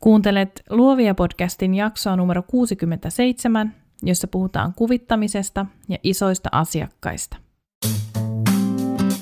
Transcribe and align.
Kuuntelet 0.00 0.62
Luovia 0.70 1.14
podcastin 1.14 1.74
jaksoa 1.74 2.16
numero 2.16 2.42
67, 2.42 3.74
jossa 4.02 4.28
puhutaan 4.28 4.74
kuvittamisesta 4.74 5.66
ja 5.88 5.98
isoista 6.02 6.48
asiakkaista. 6.52 7.36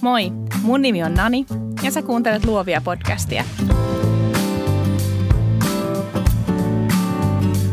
Moi, 0.01 0.31
mun 0.63 0.83
nimi 0.83 1.03
on 1.03 1.15
Nani 1.15 1.47
ja 1.83 1.91
sä 1.91 2.03
kuuntelet 2.03 2.45
Luovia 2.45 2.81
podcastia. 2.85 3.45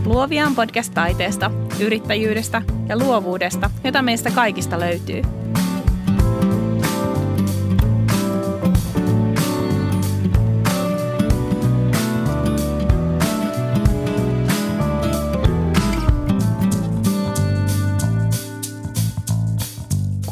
Luovia 0.05 0.47
on 0.47 0.55
podcast 0.55 0.93
taiteesta, 0.93 1.51
yrittäjyydestä 1.79 2.61
ja 2.89 2.97
luovuudesta, 2.97 3.69
jota 3.83 4.01
meistä 4.01 4.31
kaikista 4.31 4.79
löytyy– 4.79 5.21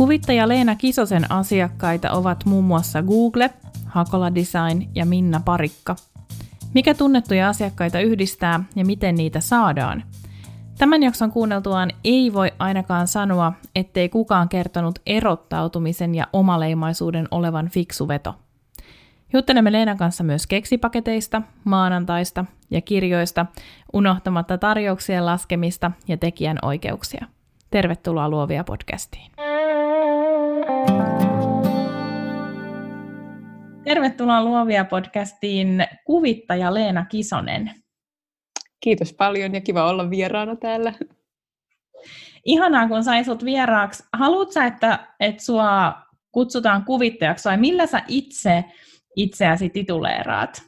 Kuvittaja 0.03 0.47
Leena 0.47 0.75
Kisosen 0.75 1.31
asiakkaita 1.31 2.11
ovat 2.11 2.45
muun 2.45 2.63
muassa 2.63 3.01
Google, 3.01 3.49
Hakola 3.85 4.35
Design 4.35 4.89
ja 4.95 5.05
Minna 5.05 5.41
Parikka. 5.45 5.95
Mikä 6.73 6.93
tunnettuja 6.93 7.49
asiakkaita 7.49 7.99
yhdistää 7.99 8.63
ja 8.75 8.85
miten 8.85 9.15
niitä 9.15 9.39
saadaan? 9.39 10.03
Tämän 10.77 11.03
jakson 11.03 11.31
kuunneltuaan 11.31 11.91
ei 12.03 12.33
voi 12.33 12.51
ainakaan 12.59 13.07
sanoa, 13.07 13.53
ettei 13.75 14.09
kukaan 14.09 14.49
kertonut 14.49 14.99
erottautumisen 15.05 16.15
ja 16.15 16.27
omaleimaisuuden 16.33 17.27
olevan 17.31 17.69
fiksu 17.69 18.07
veto. 18.07 18.35
Juttelemme 19.33 19.71
Leenan 19.71 19.97
kanssa 19.97 20.23
myös 20.23 20.47
keksipaketeista, 20.47 21.41
maanantaista 21.63 22.45
ja 22.69 22.81
kirjoista, 22.81 23.45
unohtamatta 23.93 24.57
tarjouksien 24.57 25.25
laskemista 25.25 25.91
ja 26.07 26.17
tekijän 26.17 26.57
oikeuksia. 26.61 27.25
Tervetuloa 27.71 28.29
Luovia 28.29 28.63
podcastiin. 28.63 29.31
Tervetuloa 33.83 34.43
Luovia 34.43 34.85
podcastiin 34.85 35.85
kuvittaja 36.05 36.73
Leena 36.73 37.05
Kisonen. 37.05 37.71
Kiitos 38.79 39.13
paljon 39.13 39.53
ja 39.53 39.61
kiva 39.61 39.89
olla 39.89 40.09
vieraana 40.09 40.55
täällä. 40.55 40.93
Ihanaa, 42.45 42.87
kun 42.87 43.03
sain 43.03 43.25
sut 43.25 43.45
vieraaksi. 43.45 44.03
Haluatko 44.13 44.59
että, 44.59 45.07
että 45.19 45.43
sua 45.43 45.93
kutsutaan 46.31 46.85
kuvittajaksi 46.85 47.49
vai 47.49 47.57
millä 47.57 47.87
sä 47.87 48.01
itse 48.07 48.63
itseäsi 49.15 49.69
tituleeraat? 49.69 50.63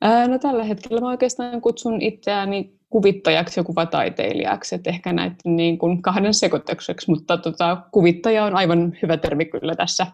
Ää, 0.00 0.28
no 0.28 0.38
tällä 0.38 0.64
hetkellä 0.64 1.00
mä 1.00 1.08
oikeastaan 1.08 1.60
kutsun 1.60 2.02
itseäni 2.02 2.78
kuvittajaksi 2.94 3.60
ja 3.60 3.64
kuvataiteilijaksi, 3.64 4.74
että 4.74 4.90
ehkä 4.90 5.12
näitä 5.12 5.36
niin 5.44 5.78
kuin 5.78 6.02
kahden 6.02 6.34
sekoitukseksi, 6.34 7.10
mutta 7.10 7.36
tota, 7.36 7.76
kuvittaja 7.92 8.44
on 8.44 8.56
aivan 8.56 8.96
hyvä 9.02 9.16
termi 9.16 9.44
kyllä 9.44 9.74
tässä, 9.74 10.06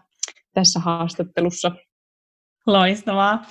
tässä 0.53 0.79
haastattelussa. 0.79 1.71
Loistavaa. 2.67 3.45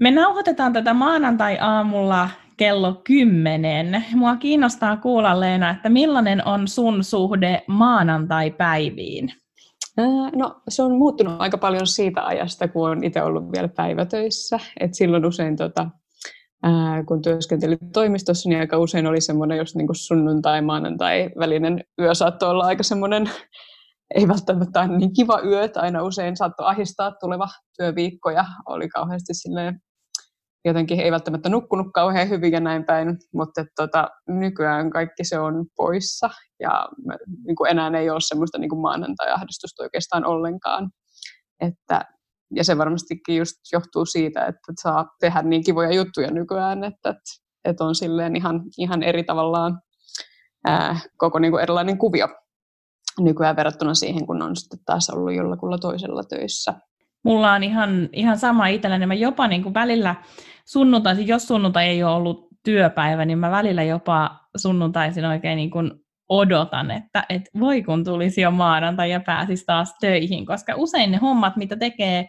Me 0.00 0.10
nauhoitetaan 0.10 0.72
tätä 0.72 0.94
maanantai-aamulla 0.94 2.28
kello 2.56 3.00
10. 3.04 4.04
Mua 4.14 4.36
kiinnostaa 4.36 4.96
kuulla, 4.96 5.40
Leena, 5.40 5.70
että 5.70 5.88
millainen 5.88 6.46
on 6.46 6.68
sun 6.68 7.04
suhde 7.04 7.62
maanantai-päiviin? 7.66 9.32
No 10.36 10.60
se 10.68 10.82
on 10.82 10.98
muuttunut 10.98 11.40
aika 11.40 11.58
paljon 11.58 11.86
siitä 11.86 12.26
ajasta, 12.26 12.68
kun 12.68 12.88
olen 12.88 13.04
itse 13.04 13.22
ollut 13.22 13.52
vielä 13.52 13.68
päivätöissä. 13.68 14.60
Et 14.80 14.94
silloin 14.94 15.26
usein, 15.26 15.56
tota, 15.56 15.90
ää, 16.62 17.04
kun 17.04 17.22
työskentelin 17.22 17.78
toimistossa, 17.92 18.48
niin 18.48 18.60
aika 18.60 18.78
usein 18.78 19.06
oli 19.06 19.20
semmoinen, 19.20 19.58
jos 19.58 19.76
niin 19.76 19.88
sunnuntai, 19.92 20.62
maanantai 20.62 21.30
välinen 21.38 21.84
yö 22.00 22.14
saattoi 22.14 22.50
olla 22.50 22.64
aika 22.64 22.82
semmoinen 22.82 23.30
ei 24.14 24.28
välttämättä 24.28 24.86
niin 24.86 25.12
kiva 25.12 25.40
yö, 25.44 25.64
että 25.64 25.80
aina 25.80 26.02
usein 26.02 26.36
saattoi 26.36 26.66
ahistaa 26.66 27.12
tuleva 27.12 27.48
työviikko 27.78 28.30
ja 28.30 28.44
oli 28.66 28.88
kauheasti 28.88 29.34
silleen, 29.34 29.80
jotenkin 30.64 31.00
ei 31.00 31.12
välttämättä 31.12 31.48
nukkunut 31.48 31.86
kauhean 31.94 32.28
hyvin 32.28 32.52
ja 32.52 32.60
näin 32.60 32.84
päin, 32.84 33.18
mutta 33.34 33.64
tota, 33.76 34.08
nykyään 34.28 34.90
kaikki 34.90 35.24
se 35.24 35.38
on 35.38 35.66
poissa 35.76 36.30
ja 36.60 36.88
mä, 37.06 37.16
niin 37.46 37.56
kuin 37.56 37.70
enää 37.70 37.98
ei 37.98 38.10
ole 38.10 38.20
semmoista 38.20 38.58
niin 38.58 38.80
maanantai-ahdistusta 38.80 39.82
oikeastaan 39.82 40.24
ollenkaan. 40.24 40.90
Että, 41.60 42.04
ja 42.54 42.64
se 42.64 42.78
varmastikin 42.78 43.36
just 43.36 43.56
johtuu 43.72 44.06
siitä, 44.06 44.46
että 44.46 44.72
saa 44.82 45.06
tehdä 45.20 45.42
niin 45.42 45.64
kivoja 45.64 45.94
juttuja 45.94 46.30
nykyään, 46.30 46.84
että, 46.84 47.14
että, 47.64 47.84
on 47.84 47.94
silleen 47.94 48.36
ihan, 48.36 48.62
ihan 48.78 49.02
eri 49.02 49.24
tavallaan 49.24 49.80
ää, 50.66 51.00
koko 51.16 51.38
niin 51.38 51.52
kuin 51.52 51.62
erilainen 51.62 51.98
kuvio 51.98 52.28
nykyään 53.20 53.56
verrattuna 53.56 53.94
siihen, 53.94 54.26
kun 54.26 54.42
on 54.42 54.56
sitten 54.56 54.78
taas 54.86 55.10
ollut 55.10 55.34
jollakulla 55.34 55.78
toisella 55.78 56.22
töissä. 56.22 56.74
Mulla 57.24 57.52
on 57.52 57.62
ihan, 57.62 58.08
ihan 58.12 58.38
sama 58.38 58.66
itselleni. 58.66 59.06
Mä 59.06 59.14
jopa 59.14 59.48
niin 59.48 59.62
kuin 59.62 59.74
välillä 59.74 60.14
sunnuntaisin, 60.66 61.26
jos 61.26 61.48
sunnuntai 61.48 61.86
ei 61.86 62.02
ole 62.02 62.14
ollut 62.14 62.48
työpäivä, 62.64 63.24
niin 63.24 63.38
mä 63.38 63.50
välillä 63.50 63.82
jopa 63.82 64.40
sunnuntaisin 64.56 65.24
oikein 65.24 65.56
niin 65.56 65.70
kuin 65.70 66.05
odotan, 66.28 66.90
että, 66.90 67.24
että 67.28 67.50
voi 67.60 67.82
kun 67.82 68.04
tulisi 68.04 68.40
jo 68.40 68.50
maanantai 68.50 69.10
ja 69.10 69.20
pääsisi 69.20 69.64
taas 69.66 69.94
töihin, 70.00 70.46
koska 70.46 70.72
usein 70.76 71.10
ne 71.10 71.16
hommat, 71.16 71.56
mitä 71.56 71.76
tekee, 71.76 72.28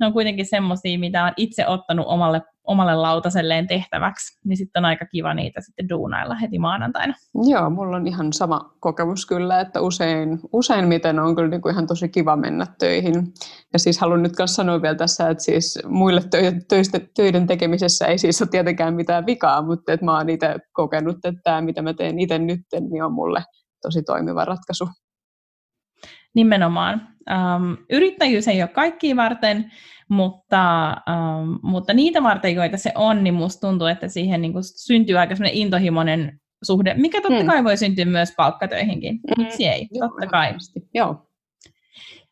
ne 0.00 0.06
on 0.06 0.12
kuitenkin 0.12 0.46
semmoisia, 0.46 0.98
mitä 0.98 1.24
on 1.24 1.32
itse 1.36 1.66
ottanut 1.66 2.06
omalle 2.08 2.42
omalle 2.68 2.94
lautaselleen 2.94 3.66
tehtäväksi, 3.66 4.38
niin 4.44 4.56
sitten 4.56 4.80
on 4.80 4.84
aika 4.84 5.06
kiva 5.06 5.34
niitä 5.34 5.60
sitten 5.60 5.88
duunailla 5.88 6.34
heti 6.34 6.58
maanantaina. 6.58 7.14
Joo, 7.48 7.70
mulla 7.70 7.96
on 7.96 8.06
ihan 8.06 8.32
sama 8.32 8.60
kokemus 8.80 9.26
kyllä, 9.26 9.60
että 9.60 9.80
usein, 9.80 10.40
usein 10.52 10.88
miten 10.88 11.18
on 11.18 11.34
kyllä 11.34 11.48
niin 11.48 11.62
kuin 11.62 11.72
ihan 11.72 11.86
tosi 11.86 12.08
kiva 12.08 12.36
mennä 12.36 12.66
töihin. 12.78 13.14
Ja 13.72 13.78
siis 13.78 14.00
haluan 14.00 14.22
nyt 14.22 14.32
myös 14.38 14.54
sanoa 14.54 14.82
vielä 14.82 14.94
tässä, 14.94 15.28
että 15.28 15.44
siis 15.44 15.78
muille 15.86 16.22
töistä, 16.68 17.00
töiden 17.16 17.46
tekemisessä 17.46 18.06
ei 18.06 18.18
siis 18.18 18.42
ole 18.42 18.48
tietenkään 18.50 18.94
mitään 18.94 19.26
vikaa, 19.26 19.62
mutta 19.62 19.92
että 19.92 20.06
mä 20.06 20.16
oon 20.16 20.30
itse 20.30 20.56
kokenut, 20.72 21.16
että 21.16 21.40
tämä 21.44 21.60
mitä 21.60 21.82
mä 21.82 21.94
teen 21.94 22.18
itse 22.18 22.38
nyt, 22.38 22.60
niin 22.90 23.04
on 23.04 23.12
mulle 23.12 23.42
tosi 23.82 24.02
toimiva 24.02 24.44
ratkaisu. 24.44 24.88
Nimenomaan. 26.34 27.08
Um, 27.30 27.76
yrittäjyys 27.90 28.48
ei 28.48 28.62
ole 28.62 28.68
kaikkiin 28.68 29.16
varten, 29.16 29.72
mutta, 30.08 30.96
um, 31.06 31.58
mutta 31.62 31.94
niitä 31.94 32.22
varten, 32.22 32.54
joita 32.54 32.76
se 32.76 32.92
on, 32.94 33.24
niin 33.24 33.34
musta 33.34 33.68
tuntuu, 33.68 33.86
että 33.86 34.08
siihen 34.08 34.42
niin 34.42 34.52
syntyy 34.62 35.18
aika 35.18 35.36
semmoinen 35.36 35.58
intohimoinen 35.58 36.40
suhde, 36.62 36.94
mikä 36.94 37.20
totta 37.20 37.42
mm. 37.42 37.46
kai 37.46 37.64
voi 37.64 37.76
syntyä 37.76 38.04
myös 38.04 38.32
palkkatöihinkin. 38.36 39.14
Mm. 39.14 39.42
Miksi 39.42 39.66
ei? 39.66 39.88
Joo, 39.90 40.08
totta 40.08 40.26
kai. 40.26 40.54
Joo. 40.94 41.26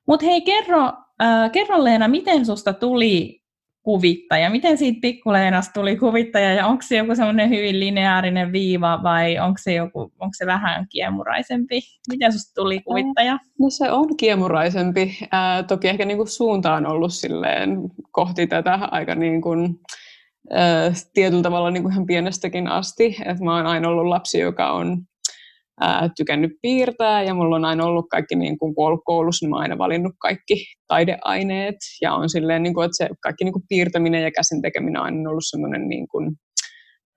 Mutta 0.07 0.27
hei, 0.27 0.41
kerro, 0.41 0.93
äh, 1.23 1.51
kerro 1.53 1.85
Leena, 1.85 2.09
miten 2.09 2.47
susta 2.47 2.73
tuli 2.73 3.43
kuvittaja? 3.87 4.51
Miten 4.51 4.79
siitä 4.79 4.99
pikkuleenasta 5.01 5.73
tuli 5.73 5.97
kuvittaja 5.97 6.55
ja 6.55 6.67
onko 6.67 6.83
se 6.83 6.97
joku 6.97 7.15
semmoinen 7.15 7.51
hyvin 7.51 7.81
lineaarinen 7.81 8.53
viiva 8.53 9.01
vai 9.03 9.39
onko 9.39 9.59
se, 9.59 9.75
joku, 9.75 10.01
onko 10.01 10.33
se 10.37 10.47
vähän 10.47 10.87
kiemuraisempi? 10.89 11.81
Miten 12.09 12.33
susta 12.33 12.55
tuli 12.55 12.81
kuvittaja? 12.81 13.39
No 13.61 13.71
se 13.71 13.91
on 13.91 14.17
kiemuraisempi. 14.17 15.19
Ää, 15.33 15.63
toki 15.63 15.89
ehkä 15.89 16.05
niinku 16.05 16.27
suunta 16.27 16.75
on 16.75 16.87
ollut 16.87 17.13
silleen 17.13 17.79
kohti 18.11 18.47
tätä 18.47 18.75
aika 18.91 19.15
niin 19.15 19.43
kuin, 19.43 19.81
ää, 20.51 20.93
tietyllä 21.15 21.43
tavalla 21.43 21.71
niin 21.71 21.83
kuin 21.83 21.93
ihan 21.93 22.07
pienestäkin 22.07 22.69
asti. 22.69 23.17
Et 23.25 23.41
mä 23.41 23.57
oon 23.57 23.67
aina 23.67 23.89
ollut 23.89 24.07
lapsi, 24.07 24.39
joka 24.39 24.73
on 24.73 25.03
ää, 25.81 26.11
tykännyt 26.17 26.51
piirtää 26.63 27.23
ja 27.23 27.35
mulla 27.35 27.57
on 27.57 27.65
aina 27.65 27.85
ollut 27.85 28.07
kaikki, 28.11 28.35
niin 28.35 28.59
kun 28.59 28.75
ollut 28.77 29.01
koulussa, 29.05 29.45
niin 29.45 29.51
mä 29.51 29.57
oon 29.57 29.63
aina 29.63 29.79
valinnut 29.79 30.13
kaikki 30.21 30.65
taideaineet 30.87 31.77
ja 32.03 32.15
on 32.15 32.31
silleen, 32.31 32.63
niin 32.63 32.75
kuin, 32.75 32.85
että 32.85 32.97
se 32.97 33.09
kaikki 33.23 33.45
niin 33.45 33.53
kuin 33.53 33.65
piirtäminen 33.69 34.23
ja 34.23 34.31
käsin 34.31 34.63
tekeminen 34.63 35.01
on 35.01 35.05
aina 35.05 35.31
ollut 35.31 35.45
semmoinen 35.47 35.89
niin 35.89 36.09
kuin, 36.09 36.37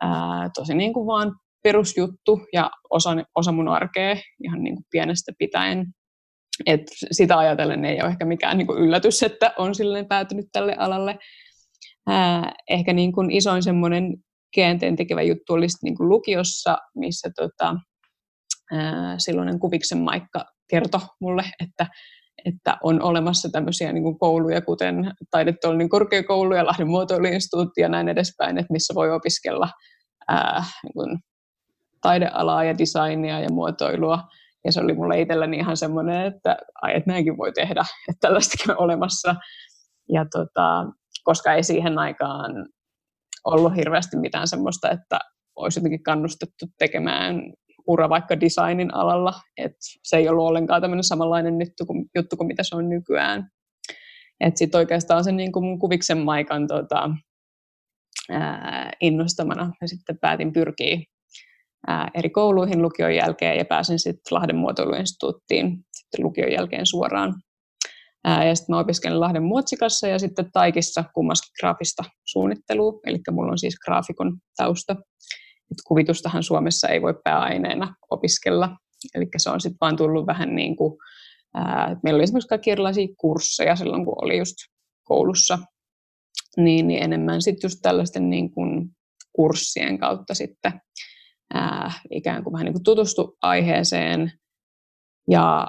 ää, 0.01 0.50
tosi 0.56 0.73
niin 0.75 0.94
kuin 0.94 1.07
vaan 1.07 1.31
perusjuttu 1.63 2.41
ja 2.53 2.69
osa, 2.89 3.15
osa 3.35 3.51
mun 3.51 3.67
arkea 3.67 4.15
ihan 4.44 4.63
niin 4.63 4.77
pienestä 4.91 5.31
pitäen. 5.38 5.85
Et 6.65 6.81
sitä 7.12 7.38
ajatellen 7.38 7.85
ei 7.85 8.01
ole 8.01 8.09
ehkä 8.09 8.25
mikään 8.25 8.57
niin 8.57 8.67
yllätys, 8.77 9.23
että 9.23 9.53
on 9.57 9.75
silleen 9.75 10.07
päätynyt 10.07 10.45
tälle 10.51 10.75
alalle. 10.75 11.17
Ää, 12.07 12.51
ehkä 12.69 12.94
niin 12.94 13.12
kuin 13.12 13.31
isoin 13.31 13.63
semmoinen 13.63 14.17
käänteen 14.55 14.95
tekevä 14.95 15.21
juttu 15.21 15.53
olisi 15.53 15.77
niin 15.83 15.97
kuin 15.97 16.09
lukiossa, 16.09 16.77
missä 16.95 17.29
tota, 17.35 17.75
silloinen 19.18 19.60
Kuviksen 19.60 19.98
Maikka 19.98 20.45
kertoi 20.69 21.01
mulle, 21.21 21.44
että, 21.63 21.88
että 22.45 22.77
on 22.83 23.01
olemassa 23.01 23.50
tämmöisiä 23.50 23.94
niin 23.94 24.19
kouluja, 24.19 24.62
kuten 24.62 25.12
Taideteollinen 25.31 25.89
korkeakoulu 25.89 26.54
ja 26.54 26.66
Lahden 26.66 26.88
muotoiluinstituutti 26.88 27.81
ja 27.81 27.89
näin 27.89 28.10
edespäin, 28.10 28.57
että 28.57 28.74
missä 28.74 28.95
voi 28.95 29.12
opiskella 29.12 29.69
ää, 30.27 30.63
niin 30.83 30.94
kuin 30.94 31.19
taidealaa 32.01 32.63
ja 32.63 32.77
designia 32.77 33.39
ja 33.39 33.50
muotoilua. 33.51 34.24
Ja 34.66 34.72
se 34.72 34.81
oli 34.81 34.94
mulle 34.94 35.22
itselläni 35.22 35.57
ihan 35.57 35.77
semmoinen, 35.77 36.25
että, 36.25 36.57
ai, 36.81 36.95
että 36.95 37.12
näinkin 37.12 37.38
voi 37.38 37.51
tehdä, 37.51 37.81
että 38.10 38.27
tällaistakin 38.27 38.72
on 38.72 38.77
olemassa. 38.77 39.36
Ja 40.10 40.25
tota, 40.31 40.86
koska 41.24 41.54
ei 41.54 41.63
siihen 41.63 42.00
aikaan 42.00 42.51
ollut 43.45 43.75
hirveästi 43.75 44.18
mitään 44.18 44.48
semmoista, 44.48 44.89
että 44.89 45.19
olisi 45.56 45.80
jotenkin 45.80 46.04
kannustettu 46.04 46.65
tekemään 46.77 47.36
ura 47.89 48.09
vaikka 48.09 48.39
designin 48.39 48.94
alalla, 48.94 49.33
että 49.57 49.80
se 50.03 50.18
ei 50.18 50.30
ollut 50.30 50.47
ollenkaan 50.47 50.81
tämmöinen 50.81 51.03
samanlainen 51.03 51.62
juttu 51.62 51.86
kuin, 51.86 52.06
juttu 52.15 52.38
kuin 52.38 52.47
mitä 52.47 52.63
se 52.63 52.75
on 52.75 52.89
nykyään. 52.89 53.50
Sitten 54.56 54.80
oikeastaan 54.80 55.24
sen 55.24 55.38
niin 55.38 55.51
kuin 55.51 55.80
kuviksen 55.80 56.18
Maikan 56.18 56.68
tota, 56.68 57.09
ää, 58.31 58.91
innostamana 59.01 59.74
ja 59.81 59.88
sitten 59.88 60.18
päätin 60.21 60.53
pyrkiä 60.53 60.97
ää, 61.88 62.12
eri 62.13 62.30
kouluihin 62.30 62.81
lukion 62.81 63.15
jälkeen 63.15 63.57
ja 63.57 63.65
pääsin 63.65 64.00
sitten 64.00 64.38
Lahden 64.38 64.56
muotoiluinstituuttiin 64.56 65.77
sitten 65.94 66.24
lukion 66.25 66.51
jälkeen 66.51 66.86
suoraan. 66.86 67.36
Ää, 68.24 68.45
ja 68.45 68.56
sitten 68.56 68.75
mä 68.75 68.80
opiskelin 68.80 69.19
Lahden 69.19 69.44
muotsikassa 69.44 70.07
ja 70.07 70.19
sitten 70.19 70.51
Taikissa 70.51 71.03
kummaskin 71.13 71.51
graafista 71.59 72.03
suunnittelua, 72.25 73.00
eli 73.06 73.18
mulla 73.31 73.51
on 73.51 73.59
siis 73.59 73.80
graafikon 73.86 74.38
tausta. 74.57 74.95
Et 75.71 75.77
kuvitustahan 75.88 76.44
Suomessa 76.44 76.88
ei 76.88 77.01
voi 77.01 77.13
pääaineena 77.24 77.95
opiskella, 78.10 78.77
eli 79.16 79.25
se 79.38 79.50
on 79.50 79.62
sitten 79.62 79.77
vaan 79.81 79.98
tullut 79.98 80.27
vähän 80.27 80.56
niin 80.56 80.75
kuin, 80.75 80.98
ää, 81.54 81.95
meillä 82.04 82.18
oli 82.18 82.24
esimerkiksi 82.24 82.48
kaikki 82.48 82.71
erilaisia 82.71 83.07
kursseja 83.18 83.75
silloin, 83.75 84.06
kun 84.06 84.16
oli 84.21 84.38
just 84.38 84.56
koulussa, 85.04 85.60
niin, 86.57 86.88
niin 86.88 87.04
enemmän 87.04 87.42
sitten 87.42 87.68
just 87.68 87.80
tällaisten 87.81 88.30
niin 88.30 88.51
kuin 88.51 88.89
kurssien 89.33 90.00
kautta 90.00 90.33
sitten 90.33 90.81
ää, 91.54 91.92
ikään 92.12 92.44
kuin 92.44 92.54
vähän 92.54 92.65
niin 92.65 92.74
kuin 92.74 92.83
tutustu 92.83 93.38
aiheeseen. 93.42 94.31
Ja, 95.30 95.68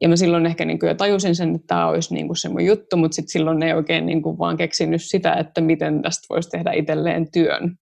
ja 0.00 0.08
mä 0.08 0.16
silloin 0.16 0.46
ehkä 0.46 0.64
niin 0.64 0.78
kuin 0.78 0.88
jo 0.88 0.94
tajusin 0.94 1.36
sen, 1.36 1.54
että 1.54 1.66
tämä 1.66 1.88
olisi 1.88 2.14
niin 2.14 2.26
kuin 2.26 2.36
se 2.36 2.48
mun 2.48 2.64
juttu, 2.64 2.96
mutta 2.96 3.14
sitten 3.14 3.32
silloin 3.32 3.62
ei 3.62 3.72
oikein 3.72 4.06
niin 4.06 4.22
kuin 4.22 4.38
vaan 4.38 4.56
keksinyt 4.56 5.02
sitä, 5.02 5.34
että 5.34 5.60
miten 5.60 6.02
tästä 6.02 6.26
voisi 6.30 6.48
tehdä 6.48 6.72
itselleen 6.72 7.30
työn, 7.32 7.76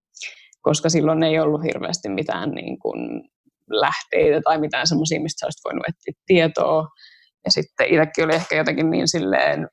koska 0.63 0.89
silloin 0.89 1.23
ei 1.23 1.41
ollut 1.41 1.63
hirveästi 1.63 2.09
mitään 2.09 2.51
niin 2.51 2.79
kuin 2.79 3.23
lähteitä 3.71 4.41
tai 4.45 4.59
mitään 4.59 4.87
semmoisia, 4.87 5.21
mistä 5.21 5.47
olisit 5.47 5.65
voinut 5.65 5.85
etsiä 5.89 6.23
tietoa. 6.27 6.89
Ja 7.45 7.51
sitten 7.51 7.87
itsekin 7.87 8.25
oli 8.25 8.35
ehkä 8.35 8.57
jotenkin 8.57 8.91
niin 8.91 9.09
silleen, 9.09 9.69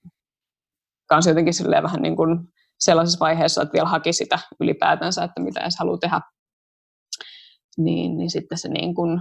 kanssa 1.10 1.32
jotenkin 1.32 1.54
silleen 1.54 1.84
vähän 1.84 2.02
niin 2.02 2.16
kuin 2.16 2.40
sellaisessa 2.80 3.20
vaiheessa, 3.20 3.62
että 3.62 3.74
vielä 3.74 3.90
haki 3.90 4.14
sitä 4.14 4.40
ylipäätänsä, 4.60 5.24
että 5.24 5.42
mitä 5.42 5.62
edes 5.62 5.80
haluaa 5.80 5.98
tehdä 5.98 6.22
niin, 7.78 8.18
niin 8.18 8.30
sitten 8.30 8.58
se 8.58 8.70
niin 8.70 8.96
kuin 8.96 9.20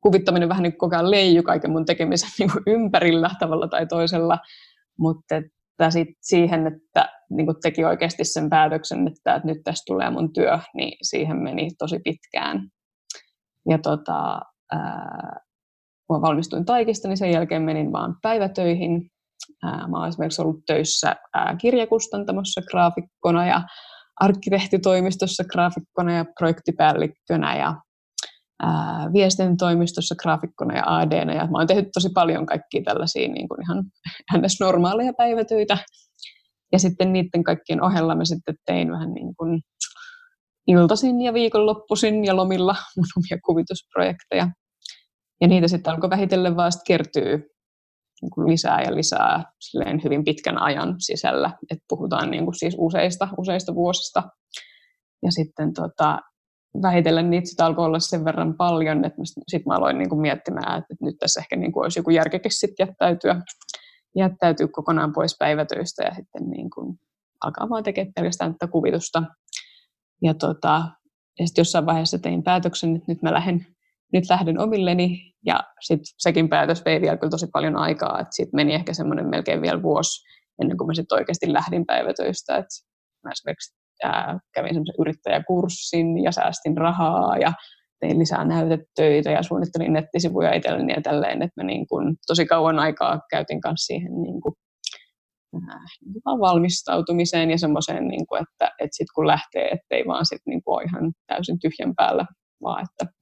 kuvittaminen 0.00 0.48
vähän 0.48 0.62
niin 0.62 0.78
koko 0.78 0.96
ajan 0.96 1.10
leiju 1.10 1.42
kaiken 1.42 1.70
mun 1.70 1.84
tekemisen 1.84 2.30
niin 2.38 2.50
kuin 2.52 2.62
ympärillä 2.66 3.30
tavalla 3.38 3.68
tai 3.68 3.86
toisella, 3.86 4.38
mutta 4.98 5.36
että 5.36 5.90
sit 5.90 6.08
siihen, 6.20 6.66
että 6.66 7.08
niin 7.30 7.46
kuin 7.46 7.56
teki 7.62 7.84
oikeasti 7.84 8.24
sen 8.24 8.50
päätöksen, 8.50 9.08
että, 9.08 9.34
että 9.34 9.48
nyt 9.48 9.58
tästä 9.64 9.82
tulee 9.86 10.10
mun 10.10 10.32
työ, 10.32 10.58
niin 10.74 10.98
siihen 11.02 11.36
meni 11.36 11.70
tosi 11.78 11.98
pitkään. 12.04 12.68
Ja 13.68 13.78
tota, 13.78 14.40
ää, 14.72 15.40
kun 16.06 16.22
valmistuin 16.22 16.64
Taikista, 16.64 17.08
niin 17.08 17.16
sen 17.16 17.30
jälkeen 17.30 17.62
menin 17.62 17.92
vaan 17.92 18.16
päivätöihin. 18.22 19.10
Ää, 19.62 19.88
mä 19.88 19.98
olen 19.98 20.08
esimerkiksi 20.08 20.42
ollut 20.42 20.60
töissä 20.66 21.16
ää, 21.34 21.56
kirjakustantamossa 21.56 22.60
graafikkona 22.70 23.46
ja 23.46 23.62
arkkitehtitoimistossa 24.20 25.44
graafikkona 25.44 26.12
ja 26.12 26.24
projektipäällikkönä 26.38 27.56
ja 27.56 27.74
ää, 28.62 29.10
viestintätoimistossa 29.12 30.14
graafikkona 30.22 30.76
ja 30.76 30.82
ad 30.86 31.12
Ja 31.12 31.46
mä 31.46 31.58
oon 31.58 31.66
tehnyt 31.66 31.88
tosi 31.94 32.08
paljon 32.14 32.46
kaikkia 32.46 32.82
tällaisia 32.84 33.28
niin 33.28 33.48
kuin 33.48 33.62
ihan 33.62 33.84
ns. 34.38 34.60
normaaleja 34.60 35.12
päivätöitä. 35.12 35.78
Ja 36.76 36.80
sitten 36.80 37.12
niiden 37.12 37.44
kaikkien 37.44 37.82
ohella 37.82 38.14
mä 38.14 38.24
sitten 38.24 38.54
tein 38.66 38.92
vähän 38.92 39.12
niin 39.14 39.36
kuin 39.36 39.60
iltasin 40.66 41.22
ja 41.22 41.34
viikonloppuisin 41.34 42.24
ja 42.24 42.36
lomilla 42.36 42.76
mun 42.96 43.06
omia 43.16 43.40
kuvitusprojekteja. 43.46 44.48
Ja 45.40 45.48
niitä 45.48 45.68
sitten 45.68 45.92
alkoi 45.92 46.10
vähitellen 46.10 46.56
vaan 46.56 46.72
kertyy 46.86 47.36
niin 48.22 48.30
kuin 48.34 48.48
lisää 48.48 48.82
ja 48.82 48.94
lisää 48.94 49.44
silleen 49.60 50.00
hyvin 50.04 50.24
pitkän 50.24 50.62
ajan 50.62 50.94
sisällä. 50.98 51.50
Et 51.70 51.78
puhutaan 51.88 52.30
niin 52.30 52.44
kuin 52.44 52.54
siis 52.54 52.74
useista, 52.78 53.28
useista 53.38 53.74
vuosista. 53.74 54.22
Ja 55.22 55.32
sitten 55.32 55.72
tota, 55.72 56.18
vähitellen 56.82 57.30
niitä 57.30 57.48
sitä 57.48 57.66
alkoi 57.66 57.84
olla 57.84 57.98
sen 57.98 58.24
verran 58.24 58.54
paljon, 58.56 59.04
että 59.04 59.18
sitten 59.48 59.70
mä 59.70 59.76
aloin 59.76 59.98
niin 59.98 60.08
kuin 60.08 60.20
miettimään, 60.20 60.78
että 60.78 60.94
nyt 61.00 61.16
tässä 61.18 61.40
ehkä 61.40 61.56
niin 61.56 61.72
kuin 61.72 61.82
olisi 61.82 61.98
joku 61.98 62.10
järkekin 62.10 62.52
sitten 62.52 62.86
jättäytyä, 62.88 63.40
jättäytyä 64.16 64.68
kokonaan 64.72 65.12
pois 65.12 65.36
päivätöistä 65.38 66.02
ja 66.04 66.14
sitten 66.14 66.50
niin 66.50 66.70
kuin 66.70 66.98
alkaa 67.44 67.68
vaan 67.68 67.82
tekemään 67.82 68.12
pelkästään 68.14 68.52
tätä 68.52 68.72
kuvitusta. 68.72 69.22
Ja, 70.22 70.34
tota, 70.34 70.82
ja 71.38 71.46
sitten 71.46 71.60
jossain 71.60 71.86
vaiheessa 71.86 72.18
tein 72.18 72.42
päätöksen, 72.42 72.96
että 72.96 73.12
nyt 73.12 73.22
mä 73.22 73.32
lähden, 73.32 73.66
nyt 74.12 74.24
lähden 74.30 74.58
omilleni 74.58 75.32
ja 75.46 75.60
sitten 75.80 76.06
sekin 76.18 76.48
päätös 76.48 76.84
vei 76.84 77.00
vielä 77.00 77.16
kyllä 77.16 77.30
tosi 77.30 77.46
paljon 77.52 77.76
aikaa, 77.76 78.20
että 78.20 78.36
sitten 78.36 78.56
meni 78.56 78.74
ehkä 78.74 78.94
semmoinen 78.94 79.28
melkein 79.28 79.62
vielä 79.62 79.82
vuosi 79.82 80.24
ennen 80.62 80.76
kuin 80.76 80.86
mä 80.86 80.94
sitten 80.94 81.16
oikeasti 81.16 81.52
lähdin 81.52 81.86
päivätöistä. 81.86 82.56
Et 82.56 82.66
mä 83.24 83.30
esimerkiksi 83.30 83.76
ää, 84.04 84.38
kävin 84.54 84.74
semmoisen 84.74 84.94
yrittäjäkurssin 85.00 86.22
ja 86.22 86.32
säästin 86.32 86.76
rahaa 86.76 87.38
ja 87.38 87.52
tein 88.00 88.18
lisää 88.18 88.44
näytetöitä 88.44 89.30
ja 89.30 89.42
suunnittelin 89.42 89.92
nettisivuja 89.92 90.54
itselleni 90.54 90.92
ja 90.92 91.02
tälleen, 91.02 91.42
että 91.42 91.62
mä 91.62 91.66
niin 91.66 91.86
kun 91.88 92.16
tosi 92.26 92.46
kauan 92.46 92.78
aikaa 92.78 93.20
käytin 93.30 93.60
kanssa 93.60 93.86
siihen 93.86 94.22
niin 94.22 94.40
kun, 94.40 94.52
ää, 95.68 95.80
niin 96.04 96.40
valmistautumiseen 96.40 97.50
ja 97.50 97.58
semmoiseen, 97.58 98.08
niin 98.08 98.26
kun, 98.26 98.38
että, 98.38 98.74
että 98.78 98.96
sitten 98.96 99.14
kun 99.14 99.26
lähtee, 99.26 99.68
ettei 99.68 100.04
vaan 100.06 100.26
sit 100.26 100.42
niin 100.46 100.62
ole 100.66 100.84
ihan 100.84 101.12
täysin 101.26 101.58
tyhjän 101.58 101.94
päällä, 101.96 102.26
vaan 102.62 102.84
että 102.84 103.16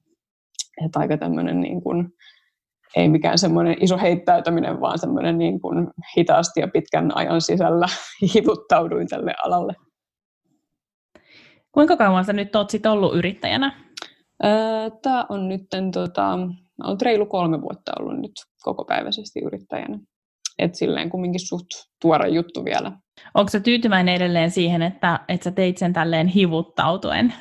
että 0.85 0.99
aika 0.99 1.17
tämmöinen 1.17 1.61
niin 1.61 1.81
kuin, 1.81 2.09
ei 2.95 3.09
mikään 3.09 3.37
semmoinen 3.37 3.77
iso 3.81 3.97
heittäytyminen, 3.97 4.81
vaan 4.81 4.99
semmoinen 4.99 5.37
niin 5.37 5.61
kuin 5.61 5.87
hitaasti 6.17 6.59
ja 6.59 6.67
pitkän 6.67 7.17
ajan 7.17 7.41
sisällä 7.41 7.85
hivuttauduin 8.33 9.07
tälle 9.07 9.33
alalle. 9.43 9.73
Kuinka 11.71 11.97
kauan 11.97 12.25
sä 12.25 12.33
nyt 12.33 12.55
oot 12.55 12.69
sit 12.69 12.85
ollut 12.85 13.15
yrittäjänä? 13.15 13.85
Tämä 15.01 15.25
on 15.29 15.49
nyt, 15.49 15.61
tota, 15.93 16.27
on 16.83 16.97
reilu 17.01 17.25
kolme 17.25 17.61
vuotta 17.61 17.91
ollut 17.99 18.19
nyt 18.19 18.31
kokopäiväisesti 18.63 19.39
yrittäjänä. 19.39 19.99
Et 20.59 20.75
silleen 20.75 21.09
kumminkin 21.09 21.47
suht 21.47 21.67
tuore 22.01 22.29
juttu 22.29 22.65
vielä. 22.65 22.91
Onko 23.33 23.49
sä 23.49 23.59
tyytyväinen 23.59 24.15
edelleen 24.15 24.51
siihen, 24.51 24.81
että, 24.81 25.19
että 25.27 25.43
sä 25.43 25.51
teit 25.51 25.77
sen 25.77 25.93
tälleen 25.93 26.27
hivuttautuen? 26.27 27.33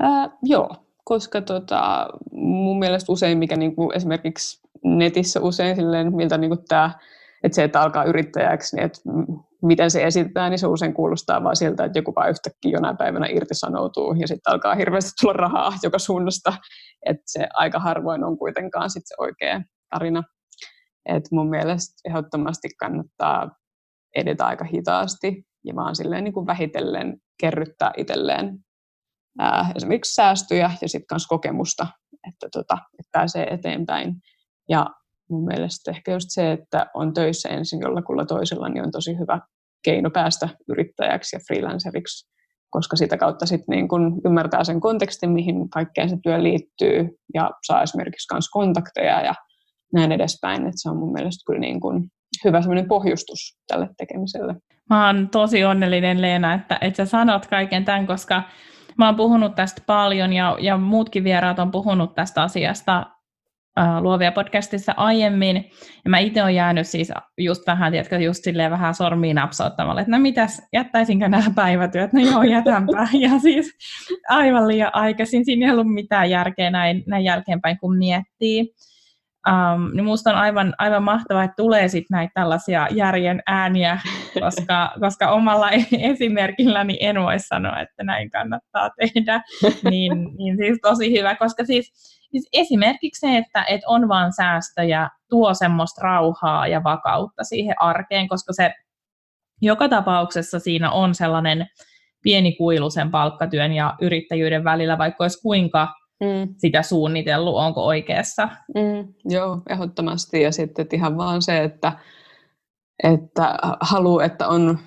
Ää, 0.00 0.30
joo, 0.42 0.76
koska 1.04 1.40
tota, 1.40 2.08
mun 2.32 2.78
mielestä 2.78 3.12
usein, 3.12 3.38
mikä 3.38 3.56
niinku 3.56 3.90
esimerkiksi 3.94 4.60
netissä 4.84 5.40
usein 5.40 5.76
silleen, 5.76 6.16
miltä 6.16 6.38
niinku 6.38 6.56
tämä, 6.68 6.90
että 7.42 7.56
se, 7.56 7.64
että 7.64 7.80
alkaa 7.80 8.04
yrittäjäksi, 8.04 8.76
niin 8.76 8.86
että 8.86 9.00
miten 9.62 9.90
se 9.90 10.04
esitetään, 10.04 10.50
niin 10.50 10.58
se 10.58 10.66
usein 10.66 10.94
kuulostaa 10.94 11.44
vaan 11.44 11.56
siltä, 11.56 11.84
että 11.84 11.98
joku 11.98 12.14
vaan 12.14 12.30
yhtäkkiä 12.30 12.70
jonain 12.70 12.96
päivänä 12.96 13.26
irtisanoutuu 13.26 14.14
ja 14.14 14.28
sitten 14.28 14.52
alkaa 14.52 14.74
hirveästi 14.74 15.10
tulla 15.20 15.32
rahaa 15.32 15.72
joka 15.82 15.98
suunnasta. 15.98 16.52
Että 17.06 17.22
se 17.26 17.46
aika 17.54 17.78
harvoin 17.78 18.24
on 18.24 18.38
kuitenkaan 18.38 18.90
sit 18.90 19.02
se 19.06 19.14
oikea 19.18 19.62
tarina. 19.90 20.22
Et 21.08 21.24
mun 21.30 21.50
mielestä 21.50 21.94
ehdottomasti 22.08 22.68
kannattaa 22.78 23.50
edetä 24.16 24.46
aika 24.46 24.64
hitaasti 24.64 25.42
ja 25.64 25.74
vaan 25.76 25.96
silleen 25.96 26.24
niin 26.24 26.34
kuin 26.34 26.46
vähitellen 26.46 27.18
kerryttää 27.40 27.92
itselleen 27.96 28.58
ää, 29.38 29.72
esimerkiksi 29.74 30.14
säästöjä 30.14 30.70
ja 30.82 30.88
sitten 30.88 31.14
myös 31.14 31.26
kokemusta, 31.26 31.86
että, 32.28 32.48
tota, 32.52 32.78
että 32.98 33.10
pääsee 33.12 33.46
eteenpäin. 33.54 34.14
Ja 34.68 34.86
mun 35.30 35.44
mielestä 35.44 35.90
ehkä 35.90 36.12
just 36.12 36.26
se, 36.28 36.52
että 36.52 36.86
on 36.94 37.14
töissä 37.14 37.48
ensin 37.48 37.80
jollakulla 37.80 38.26
toisella, 38.26 38.68
niin 38.68 38.84
on 38.84 38.90
tosi 38.90 39.18
hyvä 39.18 39.40
keino 39.84 40.10
päästä 40.10 40.48
yrittäjäksi 40.68 41.36
ja 41.36 41.40
freelanceriksi, 41.46 42.28
koska 42.70 42.96
sitä 42.96 43.16
kautta 43.16 43.46
sitten 43.46 43.76
niin 43.76 43.88
kun 43.88 44.20
ymmärtää 44.24 44.64
sen 44.64 44.80
kontekstin, 44.80 45.30
mihin 45.30 45.70
kaikkeen 45.70 46.08
se 46.08 46.16
työ 46.22 46.42
liittyy 46.42 47.08
ja 47.34 47.50
saa 47.66 47.82
esimerkiksi 47.82 48.34
myös 48.34 48.48
kontakteja 48.48 49.20
ja 49.20 49.34
näin 49.92 50.12
edespäin. 50.12 50.62
Että 50.62 50.82
se 50.82 50.90
on 50.90 50.96
mun 50.96 51.12
mielestä 51.12 51.42
kyllä 51.46 51.60
niin 51.60 51.80
kun 51.80 52.08
hyvä 52.44 52.60
semmoinen 52.60 52.88
pohjustus 52.88 53.58
tälle 53.66 53.88
tekemiselle. 53.96 54.54
Mä 54.90 55.06
oon 55.06 55.28
tosi 55.28 55.64
onnellinen 55.64 56.22
Leena, 56.22 56.54
että, 56.54 56.78
että 56.80 56.96
sä 56.96 57.10
sanot 57.10 57.46
kaiken 57.46 57.84
tämän, 57.84 58.06
koska 58.06 58.42
Mä 58.98 59.06
oon 59.06 59.16
puhunut 59.16 59.54
tästä 59.54 59.82
paljon 59.86 60.32
ja, 60.32 60.56
ja 60.60 60.76
muutkin 60.76 61.24
vieraat 61.24 61.58
on 61.58 61.70
puhunut 61.70 62.14
tästä 62.14 62.42
asiasta 62.42 63.06
Luovia 64.00 64.32
podcastissa 64.32 64.94
aiemmin. 64.96 65.56
Ja 66.04 66.10
mä 66.10 66.18
itse 66.18 66.42
olen 66.42 66.54
jäänyt 66.54 66.86
siis 66.86 67.12
just 67.38 67.66
vähän, 67.66 67.92
tiedätkö, 67.92 68.18
just 68.18 68.44
silleen 68.44 68.70
vähän 68.70 68.94
sormiin 68.94 69.36
napsauttamalla, 69.36 70.00
että 70.00 70.10
no 70.10 70.18
mitäs, 70.18 70.62
jättäisinkö 70.72 71.28
nämä 71.28 71.50
päivätyöt? 71.54 72.12
No 72.12 72.20
joo, 72.20 72.42
jätänpä. 72.42 73.08
Ja 73.20 73.38
siis 73.38 73.76
aivan 74.28 74.68
liian 74.68 74.90
aikaisin, 74.92 75.44
siinä 75.44 75.66
ei 75.66 75.72
ollut 75.72 75.94
mitään 75.94 76.30
järkeä 76.30 76.70
näin, 76.70 77.04
näin 77.06 77.24
jälkeenpäin, 77.24 77.78
kun 77.78 77.98
miettii. 77.98 78.74
Um, 79.46 79.90
niin 79.96 80.04
musta 80.04 80.30
on 80.30 80.36
aivan, 80.36 80.74
aivan 80.78 81.02
mahtavaa, 81.02 81.44
että 81.44 81.56
tulee 81.56 81.88
sitten 81.88 82.16
näitä 82.16 82.32
tällaisia 82.34 82.88
järjen 82.90 83.42
ääniä, 83.46 84.00
koska, 84.40 84.92
koska 85.02 85.30
omalla 85.30 85.70
esimerkilläni 85.98 86.96
en 87.00 87.22
voi 87.22 87.38
sanoa, 87.38 87.80
että 87.80 88.04
näin 88.04 88.30
kannattaa 88.30 88.90
tehdä. 89.00 89.42
Niin, 89.90 90.12
niin 90.38 90.56
siis 90.56 90.78
tosi 90.82 91.18
hyvä, 91.18 91.34
koska 91.34 91.64
siis, 91.64 91.92
siis 92.30 92.48
esimerkiksi 92.52 93.20
se, 93.20 93.36
että, 93.36 93.64
että 93.68 93.88
on 93.88 94.08
vaan 94.08 94.32
säästöjä, 94.32 95.08
tuo 95.30 95.54
semmoista 95.54 96.00
rauhaa 96.02 96.66
ja 96.66 96.84
vakautta 96.84 97.44
siihen 97.44 97.74
arkeen, 97.80 98.28
koska 98.28 98.52
se 98.52 98.74
joka 99.62 99.88
tapauksessa 99.88 100.58
siinä 100.58 100.90
on 100.90 101.14
sellainen 101.14 101.66
pieni 102.22 102.56
kuilu 102.56 102.90
sen 102.90 103.10
palkkatyön 103.10 103.72
ja 103.72 103.94
yrittäjyyden 104.00 104.64
välillä, 104.64 104.98
vaikka 104.98 105.24
olisi 105.24 105.42
kuinka 105.42 105.88
mm. 106.20 106.54
sitä 106.58 106.82
suunnitellut, 106.82 107.56
onko 107.56 107.86
oikeassa. 107.86 108.48
Mm, 108.74 109.14
joo, 109.24 109.62
ehdottomasti. 109.68 110.42
Ja 110.42 110.52
sitten 110.52 110.86
ihan 110.92 111.16
vaan 111.16 111.42
se, 111.42 111.64
että, 111.64 111.92
että 113.02 113.58
haluaa, 113.80 114.24
että 114.24 114.48
on 114.48 114.78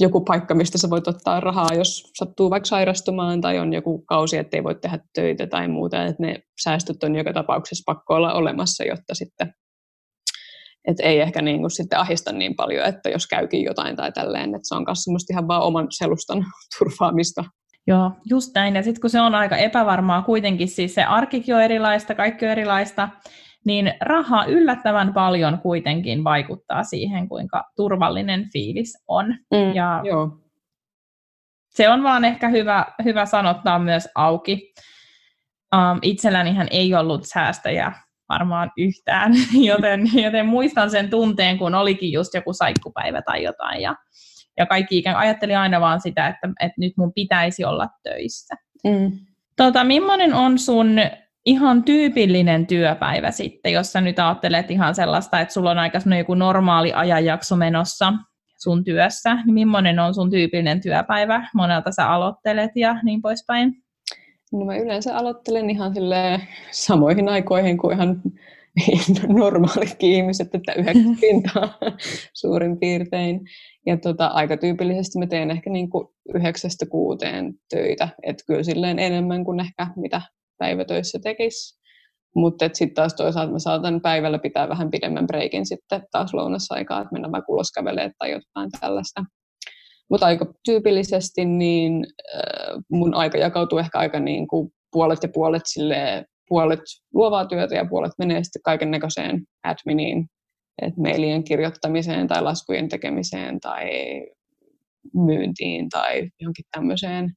joku 0.00 0.20
paikka, 0.20 0.54
mistä 0.54 0.78
sä 0.78 0.90
voit 0.90 1.08
ottaa 1.08 1.40
rahaa, 1.40 1.74
jos 1.76 2.12
sattuu 2.18 2.50
vaikka 2.50 2.66
sairastumaan 2.66 3.40
tai 3.40 3.58
on 3.58 3.72
joku 3.72 3.98
kausi, 3.98 4.36
että 4.36 4.56
ei 4.56 4.64
voi 4.64 4.74
tehdä 4.74 4.98
töitä 5.14 5.46
tai 5.46 5.68
muuta. 5.68 6.04
Että 6.04 6.22
ne 6.22 6.42
säästöt 6.62 7.02
on 7.02 7.16
joka 7.16 7.32
tapauksessa 7.32 7.92
pakko 7.92 8.14
olla 8.14 8.32
olemassa, 8.32 8.84
jotta 8.84 9.14
sitten 9.14 9.54
et 10.88 11.00
ei 11.00 11.20
ehkä 11.20 11.42
niin 11.42 11.60
kuin 11.60 11.70
sitten 11.70 11.98
ahista 11.98 12.32
niin 12.32 12.56
paljon, 12.56 12.86
että 12.86 13.10
jos 13.10 13.26
käykin 13.26 13.64
jotain 13.64 13.96
tai 13.96 14.12
tälleen, 14.12 14.54
että 14.54 14.68
se 14.68 14.74
on 14.74 14.84
myös 14.86 15.04
semmoista 15.04 15.32
ihan 15.32 15.48
vaan 15.48 15.62
oman 15.62 15.86
selustan 15.90 16.44
turvaamista. 16.78 17.44
Joo, 17.86 18.10
just 18.30 18.54
näin. 18.54 18.74
Ja 18.74 18.82
sitten 18.82 19.00
kun 19.00 19.10
se 19.10 19.20
on 19.20 19.34
aika 19.34 19.56
epävarmaa 19.56 20.22
kuitenkin, 20.22 20.68
siis 20.68 20.94
se 20.94 21.04
arkikin 21.04 21.54
on 21.54 21.62
erilaista, 21.62 22.14
kaikki 22.14 22.44
on 22.44 22.52
erilaista, 22.52 23.08
niin 23.64 23.94
raha 24.00 24.44
yllättävän 24.44 25.14
paljon 25.14 25.58
kuitenkin 25.58 26.24
vaikuttaa 26.24 26.84
siihen, 26.84 27.28
kuinka 27.28 27.64
turvallinen 27.76 28.48
fiilis 28.52 29.04
on. 29.08 29.26
Mm, 29.26 29.74
ja 29.74 30.00
joo. 30.04 30.38
Se 31.68 31.88
on 31.88 32.02
vaan 32.02 32.24
ehkä 32.24 32.48
hyvä, 32.48 32.86
hyvä 33.04 33.26
sanottaa 33.26 33.78
myös 33.78 34.08
auki. 34.14 34.72
Um, 35.74 35.98
itsellänihän 36.02 36.68
ei 36.70 36.94
ollut 36.94 37.24
säästöjä 37.24 37.92
varmaan 38.28 38.70
yhtään, 38.76 39.32
joten, 39.70 40.10
joten 40.22 40.46
muistan 40.46 40.90
sen 40.90 41.10
tunteen, 41.10 41.58
kun 41.58 41.74
olikin 41.74 42.12
just 42.12 42.34
joku 42.34 42.52
saikkupäivä 42.52 43.22
tai 43.22 43.42
jotain, 43.42 43.80
ja, 43.80 43.94
ja 44.58 44.66
kaikki 44.66 44.98
ikään 44.98 45.16
ajatteli 45.16 45.54
aina 45.54 45.80
vaan 45.80 46.00
sitä, 46.00 46.28
että, 46.28 46.48
että 46.60 46.74
nyt 46.78 46.92
mun 46.96 47.12
pitäisi 47.12 47.64
olla 47.64 47.88
töissä. 48.02 48.54
Mm. 48.84 49.12
Tota, 49.56 49.84
millainen 49.84 50.34
on 50.34 50.58
sun 50.58 51.00
ihan 51.44 51.84
tyypillinen 51.84 52.66
työpäivä 52.66 53.30
sitten, 53.30 53.72
jos 53.72 53.92
sä 53.92 54.00
nyt 54.00 54.18
ajattelet 54.18 54.70
ihan 54.70 54.94
sellaista, 54.94 55.40
että 55.40 55.54
sulla 55.54 55.70
on 55.70 55.78
aika 55.78 55.98
joku 56.18 56.34
normaali 56.34 56.92
ajanjakso 56.92 57.56
menossa 57.56 58.12
sun 58.62 58.84
työssä, 58.84 59.34
niin 59.34 59.54
millainen 59.54 59.98
on 59.98 60.14
sun 60.14 60.30
tyypillinen 60.30 60.80
työpäivä, 60.80 61.48
monelta 61.54 61.92
sä 61.92 62.10
aloittelet 62.10 62.70
ja 62.74 62.96
niin 63.02 63.22
poispäin? 63.22 63.74
No 64.52 64.64
mä 64.64 64.76
yleensä 64.76 65.16
aloittelen 65.16 65.70
ihan 65.70 65.92
samoihin 66.70 67.28
aikoihin 67.28 67.78
kuin 67.78 67.94
ihan 67.94 68.22
normaalitkin 69.38 70.12
ihmiset, 70.12 70.54
että 70.54 70.72
yhdeksän 70.72 71.16
pintaa 71.20 71.78
suurin 72.40 72.78
piirtein. 72.78 73.40
Ja 73.86 73.96
tota, 73.96 74.26
aika 74.26 74.56
tyypillisesti 74.56 75.18
mä 75.18 75.26
teen 75.26 75.50
ehkä 75.50 75.70
niin 75.70 75.90
kuin 75.90 76.08
yhdeksästä 76.34 76.86
kuuteen 76.86 77.54
töitä, 77.70 78.08
että 78.22 78.44
kyllä 78.46 78.62
silleen 78.62 78.98
enemmän 78.98 79.44
kuin 79.44 79.60
ehkä 79.60 79.86
mitä 79.96 80.22
päivätöissä 80.58 81.18
tekisi. 81.22 81.82
Mutta 82.36 82.64
sitten 82.72 82.94
taas 82.94 83.14
toisaalta 83.14 83.52
mä 83.52 83.58
saatan 83.58 84.00
päivällä 84.00 84.38
pitää 84.38 84.68
vähän 84.68 84.90
pidemmän 84.90 85.26
breikin 85.26 85.66
sitten 85.66 86.02
taas 86.10 86.34
lounasaikaa, 86.34 87.00
että 87.00 87.12
mennään 87.12 87.32
vaikka 87.32 87.52
ulos 87.52 87.72
kävelemään 87.74 88.12
tai 88.18 88.30
jotain 88.30 88.70
tällaista. 88.80 89.24
Mutta 90.10 90.26
aika 90.26 90.46
tyypillisesti 90.64 91.44
niin 91.44 92.06
äh, 92.36 92.82
mun 92.90 93.14
aika 93.14 93.38
jakautuu 93.38 93.78
ehkä 93.78 93.98
aika 93.98 94.20
niin 94.20 94.48
kuin 94.48 94.70
puolet 94.92 95.22
ja 95.22 95.28
puolet 95.34 95.62
sille 95.66 96.24
puolet 96.48 96.80
luovaa 97.14 97.46
työtä 97.46 97.74
ja 97.74 97.86
puolet 97.90 98.12
menee 98.18 98.44
sitten 98.44 98.62
kaiken 98.62 98.90
näköiseen 98.90 99.42
adminiin, 99.64 100.26
että 100.82 101.00
mailien 101.00 101.44
kirjoittamiseen 101.44 102.26
tai 102.26 102.42
laskujen 102.42 102.88
tekemiseen 102.88 103.60
tai 103.60 103.86
myyntiin 105.14 105.88
tai 105.88 106.28
johonkin 106.40 106.64
tämmöiseen, 106.72 107.32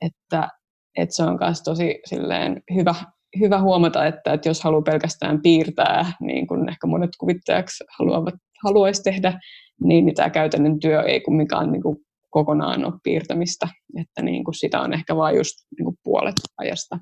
että, 0.00 0.48
että 0.96 1.16
se 1.16 1.22
on 1.22 1.38
myös 1.40 1.62
tosi 1.62 2.00
silleen 2.04 2.62
hyvä, 2.74 2.94
hyvä 3.38 3.60
huomata, 3.60 4.06
että, 4.06 4.32
että 4.32 4.48
jos 4.48 4.64
haluaa 4.64 4.82
pelkästään 4.82 5.42
piirtää, 5.42 6.12
niin 6.20 6.46
kuin 6.46 6.68
ehkä 6.68 6.86
monet 6.86 7.10
kuvittajaksi 7.20 7.84
haluavat, 7.98 8.34
haluaisi 8.64 9.02
tehdä, 9.02 9.40
niin 9.84 10.14
tämä 10.14 10.30
käytännön 10.30 10.80
työ 10.80 11.02
ei 11.02 11.20
kumminkaan 11.20 11.72
niin 11.72 11.82
kuin 11.82 11.96
kokonaan 12.30 12.84
ole 12.84 12.94
piirtämistä, 13.02 13.68
että 14.00 14.22
niin 14.22 14.44
kuin 14.44 14.54
sitä 14.54 14.80
on 14.80 14.92
ehkä 14.92 15.16
vain 15.16 15.36
just 15.36 15.54
niin 15.78 15.84
kuin 15.84 15.96
puolet 16.04 16.34
ajasta. 16.58 16.98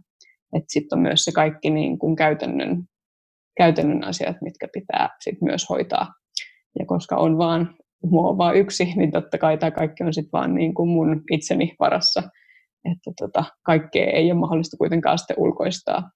Sitten 0.69 0.97
on 0.97 1.03
myös 1.03 1.25
se 1.25 1.33
kaikki 1.33 1.71
niin 1.71 1.99
kuin 1.99 2.17
käytännön, 2.17 2.85
käytännön 3.57 4.05
asiat, 4.05 4.37
mitkä 4.43 4.69
pitää 4.73 5.09
sit 5.21 5.43
myös 5.43 5.67
hoitaa. 5.71 6.13
Ja 6.79 6.87
koska 6.87 7.17
on 7.17 7.39
vaan, 7.39 7.77
mua 8.03 8.29
on 8.31 8.39
vaan 8.39 8.57
yksi, 8.57 8.93
niin 8.97 9.13
totta 9.13 9.39
kai 9.39 9.59
tämä 9.59 9.71
kaikki 9.71 10.05
on 10.05 10.15
sitten 10.15 10.33
vaan 10.33 10.55
niin 10.55 10.75
kuin 10.75 10.89
mun 10.89 11.23
itseni 11.31 11.77
varassa. 11.81 12.23
Että 12.85 13.11
tota, 13.21 13.45
kaikkea 13.63 14.07
ei 14.07 14.33
ole 14.33 14.41
mahdollista 14.41 14.77
kuitenkaan 14.77 15.19
sitten 15.19 15.37
ulkoistaa. 15.39 16.11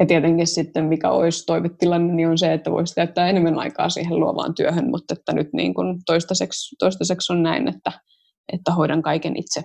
Ja 0.00 0.06
tietenkin 0.06 0.46
sitten, 0.46 0.84
mikä 0.84 1.10
olisi 1.10 1.46
toivetilanne, 1.46 2.14
niin 2.14 2.28
on 2.28 2.38
se, 2.38 2.52
että 2.52 2.70
voisi 2.70 2.94
käyttää 2.94 3.28
enemmän 3.28 3.58
aikaa 3.58 3.88
siihen 3.88 4.20
luovaan 4.20 4.54
työhön, 4.54 4.90
mutta 4.90 5.14
että 5.14 5.32
nyt 5.32 5.48
niin 5.52 5.74
kuin 5.74 5.96
toistaiseksi, 6.06 6.76
toistaiseksi 6.78 7.32
on 7.32 7.42
näin, 7.42 7.68
että, 7.68 7.92
että 8.52 8.72
hoidan 8.72 9.02
kaiken 9.02 9.36
itse. 9.36 9.62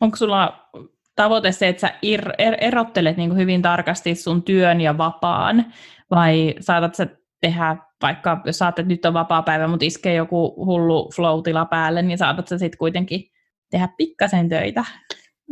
Onko 0.00 0.16
sulla 0.16 0.70
tavoite 1.16 1.52
se, 1.52 1.68
että 1.68 1.80
sä 1.80 1.94
er, 2.02 2.32
er, 2.38 2.56
erottelet 2.60 3.16
niin 3.16 3.36
hyvin 3.36 3.62
tarkasti 3.62 4.14
sun 4.14 4.42
työn 4.42 4.80
ja 4.80 4.98
vapaan, 4.98 5.72
vai 6.10 6.54
saatat 6.60 6.94
sä 6.94 7.06
tehdä 7.40 7.76
vaikka, 8.02 8.40
jos 8.44 8.58
saatat, 8.58 8.78
että 8.78 8.88
nyt 8.88 9.04
on 9.04 9.14
vapaa 9.14 9.42
päivä, 9.42 9.68
mutta 9.68 9.84
iskee 9.84 10.14
joku 10.14 10.66
hullu 10.66 11.10
flow 11.16 11.40
päälle, 11.70 12.02
niin 12.02 12.18
saatat 12.18 12.48
sä 12.48 12.58
sitten 12.58 12.78
kuitenkin 12.78 13.24
tehdä 13.70 13.88
pikkasen 13.96 14.48
töitä? 14.48 14.84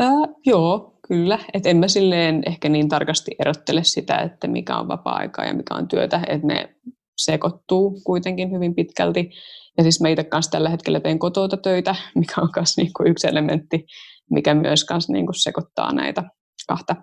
Ää, 0.01 0.11
joo, 0.47 0.99
kyllä. 1.09 1.39
Et 1.55 1.67
en 1.67 1.77
mä 1.77 1.89
silleen 1.89 2.43
ehkä 2.47 2.69
niin 2.69 2.89
tarkasti 2.89 3.31
erottele 3.39 3.85
sitä, 3.85 4.17
että 4.17 4.49
mikä 4.49 4.77
on 4.77 4.89
vapaa-aikaa 4.89 5.45
ja 5.45 5.55
mikä 5.55 5.75
on 5.75 5.89
työtä, 5.89 6.21
että 6.29 6.47
ne 6.47 6.75
sekoittuu 7.17 8.01
kuitenkin 8.05 8.51
hyvin 8.51 8.75
pitkälti. 8.75 9.31
Ja 9.77 9.83
siis 9.83 10.01
mä 10.01 10.09
itse 10.09 10.25
kanssa 10.25 10.51
tällä 10.51 10.69
hetkellä 10.69 11.01
teen 11.01 11.19
kotouta 11.19 11.57
töitä, 11.57 11.95
mikä 12.15 12.41
on 12.41 12.49
myös 12.57 12.77
niinku 12.77 13.05
yksi 13.07 13.29
elementti, 13.29 13.87
mikä 14.33 14.55
myös 14.55 14.85
kanssa 14.85 15.13
niinku 15.13 15.33
sekoittaa 15.33 15.93
näitä 15.93 16.25
kahta 16.69 16.97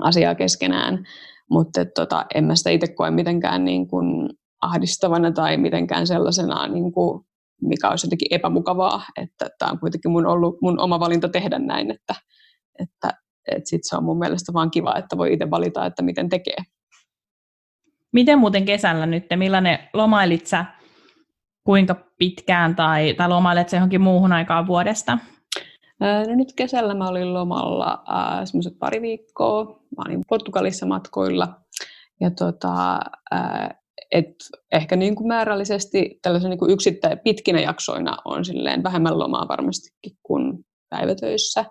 asiaa 0.00 0.34
keskenään. 0.34 1.04
Mutta 1.50 1.84
tota, 1.84 2.26
en 2.34 2.44
mä 2.44 2.54
sitä 2.54 2.70
itse 2.70 2.86
koe 2.94 3.10
mitenkään 3.10 3.64
niinku 3.64 3.96
ahdistavana 4.62 5.32
tai 5.32 5.56
mitenkään 5.56 6.06
sellaisena 6.06 6.68
niinku 6.68 7.26
mikä 7.62 7.90
olisi 7.90 8.06
jotenkin 8.06 8.28
epämukavaa, 8.30 9.02
että 9.16 9.46
tämä 9.58 9.72
on 9.72 9.78
kuitenkin 9.78 10.10
mun 10.10 10.26
ollut 10.26 10.60
mun 10.62 10.80
oma 10.80 11.00
valinta 11.00 11.28
tehdä 11.28 11.58
näin, 11.58 11.90
että, 11.90 12.14
että, 12.78 13.10
että 13.48 13.70
sit 13.70 13.80
se 13.82 13.96
on 13.96 14.04
mun 14.04 14.18
mielestä 14.18 14.52
vaan 14.52 14.70
kiva, 14.70 14.96
että 14.96 15.18
voi 15.18 15.32
itse 15.32 15.50
valita, 15.50 15.86
että 15.86 16.02
miten 16.02 16.28
tekee. 16.28 16.56
Miten 18.12 18.38
muuten 18.38 18.64
kesällä 18.64 19.06
nyt, 19.06 19.24
millainen 19.36 19.78
lomailit 19.92 20.46
sä, 20.46 20.64
kuinka 21.64 21.94
pitkään 22.18 22.76
tai, 22.76 23.14
tai 23.14 23.28
lomailet 23.28 23.72
johonkin 23.72 24.00
muuhun 24.00 24.32
aikaan 24.32 24.66
vuodesta? 24.66 25.18
No 26.02 26.34
nyt 26.36 26.52
kesällä 26.56 26.94
mä 26.94 27.08
olin 27.08 27.34
lomalla 27.34 28.04
äh, 28.10 28.44
semmoiset 28.44 28.78
pari 28.78 29.02
viikkoa. 29.02 29.64
Mä 29.64 30.04
olin 30.06 30.22
Portugalissa 30.28 30.86
matkoilla 30.86 31.48
ja 32.20 32.30
tota, 32.30 33.00
äh, 33.34 33.68
et 34.12 34.34
ehkä 34.72 34.96
niin 34.96 35.14
kuin 35.14 35.28
määrällisesti 35.28 36.18
tällaisen 36.22 36.50
niin 36.50 36.58
kuin 36.58 36.78
pitkinä 37.24 37.60
jaksoina 37.60 38.16
on 38.24 38.44
silleen 38.44 38.82
vähemmän 38.82 39.18
lomaa 39.18 39.48
varmastikin 39.48 40.18
kuin 40.22 40.64
päivätöissä, 40.90 41.64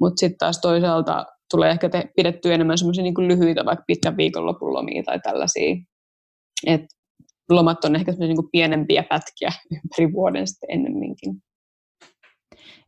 mutta 0.00 0.20
sitten 0.20 0.38
taas 0.38 0.60
toisaalta 0.60 1.26
tulee 1.50 1.70
ehkä 1.70 1.88
te, 1.88 2.04
pidettyä 2.16 2.54
enemmän 2.54 2.78
semmoisia 2.78 3.02
niin 3.02 3.28
lyhyitä, 3.28 3.64
vaikka 3.64 3.84
pitkän 3.86 4.16
viikonlopun 4.16 4.72
lomia 4.72 5.02
tai 5.02 5.20
tällaisia. 5.20 5.76
Et 6.66 6.84
lomat 7.50 7.84
on 7.84 7.96
ehkä 7.96 8.12
niin 8.18 8.50
pienempiä 8.52 9.04
pätkiä 9.08 9.52
ympäri 9.74 10.12
vuoden 10.12 10.46
sitten 10.46 10.70
ennemminkin. 10.70 11.42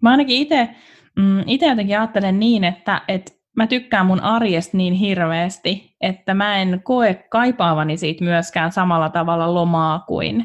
Mä 0.03 0.11
ainakin 0.11 0.37
itse 0.37 0.69
mm, 1.17 1.39
jotenkin 1.69 1.99
ajattelen 1.99 2.41
niin, 2.41 2.65
että, 2.65 3.03
että 3.09 3.33
mä 3.57 3.67
tykkään 3.67 4.07
mun 4.07 4.21
arjesta 4.21 4.77
niin 4.77 4.95
hirveästi, 4.95 5.97
että 6.01 6.35
mä 6.35 6.59
en 6.59 6.81
koe 6.85 7.15
kaipaavani 7.31 7.97
siitä 7.97 8.25
myöskään 8.25 8.73
samalla 8.73 9.09
tavalla 9.09 9.55
lomaa 9.55 9.99
kuin 9.99 10.45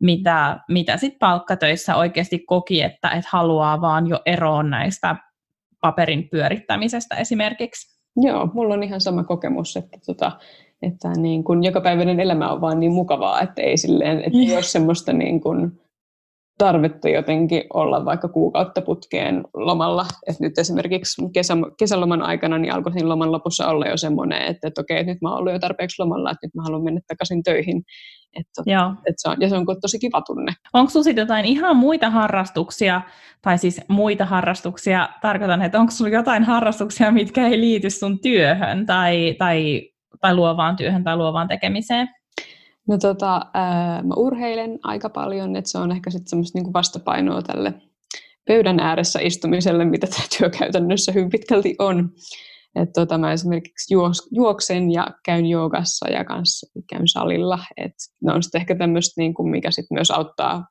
mitä, 0.00 0.60
mitä 0.68 0.96
sit 0.96 1.18
palkkatöissä 1.18 1.96
oikeasti 1.96 2.38
koki, 2.38 2.82
että 2.82 3.08
et 3.10 3.24
haluaa 3.26 3.80
vaan 3.80 4.06
jo 4.06 4.20
eroon 4.26 4.70
näistä 4.70 5.16
paperin 5.80 6.28
pyörittämisestä 6.28 7.16
esimerkiksi. 7.16 7.98
Joo, 8.16 8.50
mulla 8.54 8.74
on 8.74 8.82
ihan 8.82 9.00
sama 9.00 9.24
kokemus, 9.24 9.76
että 9.76 9.98
tota, 10.06 10.32
että 10.82 11.08
niin 11.16 11.44
kun 11.44 11.64
jokapäiväinen 11.64 12.20
elämä 12.20 12.52
on 12.52 12.60
vaan 12.60 12.80
niin 12.80 12.92
mukavaa, 12.92 13.40
että 13.40 13.62
ei, 13.62 13.76
silleen, 13.76 14.18
että 14.18 14.38
ei 14.48 14.54
ole 14.54 14.62
semmoista 14.62 15.12
niin 15.12 15.40
kun 15.40 15.80
tarvetta 16.58 17.08
jotenkin 17.08 17.62
olla 17.74 18.04
vaikka 18.04 18.28
kuukautta 18.28 18.82
putkeen 18.82 19.44
lomalla. 19.54 20.06
Et 20.26 20.40
nyt 20.40 20.58
esimerkiksi 20.58 21.22
kesä, 21.32 21.54
kesäloman 21.78 22.22
aikana 22.22 22.58
niin 22.58 22.74
alkoi 22.74 22.92
siinä 22.92 23.08
loman 23.08 23.32
lopussa 23.32 23.68
olla 23.68 23.86
jo 23.86 23.96
semmoinen, 23.96 24.42
että, 24.42 24.68
että 24.68 24.80
okei, 24.80 25.04
nyt 25.04 25.18
mä 25.22 25.30
oon 25.30 25.38
ollut 25.38 25.52
jo 25.52 25.58
tarpeeksi 25.58 26.02
lomalla, 26.02 26.30
että 26.30 26.46
nyt 26.46 26.54
mä 26.54 26.62
haluan 26.62 26.84
mennä 26.84 27.00
takaisin 27.06 27.42
töihin. 27.42 27.82
Joo. 28.66 28.90
että 29.06 29.14
se 29.16 29.28
on, 29.28 29.36
ja 29.40 29.48
se 29.48 29.56
on 29.56 29.66
tosi 29.80 29.98
kiva 29.98 30.22
tunne. 30.22 30.52
Onko 30.72 30.90
sinulla 30.90 31.20
jotain 31.20 31.44
ihan 31.44 31.76
muita 31.76 32.10
harrastuksia, 32.10 33.00
tai 33.42 33.58
siis 33.58 33.80
muita 33.88 34.24
harrastuksia, 34.24 35.08
tarkoitan, 35.22 35.62
että 35.62 35.80
onko 35.80 35.90
sinulla 35.90 36.16
jotain 36.16 36.44
harrastuksia, 36.44 37.10
mitkä 37.10 37.46
ei 37.46 37.60
liity 37.60 37.90
sun 37.90 38.20
työhön 38.20 38.86
tai, 38.86 39.34
tai, 39.38 39.82
tai 40.20 40.34
luovaan 40.34 40.76
työhön 40.76 41.04
tai 41.04 41.16
luovaan 41.16 41.48
tekemiseen? 41.48 42.08
No 42.88 42.98
tota, 42.98 43.46
ää, 43.54 44.02
mä 44.02 44.14
urheilen 44.16 44.78
aika 44.82 45.08
paljon, 45.08 45.56
että 45.56 45.70
se 45.70 45.78
on 45.78 45.92
ehkä 45.92 46.10
sitten 46.10 46.28
semmoista 46.28 46.58
niinku 46.58 46.72
vastapainoa 46.72 47.42
tälle 47.42 47.74
pöydän 48.46 48.80
ääressä 48.80 49.18
istumiselle, 49.22 49.84
mitä 49.84 50.06
tämä 50.06 50.24
työ 50.38 50.50
käytännössä 50.50 51.12
hyvin 51.12 51.30
pitkälti 51.30 51.74
on. 51.78 52.10
Et 52.74 52.92
tota, 52.92 53.18
mä 53.18 53.32
esimerkiksi 53.32 53.94
juos, 53.94 54.28
juoksen 54.32 54.90
ja 54.90 55.06
käyn 55.24 55.46
joogassa 55.46 56.10
ja 56.10 56.24
kanssa 56.24 56.66
käyn 56.90 57.08
salilla. 57.08 57.58
Et 57.76 57.92
ne 58.22 58.32
on 58.32 58.42
sitten 58.42 58.60
ehkä 58.60 58.74
tämmöistä, 58.74 59.20
niin 59.20 59.34
kuin, 59.34 59.50
mikä 59.50 59.70
sit 59.70 59.86
myös 59.90 60.10
auttaa 60.10 60.66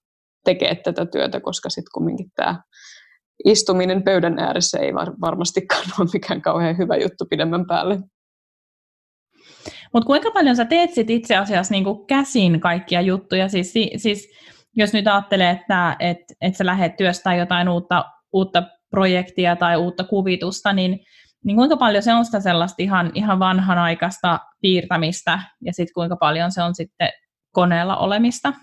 tekemään 0.46 0.78
tätä 0.84 1.06
työtä, 1.06 1.40
koska 1.40 1.70
sitten 1.70 1.92
kumminkin 1.94 2.32
tämä 2.36 2.62
istuminen 3.46 4.04
pöydän 4.04 4.40
ääressä 4.40 4.80
ei 4.80 4.94
var, 4.94 5.14
varmastikaan 5.22 5.84
ole 6.00 6.10
mikään 6.14 6.42
kauhean 6.42 6.78
hyvä 6.78 6.96
juttu 6.96 7.26
pidemmän 7.30 7.66
päälle. 7.68 8.00
Mutta 9.94 10.08
kuinka 10.08 10.32
paljon 10.32 10.56
sä 10.56 10.66
teet 10.66 10.94
sit 10.94 11.10
itse 11.10 11.36
asiassa 11.36 11.72
niinku 11.72 12.06
käsin 12.06 12.60
kaikkia 12.60 13.02
juttuja? 13.02 13.50
Siis, 13.50 13.74
siis 13.98 14.30
jos 14.76 14.94
nyt 14.94 15.08
ajattelee, 15.08 15.50
että 15.50 15.96
et, 16.00 16.18
et 16.42 16.56
sä 16.56 16.66
lähdet 16.66 16.98
työstää 16.98 17.36
jotain 17.36 17.70
uutta, 17.70 18.06
uutta 18.34 18.64
projektia 18.90 19.56
tai 19.56 19.78
uutta 19.78 20.04
kuvitusta, 20.04 20.74
niin, 20.74 21.00
niin 21.46 21.58
kuinka 21.58 21.78
paljon 21.78 22.04
se 22.04 22.14
on 22.14 22.26
sitä 22.26 22.40
sellaista 22.40 22.84
ihan, 22.84 23.12
ihan 23.14 23.40
vanhanaikaista 23.40 24.40
piirtämistä 24.62 25.40
ja 25.62 25.74
sitten 25.74 25.94
kuinka 25.94 26.16
paljon 26.16 26.52
se 26.52 26.64
on 26.64 26.76
sitten 26.76 27.10
koneella 27.52 27.98
olemista? 27.98 28.54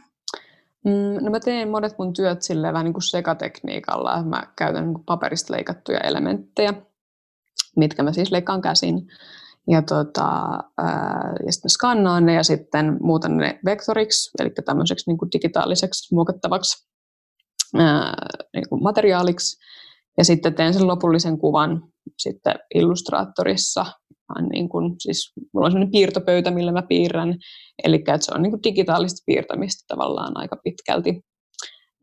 Mm, 0.85 1.25
no 1.25 1.31
mä 1.31 1.41
teen 1.41 1.69
monet 1.69 1.99
mun 1.99 2.13
työt 2.13 2.43
silleen 2.43 2.73
vähän 2.73 2.85
niin 2.85 2.93
kuin 2.93 3.03
sekatekniikalla. 3.03 4.23
Mä 4.23 4.43
käytän 4.59 4.85
niin 4.85 5.05
paperista 5.07 5.53
leikattuja 5.53 6.01
elementtejä, 6.01 6.75
mitkä 7.77 8.03
mä 8.03 8.13
siis 8.13 8.33
leikkaan 8.33 8.61
käsin 8.61 9.07
ja, 9.69 9.83
tota, 9.83 10.59
ja 11.47 11.53
sitten 11.53 11.71
skannaan 11.71 12.27
ne 12.27 12.35
ja 12.35 12.43
sitten 12.43 12.97
muutan 13.01 13.37
ne 13.37 13.61
vektoriksi, 13.65 14.31
eli 14.39 14.51
tämmöiseksi 14.65 15.11
niin 15.11 15.19
kuin 15.19 15.29
digitaaliseksi 15.33 16.15
muokattavaksi 16.15 16.89
niin 18.55 18.69
kuin 18.69 18.83
materiaaliksi. 18.83 19.57
Ja 20.19 20.25
sitten 20.25 20.55
teen 20.55 20.75
sen 20.75 20.87
lopullisen 20.87 21.39
kuvan 21.39 21.83
sitten 22.19 22.55
Illustraattorissa. 22.75 23.87
Niin 24.53 24.69
kuin, 24.69 24.95
siis, 24.99 25.33
mulla 25.55 25.67
on 25.67 25.73
sellainen 25.73 25.93
piirtopöytä, 25.93 26.51
millä 26.51 26.73
mä 26.73 26.83
piirrän, 26.83 27.39
eli 27.85 28.05
se 28.21 28.33
on 28.35 28.43
niin 28.43 28.51
kuin 28.51 28.63
digitaalista 28.63 29.23
piirtämistä 29.27 29.85
tavallaan 29.89 30.33
aika 30.37 30.57
pitkälti. 30.65 31.21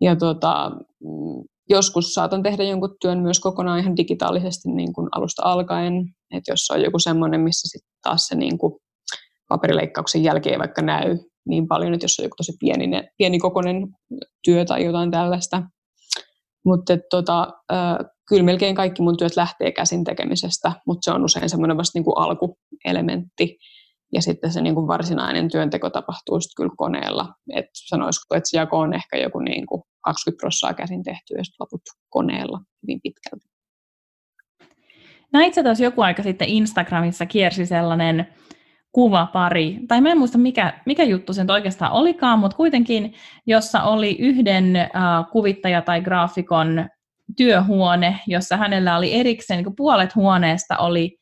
Ja 0.02 0.16
tota, 0.16 0.72
mm, 1.04 1.44
joskus 1.72 2.14
saatan 2.14 2.44
tehdä 2.44 2.64
jonkun 2.64 2.96
työn 3.02 3.20
myös 3.20 3.40
kokonaan 3.40 3.80
ihan 3.80 3.98
digitaalisesti 3.98 4.70
niin 4.72 4.94
kuin 4.94 5.08
alusta 5.12 5.42
alkaen. 5.46 5.94
Että 6.36 6.52
jos 6.52 6.72
on 6.72 6.82
joku 6.82 7.00
semmoinen, 7.00 7.42
missä 7.42 7.70
sitten 7.70 7.94
taas 8.02 8.28
se 8.28 8.36
niin 8.36 8.58
kuin 8.58 8.74
paperileikkauksen 9.48 10.24
jälkeen 10.24 10.60
vaikka 10.60 10.82
näy 10.82 11.18
niin 11.48 11.68
paljon, 11.68 11.94
että 11.94 12.04
jos 12.04 12.20
on 12.20 12.26
joku 12.26 12.36
tosi 12.38 12.54
pieni, 12.60 12.88
pienikokoinen 13.18 13.88
työ 14.46 14.66
tai 14.66 14.86
jotain 14.86 15.12
tällaista. 15.12 15.64
Mutta 16.66 16.94
tota, 17.10 17.48
kyllä 18.28 18.44
melkein 18.44 18.76
kaikki 18.76 19.02
mun 19.02 19.18
työt 19.18 19.36
lähtee 19.36 19.72
käsin 19.72 20.04
tekemisestä, 20.04 20.72
mutta 20.88 21.06
se 21.06 21.16
on 21.16 21.26
usein 21.26 21.50
semmoinen 21.50 21.78
vasta 21.78 22.00
niin 22.00 22.04
kuin 22.04 22.18
alkuelementti. 22.18 23.58
Ja 24.14 24.22
sitten 24.22 24.52
se 24.52 24.62
niin 24.62 24.76
kuin 24.76 24.88
varsinainen 24.88 25.52
työnteko 25.52 25.90
tapahtuu 25.90 26.42
sitten 26.42 26.56
kyllä 26.56 26.76
koneella. 26.78 27.34
Et 27.56 27.66
sanoisiko, 27.74 28.36
että 28.36 28.50
se 28.50 28.58
jako 28.58 28.80
on 28.80 28.94
ehkä 28.94 29.18
joku 29.18 29.40
niin 29.40 29.66
kuin 29.66 29.84
20 30.04 30.42
prosenttia 30.42 30.78
käsin 30.78 31.04
tehty 31.04 31.34
ja 31.34 31.44
loput 31.60 31.82
koneella 32.10 32.60
hyvin 32.84 33.00
pitkälti. 33.04 33.46
Näit 35.34 35.54
sä 35.54 35.64
tuossa 35.64 35.84
joku 35.84 36.02
aika 36.02 36.24
sitten 36.24 36.50
Instagramissa 36.50 37.26
kiersi 37.26 37.66
sellainen 37.66 38.28
kuvapari, 38.92 39.80
tai 39.88 40.02
mä 40.02 40.12
en 40.12 40.18
muista 40.18 40.38
mikä, 40.38 40.82
mikä 40.86 41.04
juttu 41.04 41.34
sen 41.34 41.52
oikeastaan 41.52 41.92
olikaan, 41.92 42.40
mutta 42.40 42.58
kuitenkin, 42.58 43.14
jossa 43.46 43.84
oli 43.84 44.18
yhden 44.20 44.66
uh, 44.76 45.32
kuvittaja 45.32 45.82
tai 45.82 46.02
graafikon 46.02 46.90
työhuone, 47.38 48.20
jossa 48.28 48.58
hänellä 48.58 48.98
oli 48.98 49.14
erikseen, 49.14 49.64
niin 49.64 49.76
puolet 49.76 50.16
huoneesta 50.16 50.78
oli 50.78 51.18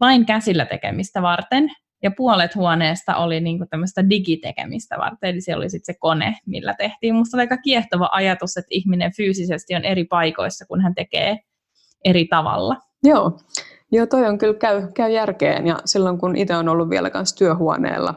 vain 0.00 0.26
käsillä 0.26 0.64
tekemistä 0.64 1.22
varten, 1.22 1.70
ja 2.02 2.10
puolet 2.16 2.54
huoneesta 2.54 3.16
oli 3.16 3.40
niin 3.40 3.58
kuin 3.58 3.68
tämmöistä 3.68 4.10
digitekemistä 4.10 4.96
varten, 4.98 5.30
eli 5.30 5.40
siellä 5.40 5.60
oli 5.60 5.70
sitten 5.70 5.94
se 5.94 5.98
kone, 6.00 6.36
millä 6.46 6.74
tehtiin. 6.78 7.14
Musta 7.14 7.36
oli 7.36 7.42
aika 7.42 7.56
kiehtova 7.56 8.08
ajatus, 8.12 8.56
että 8.56 8.68
ihminen 8.70 9.12
fyysisesti 9.16 9.74
on 9.74 9.84
eri 9.84 10.04
paikoissa, 10.04 10.66
kun 10.66 10.80
hän 10.80 10.94
tekee 10.94 11.38
eri 12.04 12.24
tavalla. 12.24 12.76
Joo, 13.02 13.38
Joo 13.92 14.06
toi 14.06 14.26
on 14.26 14.38
kyllä 14.38 14.58
käy, 14.58 14.88
käy 14.94 15.10
järkeen, 15.10 15.66
ja 15.66 15.78
silloin 15.84 16.18
kun 16.18 16.36
itse 16.36 16.56
on 16.56 16.68
ollut 16.68 16.90
vielä 16.90 17.10
kanssa 17.10 17.36
työhuoneella 17.36 18.14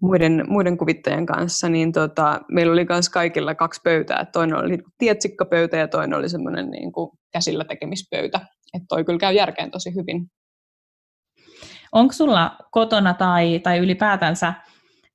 muiden, 0.00 0.44
muiden 0.48 0.78
kuvittajien 0.78 1.26
kanssa, 1.26 1.68
niin 1.68 1.92
tota, 1.92 2.40
meillä 2.52 2.72
oli 2.72 2.86
myös 2.88 3.08
kaikilla 3.08 3.54
kaksi 3.54 3.80
pöytää. 3.84 4.24
Toinen 4.24 4.56
oli 4.56 4.78
tietsikkapöytä 4.98 5.76
ja 5.76 5.88
toinen 5.88 6.18
oli 6.18 6.28
semmoinen 6.28 6.70
niin 6.70 6.92
kuin 6.92 7.10
käsillä 7.32 7.64
tekemispöytä. 7.64 8.40
Että 8.74 8.86
toi 8.88 9.04
kyllä 9.04 9.18
käy 9.18 9.34
järkeen 9.34 9.70
tosi 9.70 9.94
hyvin. 9.94 10.30
Onko 11.92 12.12
sulla 12.12 12.56
kotona 12.70 13.14
tai, 13.14 13.58
tai 13.58 13.78
ylipäätänsä, 13.78 14.54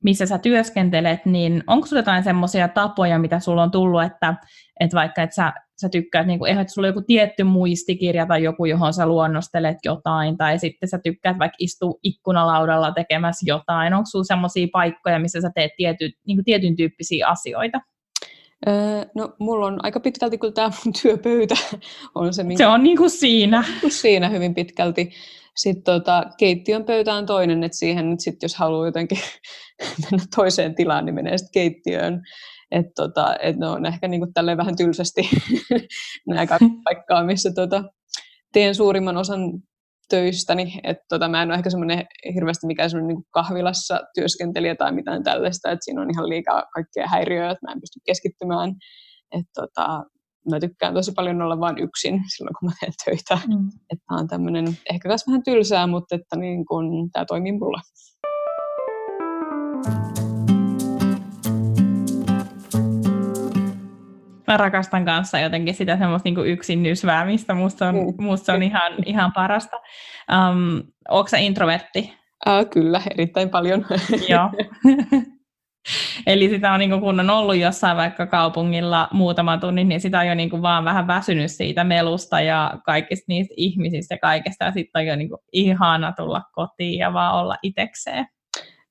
missä 0.04 0.26
sä 0.26 0.38
työskentelet, 0.38 1.26
niin 1.26 1.64
onko 1.68 1.88
sulla 1.88 2.00
jotain 2.00 2.24
semmoisia 2.24 2.68
tapoja, 2.68 3.20
mitä 3.20 3.40
sulla 3.40 3.64
on 3.64 3.72
tullut, 3.72 4.04
että, 4.04 4.36
että 4.80 4.96
vaikka 4.96 5.22
että 5.22 5.36
sä, 5.36 5.54
sä 5.82 5.90
tykkäät, 5.90 6.28
niin 6.28 6.40
kuin, 6.40 6.60
että 6.60 6.74
sulla 6.74 6.86
on 6.86 6.90
joku 6.90 7.02
tietty 7.02 7.44
muistikirja 7.44 8.26
tai 8.26 8.44
joku, 8.44 8.66
johon 8.66 8.94
sä 8.94 9.08
luonnostelet 9.08 9.78
jotain, 9.86 10.38
tai 10.38 10.60
sitten 10.60 10.90
sä 10.90 11.00
tykkäät 11.04 11.40
vaikka 11.40 11.56
istua 11.60 11.94
ikkunalaudalla 12.04 12.92
tekemässä 12.92 13.44
jotain. 13.48 13.94
Onko 13.94 14.06
sulla 14.12 14.24
semmoisia 14.24 14.68
paikkoja, 14.72 15.20
missä 15.20 15.42
sä 15.42 15.52
teet 15.56 15.72
tiety, 15.78 16.12
niin 16.28 16.38
kuin 16.38 16.46
tietyn 16.46 16.76
tyyppisiä 16.76 17.28
asioita? 17.28 17.82
Öö, 18.68 19.06
no, 19.16 19.36
mulla 19.40 19.66
on 19.66 19.80
aika 19.84 20.00
pitkälti 20.00 20.38
kyllä 20.38 20.54
tämä 20.54 20.70
mun 20.86 20.94
työpöytä. 21.02 21.56
On 22.16 22.34
se, 22.34 22.44
minkä... 22.44 22.64
se 22.64 22.68
on 22.68 22.84
niin 22.84 22.98
kuin 22.98 23.10
siinä. 23.10 23.64
Siinä 23.90 24.30
hyvin 24.30 24.56
pitkälti. 24.56 25.12
Sitten 25.56 25.84
tota, 25.84 26.24
keittiön 26.38 26.84
pöytä 26.84 27.14
on 27.14 27.26
toinen, 27.26 27.64
että 27.64 27.78
siihen 27.78 28.10
nyt 28.10 28.20
sit, 28.20 28.44
jos 28.44 28.56
haluaa 28.56 28.86
jotenkin 28.86 29.20
mennä 30.12 30.26
toiseen 30.36 30.76
tilaan, 30.76 31.06
niin 31.06 31.16
menee 31.16 31.38
sitten 31.38 31.54
keittiöön. 31.54 32.22
Että 32.72 32.92
tota, 32.96 33.36
et 33.42 33.58
ne 33.58 33.68
on 33.68 33.86
ehkä 33.86 34.08
niinku 34.08 34.28
tälleen 34.34 34.58
vähän 34.58 34.76
tylsästi 34.76 35.30
nämä 36.28 36.48
kaksi 36.48 36.66
paikkaa, 36.84 37.24
missä 37.24 37.52
tota, 37.56 37.84
teen 38.54 38.76
suurimman 38.76 39.18
osan 39.18 39.40
töistäni. 40.10 40.80
Että 40.84 41.06
tota, 41.10 41.28
mä 41.28 41.42
en 41.42 41.50
ole 41.50 41.58
ehkä 41.58 41.70
semmoinen 41.70 42.06
hirveästi 42.34 42.68
mikään 42.68 42.90
semmoinen 42.90 43.16
niin 43.16 43.26
kahvilassa 43.32 44.00
työskentelijä 44.16 44.76
tai 44.76 44.92
mitään 44.92 45.24
tällaista, 45.24 45.72
että 45.72 45.84
siinä 45.86 46.02
on 46.02 46.12
ihan 46.12 46.30
liikaa 46.30 46.64
kaikkea 46.74 47.08
häiriöä, 47.08 47.52
että 47.52 47.68
mä 47.68 47.72
en 47.72 47.82
pysty 47.82 48.00
keskittymään. 48.06 48.70
Että 49.32 49.52
tota, 49.56 50.04
mä 50.50 50.60
tykkään 50.60 50.94
tosi 50.94 51.12
paljon 51.12 51.42
olla 51.42 51.60
vain 51.60 51.78
yksin 51.78 52.22
silloin, 52.36 52.56
kun 52.60 52.70
mä 52.70 52.74
teen 52.80 52.94
töitä. 53.06 53.48
Mm. 53.48 53.70
Että 53.90 54.06
on 54.10 54.28
tämmöinen 54.28 54.78
ehkä 54.92 55.10
myös 55.10 55.28
vähän 55.28 55.44
tylsää, 55.44 55.88
mutta 55.88 56.16
että 56.16 56.36
niin 56.36 56.66
kun, 56.66 57.10
tämä 57.12 57.26
toimii 57.26 57.52
mulla. 57.52 57.82
Mä 64.48 64.58
rakastan 64.58 65.06
kanssa 65.06 65.40
jotenkin 65.40 65.76
sitä 65.76 65.98
semmoista 65.98 66.30
niin 66.30 66.46
yksin 66.46 66.84
nysväämistä. 66.84 67.54
Musta 67.54 67.88
on, 67.88 67.96
mm. 67.96 68.24
musta 68.24 68.54
on 68.54 68.64
ihan, 68.64 68.94
ihan 69.06 69.32
parasta. 69.34 69.78
Um, 69.78 70.84
Onko 71.10 71.28
sä 71.28 71.38
introvertti? 71.38 72.14
Äh, 72.48 72.66
kyllä, 72.70 73.02
erittäin 73.12 73.50
paljon. 73.50 73.86
Joo. 74.30 74.50
Eli 76.28 76.50
sitä 76.50 76.72
on, 76.72 76.80
niin 76.80 76.90
kuin, 76.90 77.02
kun 77.02 77.20
on 77.20 77.30
ollut 77.30 77.56
jossain 77.56 77.98
vaikka 77.98 78.26
kaupungilla 78.28 79.08
muutama 79.12 79.58
tunnin, 79.58 79.90
niin 79.90 80.02
sitä 80.02 80.20
on 80.20 80.28
jo 80.28 80.36
niin 80.36 80.50
kuin, 80.50 80.62
vaan 80.62 80.86
vähän 80.86 81.08
väsynyt 81.08 81.52
siitä 81.52 81.84
melusta 81.84 82.42
ja 82.42 82.80
kaikista 82.86 83.26
niistä 83.28 83.54
ihmisistä 83.58 84.14
ja 84.14 84.20
kaikesta. 84.20 84.66
Ja 84.66 84.72
sitten 84.72 85.00
on 85.00 85.06
jo 85.06 85.16
niin 85.16 85.30
kuin, 85.30 85.42
ihana 85.52 86.12
tulla 86.12 86.42
kotiin 86.52 87.00
ja 87.00 87.14
vaan 87.14 87.36
olla 87.36 87.56
itekseen. 87.64 88.28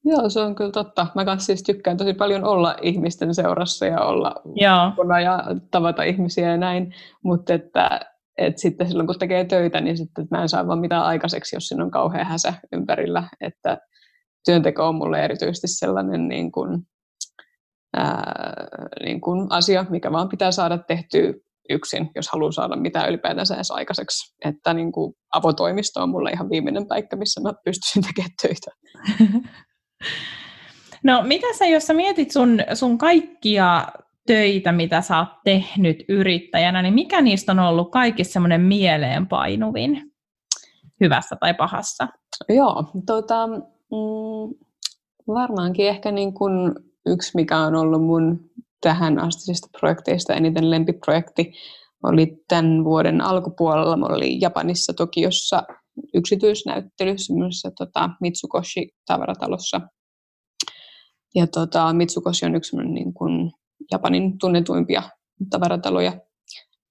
Joo, 0.04 0.28
se 0.28 0.40
on 0.40 0.54
kyllä 0.54 0.70
totta. 0.70 1.06
Mä 1.14 1.24
kanssa 1.24 1.46
siis 1.46 1.62
tykkään 1.62 1.96
tosi 1.96 2.14
paljon 2.14 2.44
olla 2.44 2.76
ihmisten 2.82 3.34
seurassa 3.34 3.86
ja 3.86 4.00
olla 4.00 4.34
Joo. 4.54 5.20
ja 5.22 5.44
tavata 5.70 6.02
ihmisiä 6.02 6.50
ja 6.50 6.56
näin. 6.56 6.94
Mutta 7.22 7.54
että, 7.54 8.00
että 8.38 8.60
sitten 8.60 8.86
silloin 8.88 9.06
kun 9.06 9.18
tekee 9.18 9.44
töitä, 9.44 9.80
niin 9.80 9.96
sitten 9.96 10.26
mä 10.30 10.42
en 10.42 10.48
saa 10.48 10.66
vaan 10.66 10.78
mitään 10.78 11.04
aikaiseksi, 11.04 11.56
jos 11.56 11.68
siinä 11.68 11.84
on 11.84 11.90
kauhean 11.90 12.26
häsä 12.26 12.54
ympärillä. 12.72 13.24
Että 13.40 13.78
työnteko 14.44 14.88
on 14.88 14.94
mulle 14.94 15.24
erityisesti 15.24 15.68
sellainen 15.68 16.28
niin 16.28 16.52
kuin, 16.52 16.82
ää, 17.96 18.66
niin 19.04 19.20
kuin 19.20 19.46
asia, 19.50 19.86
mikä 19.90 20.12
vaan 20.12 20.28
pitää 20.28 20.50
saada 20.50 20.78
tehtyä 20.78 21.32
yksin, 21.70 22.10
jos 22.14 22.28
haluaa 22.28 22.52
saada 22.52 22.76
mitään 22.76 23.08
ylipäätänsä 23.08 23.54
edes 23.54 23.70
aikaiseksi. 23.70 24.34
Että 24.44 24.74
niin 24.74 24.92
kuin 24.92 25.14
avotoimisto 25.34 26.02
on 26.02 26.08
mulle 26.08 26.30
ihan 26.30 26.50
viimeinen 26.50 26.86
paikka, 26.86 27.16
missä 27.16 27.40
mä 27.40 27.52
pystyisin 27.64 28.02
tekemään 28.02 28.34
töitä. 28.42 28.70
No 31.04 31.22
mitä 31.22 31.46
sä, 31.58 31.66
jos 31.66 31.86
sä 31.86 31.94
mietit 31.94 32.30
sun, 32.30 32.60
sun 32.74 32.98
kaikkia 32.98 33.86
töitä, 34.26 34.72
mitä 34.72 35.00
sä 35.00 35.18
oot 35.18 35.28
tehnyt 35.44 35.96
yrittäjänä, 36.08 36.82
niin 36.82 36.94
mikä 36.94 37.20
niistä 37.20 37.52
on 37.52 37.58
ollut 37.58 37.90
kaikissa 37.90 38.32
semmoinen 38.32 38.60
mieleenpainuvin, 38.60 40.02
hyvässä 41.00 41.36
tai 41.40 41.54
pahassa? 41.54 42.08
Joo, 42.48 42.84
tota, 43.06 43.48
mm, 43.92 44.66
varmaankin 45.28 45.88
ehkä 45.88 46.12
niin 46.12 46.34
kuin 46.34 46.74
yksi, 47.06 47.30
mikä 47.34 47.58
on 47.58 47.74
ollut 47.74 48.02
mun 48.02 48.50
tähän 48.80 49.18
astisista 49.18 49.68
projekteista 49.80 50.34
eniten 50.34 50.70
lempiprojekti, 50.70 51.52
oli 52.02 52.44
tämän 52.48 52.84
vuoden 52.84 53.20
alkupuolella. 53.20 53.96
Mulla 53.96 54.14
oli 54.14 54.40
Japanissa 54.40 54.92
Tokiossa 54.94 55.62
yksityisnäyttely 56.14 57.18
semmoisessa 57.18 57.70
tota, 57.78 58.10
Mitsukoshi-tavaratalossa. 58.20 59.80
Ja 61.34 61.46
tota, 61.46 61.92
Mitsukoshi 61.92 62.46
on 62.46 62.54
yksi 62.54 62.76
niin 62.76 63.14
kuin 63.14 63.52
Japanin 63.92 64.38
tunnetuimpia 64.38 65.02
tavarataloja. 65.50 66.12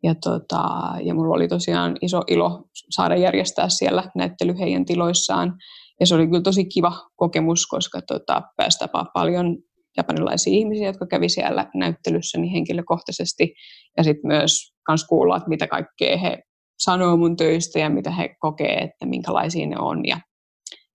Ja, 0.03 0.15
tota, 0.15 0.63
ja 1.03 1.13
mulla 1.13 1.35
oli 1.35 1.47
tosiaan 1.47 1.97
iso 2.01 2.21
ilo 2.27 2.67
saada 2.89 3.15
järjestää 3.15 3.69
siellä 3.69 4.11
näyttely 4.15 4.59
heidän 4.59 4.85
tiloissaan. 4.85 5.57
Ja 5.99 6.05
se 6.05 6.15
oli 6.15 6.27
kyllä 6.27 6.41
tosi 6.41 6.65
kiva 6.65 7.09
kokemus, 7.15 7.67
koska 7.67 8.01
tota, 8.01 8.41
pääsi 8.57 8.79
tapaa 8.79 9.05
paljon 9.13 9.57
japanilaisia 9.97 10.53
ihmisiä, 10.53 10.87
jotka 10.87 11.07
kävi 11.07 11.29
siellä 11.29 11.71
näyttelyssä 11.75 12.37
niin 12.37 12.51
henkilökohtaisesti. 12.51 13.53
Ja 13.97 14.03
sitten 14.03 14.27
myös 14.27 14.73
kans 14.85 15.05
kuulla, 15.07 15.37
että 15.37 15.49
mitä 15.49 15.67
kaikkea 15.67 16.17
he 16.17 16.37
sanoo 16.79 17.17
mun 17.17 17.35
töistä 17.35 17.79
ja 17.79 17.89
mitä 17.89 18.11
he 18.11 18.35
kokee, 18.39 18.77
että 18.77 19.05
minkälaisia 19.05 19.67
ne 19.67 19.75
on 19.79 20.05
ja, 20.07 20.19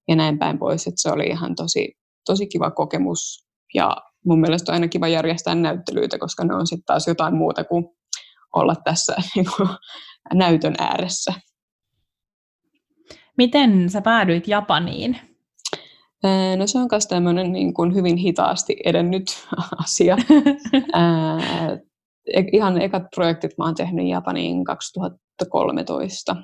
ja 0.09 0.17
näin 0.17 0.39
päin 0.39 0.59
pois. 0.59 0.87
Että 0.87 1.03
se 1.03 1.11
oli 1.11 1.27
ihan 1.27 1.55
tosi, 1.55 1.93
tosi 2.27 2.47
kiva 2.47 2.71
kokemus 2.71 3.45
ja 3.75 3.97
mun 4.25 4.41
mielestä 4.41 4.73
on 4.73 4.75
aina 4.75 4.89
kiva 4.89 5.09
järjestää 5.09 5.55
näyttelyitä, 5.55 6.19
koska 6.19 6.45
ne 6.45 6.55
on 6.55 6.67
sitten 6.67 6.85
taas 6.87 7.07
jotain 7.07 7.35
muuta 7.35 7.65
kuin 7.65 7.85
olla 8.55 8.75
tässä 8.85 9.17
niin 9.35 9.47
kuin, 9.57 9.69
näytön 10.35 10.75
ääressä. 10.79 11.33
Miten 13.39 13.91
sä 13.91 14.01
päädyit 14.01 14.49
Japaniin? 14.49 15.19
No 16.57 16.67
se 16.67 16.79
on 16.79 16.89
myös 16.91 17.07
tämmöinen 17.07 17.53
niin 17.53 17.75
kuin 17.75 17.95
hyvin 17.95 18.17
hitaasti 18.17 18.77
edennyt 18.85 19.25
asia. 19.85 20.17
E, 22.35 22.43
ihan 22.53 22.81
ekat 22.81 23.03
projektit 23.15 23.51
mä 23.59 23.65
oon 23.65 23.75
tehnyt 23.75 24.09
Japaniin 24.09 24.65
2013. 24.65 26.37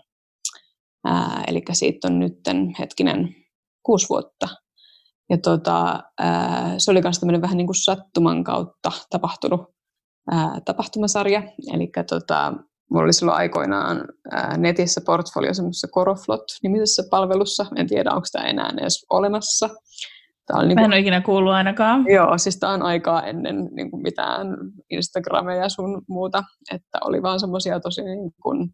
Eli 1.46 1.62
siitä 1.72 2.08
on 2.08 2.18
nyt 2.18 2.34
hetkinen 2.78 3.34
kuusi 3.82 4.08
vuotta. 4.08 4.48
Ja 5.30 5.38
tota, 5.38 6.02
ää, 6.20 6.74
se 6.78 6.90
oli 6.90 7.00
myös 7.02 7.18
tämmöinen 7.18 7.42
vähän 7.42 7.56
niin 7.56 7.66
kuin 7.66 7.76
sattuman 7.76 8.44
kautta 8.44 8.92
tapahtunut 9.10 9.60
ää, 10.30 10.60
tapahtumasarja. 10.64 11.42
Eli 11.74 11.90
tota, 12.08 12.52
mulla 12.90 13.04
oli 13.04 13.12
silloin 13.12 13.38
aikoinaan 13.38 14.04
ää, 14.30 14.56
netissä 14.56 15.00
portfolio 15.06 15.54
semmoisessa 15.54 15.88
Koroflot-nimisessä 15.90 17.02
palvelussa. 17.10 17.66
En 17.76 17.88
tiedä, 17.88 18.10
onko 18.10 18.26
tämä 18.32 18.44
enää 18.44 18.70
edes 18.80 19.06
olemassa. 19.10 19.68
Tämä 20.46 20.60
oli 20.60 20.68
niin 20.68 20.76
kuin, 20.76 20.84
en 20.84 20.90
ole 20.90 20.98
ikinä 20.98 21.20
kuullut 21.20 21.52
ainakaan. 21.52 22.04
Joo, 22.08 22.38
siis 22.38 22.58
tämä 22.58 22.72
on 22.72 22.82
aikaa 22.82 23.22
ennen 23.22 23.68
niin 23.72 23.90
kuin 23.90 24.02
mitään 24.02 24.46
Instagrameja 24.90 25.68
sun 25.68 26.02
muuta. 26.08 26.42
Että 26.72 26.98
oli 27.04 27.22
vaan 27.22 27.40
semmoisia 27.40 27.80
tosi 27.80 28.02
niin 28.02 28.30
kuin, 28.42 28.70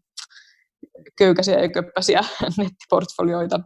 köykäisiä 1.17 1.59
ja 1.59 1.69
köppäisiä 1.69 2.21
nettiportfolioita, 2.57 3.59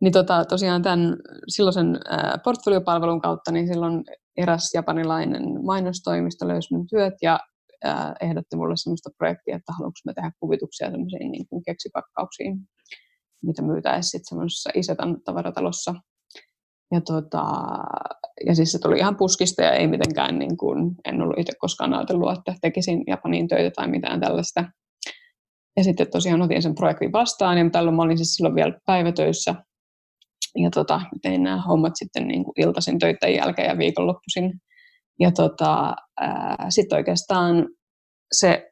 niin 0.00 0.12
tota, 0.12 0.44
tosiaan 0.44 0.82
tämän 0.82 1.16
silloisen 1.48 2.00
ää, 2.10 2.38
portfoliopalvelun 2.44 3.20
kautta, 3.20 3.52
niin 3.52 3.66
silloin 3.66 4.04
eräs 4.36 4.70
japanilainen 4.74 5.42
mainostoimisto 5.64 6.48
löysi 6.48 6.74
mun 6.74 6.86
työt 6.86 7.14
ja 7.22 7.38
ää, 7.84 8.14
ehdotti 8.20 8.56
mulle 8.56 8.76
sellaista 8.76 9.10
projektia, 9.18 9.56
että 9.56 9.72
haluanko 9.72 9.98
mä 10.04 10.12
tehdä 10.14 10.30
kuvituksia 10.40 10.90
semmoisiin 10.90 11.32
niin 11.32 11.48
kuin 11.48 11.62
keksipakkauksiin, 11.66 12.56
mitä 13.42 13.62
myytäisiin 13.62 14.10
sitten 14.10 14.28
semmoisessa 14.28 14.70
Isetan 14.74 15.16
tavaratalossa. 15.24 15.94
Ja, 16.92 17.00
tota, 17.00 17.44
ja 18.46 18.54
siis 18.54 18.72
se 18.72 18.78
tuli 18.78 18.98
ihan 18.98 19.16
puskista 19.16 19.62
ja 19.62 19.72
ei 19.72 19.86
mitenkään, 19.86 20.38
niin 20.38 20.56
kuin, 20.56 20.94
en 21.04 21.22
ollut 21.22 21.38
itse 21.38 21.52
koskaan 21.58 21.94
ajatellut, 21.94 22.38
että 22.38 22.54
tekisin 22.60 23.04
Japaniin 23.06 23.48
töitä 23.48 23.70
tai 23.76 23.88
mitään 23.88 24.20
tällaista. 24.20 24.64
Ja 25.76 25.84
sitten 25.84 26.10
tosiaan 26.10 26.42
otin 26.42 26.62
sen 26.62 26.74
projektin 26.74 27.12
vastaan, 27.12 27.58
ja 27.58 27.70
tällöin 27.70 27.96
mä 27.96 28.02
olin 28.02 28.18
siis 28.18 28.34
silloin 28.34 28.54
vielä 28.54 28.78
päivätöissä 28.86 29.54
ja 30.56 30.70
tota, 30.70 31.00
tein 31.22 31.42
nämä 31.42 31.62
hommat 31.62 31.92
sitten 31.94 32.28
niin 32.28 32.44
kuin 32.44 32.52
iltaisin 32.56 32.98
töiden 32.98 33.34
jälkeen 33.34 33.68
ja 33.68 33.78
viikonloppuisin. 33.78 34.60
Ja 35.20 35.30
tota, 35.30 35.94
sitten 36.68 36.96
oikeastaan 36.96 37.68
se 38.32 38.70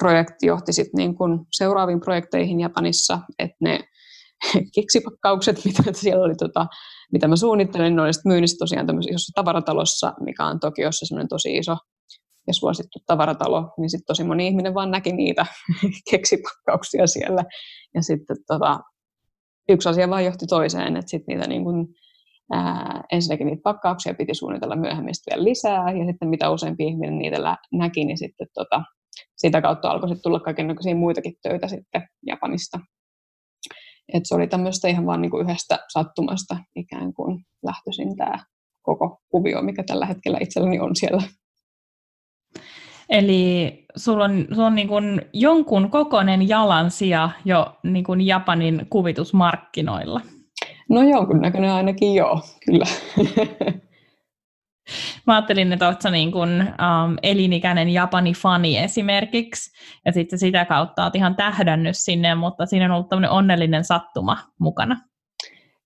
projekti 0.00 0.46
johti 0.46 0.72
sit 0.72 0.88
niin 0.96 1.14
kuin 1.14 1.40
seuraaviin 1.52 2.00
projekteihin 2.00 2.60
Japanissa, 2.60 3.18
että 3.38 3.56
ne 3.60 3.78
keksipakkaukset, 4.74 5.64
mitä 5.64 5.82
siellä 5.92 6.24
oli, 6.24 6.34
tota, 6.34 6.66
mitä 7.12 7.28
mä 7.28 7.36
suunnittelin, 7.36 7.96
ne 7.96 8.02
oli 8.02 8.10
myynnissä 8.24 8.56
tosiaan 8.58 8.86
tämmöisessä 8.86 9.32
tavaratalossa, 9.34 10.12
mikä 10.20 10.44
on 10.44 10.60
Tokiossa 10.60 11.06
semmoinen 11.06 11.28
tosi 11.28 11.56
iso 11.56 11.76
ja 12.46 12.54
suosittu 12.54 12.98
tavaratalo, 13.06 13.74
niin 13.78 13.90
sitten 13.90 14.06
tosi 14.06 14.24
moni 14.24 14.46
ihminen 14.46 14.74
vaan 14.74 14.90
näki 14.90 15.12
niitä 15.12 15.46
keksipakkauksia 16.10 17.06
siellä. 17.06 17.44
Ja 17.94 18.02
sitten 18.02 18.36
tota, 18.46 18.80
yksi 19.68 19.88
asia 19.88 20.10
vaan 20.10 20.24
johti 20.24 20.46
toiseen, 20.46 20.96
että 20.96 21.10
sitten 21.10 21.36
niitä 21.36 21.48
niin 21.48 21.64
kuin, 21.64 21.86
ää, 22.52 23.02
ensinnäkin 23.12 23.46
niitä 23.46 23.62
pakkauksia 23.62 24.14
piti 24.14 24.34
suunnitella 24.34 24.76
myöhemmin 24.76 25.14
vielä 25.30 25.44
lisää, 25.44 25.90
ja 25.90 26.06
sitten 26.06 26.28
mitä 26.28 26.50
useampi 26.50 26.84
ihminen 26.84 27.18
niitä 27.18 27.56
näki, 27.72 28.04
niin 28.04 28.18
sitten 28.18 28.46
tota, 28.54 28.82
sitä 29.36 29.62
kautta 29.62 29.90
alkoi 29.90 30.08
sitten 30.08 30.22
tulla 30.22 30.40
kaikenlaisia 30.40 30.96
muitakin 30.96 31.34
töitä 31.42 31.68
sitten 31.68 32.08
Japanista. 32.26 32.80
Et 34.12 34.22
se 34.26 34.34
oli 34.34 34.46
tämmöistä 34.46 34.88
ihan 34.88 35.06
vaan 35.06 35.22
niin 35.22 35.30
kuin 35.30 35.46
yhdestä 35.46 35.78
sattumasta 35.92 36.56
ikään 36.76 37.14
kuin 37.14 37.44
lähtöisin 37.64 38.16
tämä 38.16 38.38
koko 38.82 39.18
kuvio, 39.28 39.62
mikä 39.62 39.82
tällä 39.86 40.06
hetkellä 40.06 40.38
itselläni 40.40 40.80
on 40.80 40.96
siellä. 40.96 41.22
Eli 43.08 43.86
sulla 43.96 44.24
on, 44.24 44.46
sulla 44.54 44.66
on 44.66 44.74
niin 44.74 44.88
kuin 44.88 45.22
jonkun 45.32 45.90
kokoinen 45.90 46.48
jalansija 46.48 47.30
jo 47.44 47.78
niin 47.82 48.04
kuin 48.04 48.20
Japanin 48.20 48.86
kuvitusmarkkinoilla. 48.90 50.20
No 50.88 51.02
jonkunnäköinen 51.02 51.70
ainakin 51.70 52.14
joo, 52.14 52.40
kyllä. 52.66 52.86
Mä 55.26 55.34
ajattelin, 55.34 55.72
että 55.72 55.88
olet 55.88 55.98
niin 56.10 56.32
kuin, 56.32 56.60
um, 56.60 57.16
elinikäinen 57.22 57.88
Japani-fani 57.88 58.78
esimerkiksi, 58.78 59.70
ja 60.04 60.12
sitten 60.12 60.38
sitä 60.38 60.64
kautta 60.64 61.02
olet 61.02 61.14
ihan 61.14 61.36
tähdännyt 61.36 61.96
sinne, 61.96 62.34
mutta 62.34 62.66
siinä 62.66 62.84
on 62.84 62.90
ollut 62.90 63.08
tämmöinen 63.08 63.30
onnellinen 63.30 63.84
sattuma 63.84 64.36
mukana. 64.60 65.00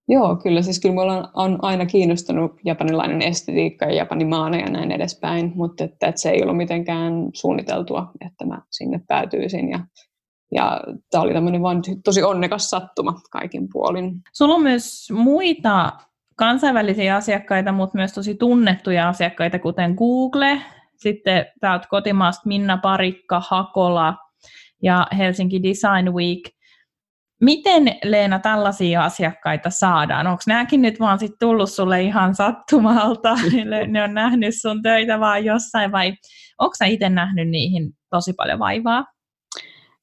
Joo, 0.08 0.36
kyllä. 0.36 0.62
Siis 0.62 0.80
kyllä 0.80 0.94
mulla 0.94 1.30
on 1.34 1.58
aina 1.62 1.86
kiinnostunut 1.86 2.52
japanilainen 2.64 3.22
estetiikka 3.22 3.84
ja 3.84 3.94
japanimaana 3.94 4.56
ja 4.56 4.70
näin 4.70 4.92
edespäin, 4.92 5.52
mutta 5.54 5.84
että, 5.84 6.06
että 6.06 6.20
se 6.20 6.30
ei 6.30 6.42
ollut 6.42 6.56
mitenkään 6.56 7.12
suunniteltua, 7.34 8.10
että 8.26 8.46
mä 8.46 8.62
sinne 8.70 9.00
päätyisin. 9.08 9.70
Ja, 9.70 9.78
ja 10.54 10.80
tämä 11.10 11.22
oli 11.22 11.32
tämmöinen 11.32 11.62
vaan 11.62 11.82
tosi 12.04 12.22
onnekas 12.22 12.70
sattuma 12.70 13.20
kaikin 13.30 13.68
puolin. 13.72 14.20
Sulla 14.32 14.54
on 14.54 14.62
myös 14.62 15.08
muita 15.12 15.92
kansainvälisiä 16.36 17.16
asiakkaita, 17.16 17.72
mutta 17.72 17.98
myös 17.98 18.12
tosi 18.12 18.34
tunnettuja 18.34 19.08
asiakkaita, 19.08 19.58
kuten 19.58 19.94
Google, 19.94 20.60
sitten 20.96 21.46
täältä 21.60 21.86
kotimaasta 21.90 22.48
Minna 22.48 22.76
Parikka, 22.76 23.42
Hakola 23.48 24.16
ja 24.82 25.06
Helsinki 25.18 25.62
Design 25.62 26.12
Week– 26.14 26.40
Miten 27.40 27.98
Leena 28.04 28.38
tällaisia 28.38 29.04
asiakkaita 29.04 29.70
saadaan? 29.70 30.26
Onko 30.26 30.42
nämäkin 30.46 30.82
nyt 30.82 31.00
vaan 31.00 31.18
sit 31.18 31.32
tullut 31.38 31.70
sulle 31.70 32.02
ihan 32.02 32.34
sattumalta? 32.34 33.34
ne 33.86 34.02
on 34.02 34.14
nähnyt 34.14 34.54
sun 34.60 34.82
töitä 34.82 35.20
vaan 35.20 35.44
jossain 35.44 35.92
vai 35.92 36.12
onko 36.58 36.74
sä 36.78 36.84
itse 36.84 37.08
nähnyt 37.08 37.48
niihin 37.48 37.92
tosi 38.10 38.32
paljon 38.32 38.58
vaivaa? 38.58 39.04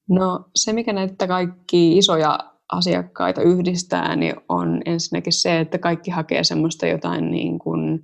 No 0.10 0.46
se, 0.56 0.74
mikä 0.74 0.94
näitä 0.94 1.28
kaikki 1.28 1.98
isoja 1.98 2.40
asiakkaita 2.72 3.42
yhdistää, 3.42 4.16
niin 4.16 4.36
on 4.50 4.82
ensinnäkin 4.86 5.34
se, 5.34 5.60
että 5.60 5.78
kaikki 5.78 6.12
hakee 6.12 6.44
semmoista 6.44 6.88
jotain 6.88 7.32
niin 7.32 7.60
kuin 7.60 8.00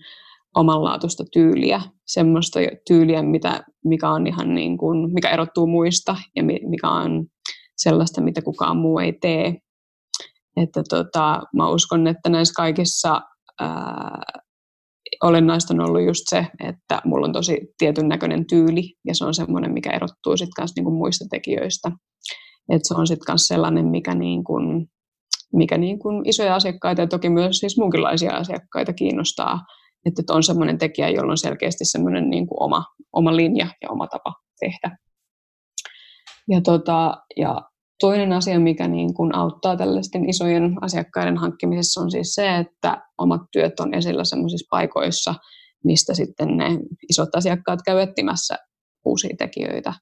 omanlaatuista 0.56 1.24
tyyliä, 1.34 1.82
semmoista 2.06 2.60
tyyliä, 2.88 3.24
mitä, 3.24 3.63
mikä 3.86 4.10
on 4.10 4.28
ihan 4.28 4.56
niin 4.56 4.78
kuin, 4.78 5.13
mikä 5.13 5.30
erottuu 5.30 5.68
muista 5.68 6.16
ja 6.36 6.44
mikä 6.44 6.89
on 6.89 7.26
sellaista, 7.78 8.22
mitä 8.22 8.42
kukaan 8.42 8.78
muu 8.78 9.00
ei 9.00 9.13
tee. 9.22 9.58
Että 10.58 10.84
tota, 10.89 11.42
mä 11.56 11.70
uskon, 11.70 12.08
että 12.08 12.30
näissä 12.30 12.54
kaikissa 12.54 13.22
ää, 13.60 14.22
olennaista 15.23 15.73
on 15.73 15.80
ollut 15.80 16.06
just 16.08 16.21
se, 16.30 16.47
että 16.67 17.02
mulla 17.06 17.28
on 17.28 17.34
tosi 17.34 17.58
tietyn 17.78 18.08
näköinen 18.08 18.47
tyyli 18.47 18.93
ja 19.08 19.15
se 19.15 19.26
on 19.26 19.34
semmoinen, 19.34 19.73
mikä 19.73 19.91
erottuu 19.91 20.38
sitten 20.38 20.54
kanssa 20.56 20.80
niinku 20.80 20.91
muista 20.91 21.26
tekijöistä. 21.32 21.91
Että 22.69 22.88
se 22.88 22.93
on 22.93 23.08
sitten 23.08 23.26
kanssa 23.26 23.54
sellainen, 23.54 23.86
mikä, 23.86 24.15
niin 24.15 24.43
kuin, 24.43 24.88
mikä 25.54 25.78
niin 25.78 25.99
kuin 25.99 26.30
isoja 26.30 26.56
asiakkaita 26.56 27.02
ja 27.02 27.08
toki 27.08 27.30
myös 27.30 27.58
siis 27.58 27.78
muunkinlaisia 27.78 28.32
asiakkaita 28.32 28.93
kiinnostaa, 28.93 29.60
että 30.06 30.34
on 30.34 30.43
semmoinen 30.43 30.78
tekijä, 30.78 31.10
jolla 31.10 31.32
on 31.32 31.38
selkeästi 31.38 31.86
semmoinen 31.86 32.30
niin 32.30 32.47
kuin 32.47 32.63
oma, 32.63 32.86
oma 33.13 33.36
linja 33.36 33.67
ja 33.82 33.89
oma 33.89 34.08
tapa 34.08 34.34
tehdä. 34.60 34.97
Ja, 36.49 36.62
tota, 36.62 37.17
ja 37.38 37.62
toinen 37.99 38.34
asia, 38.34 38.60
mikä 38.60 38.88
niin 38.88 39.13
kuin 39.13 39.36
auttaa 39.36 39.77
tällaisten 39.77 40.29
isojen 40.29 40.75
asiakkaiden 40.82 41.38
hankkimisessa 41.38 42.01
on 42.01 42.12
siis 42.12 42.34
se, 42.34 42.58
että 42.58 43.01
omat 43.17 43.41
työt 43.51 43.79
on 43.79 43.93
esillä 43.93 44.23
sellaisissa 44.23 44.67
paikoissa, 44.69 45.36
mistä 45.84 46.13
sitten 46.13 46.58
ne 46.58 46.79
isot 47.10 47.36
asiakkaat 47.36 47.79
käy 47.86 48.01
etsimässä 48.01 48.58
uusia 49.06 49.36
tekijöitä. 49.38 49.93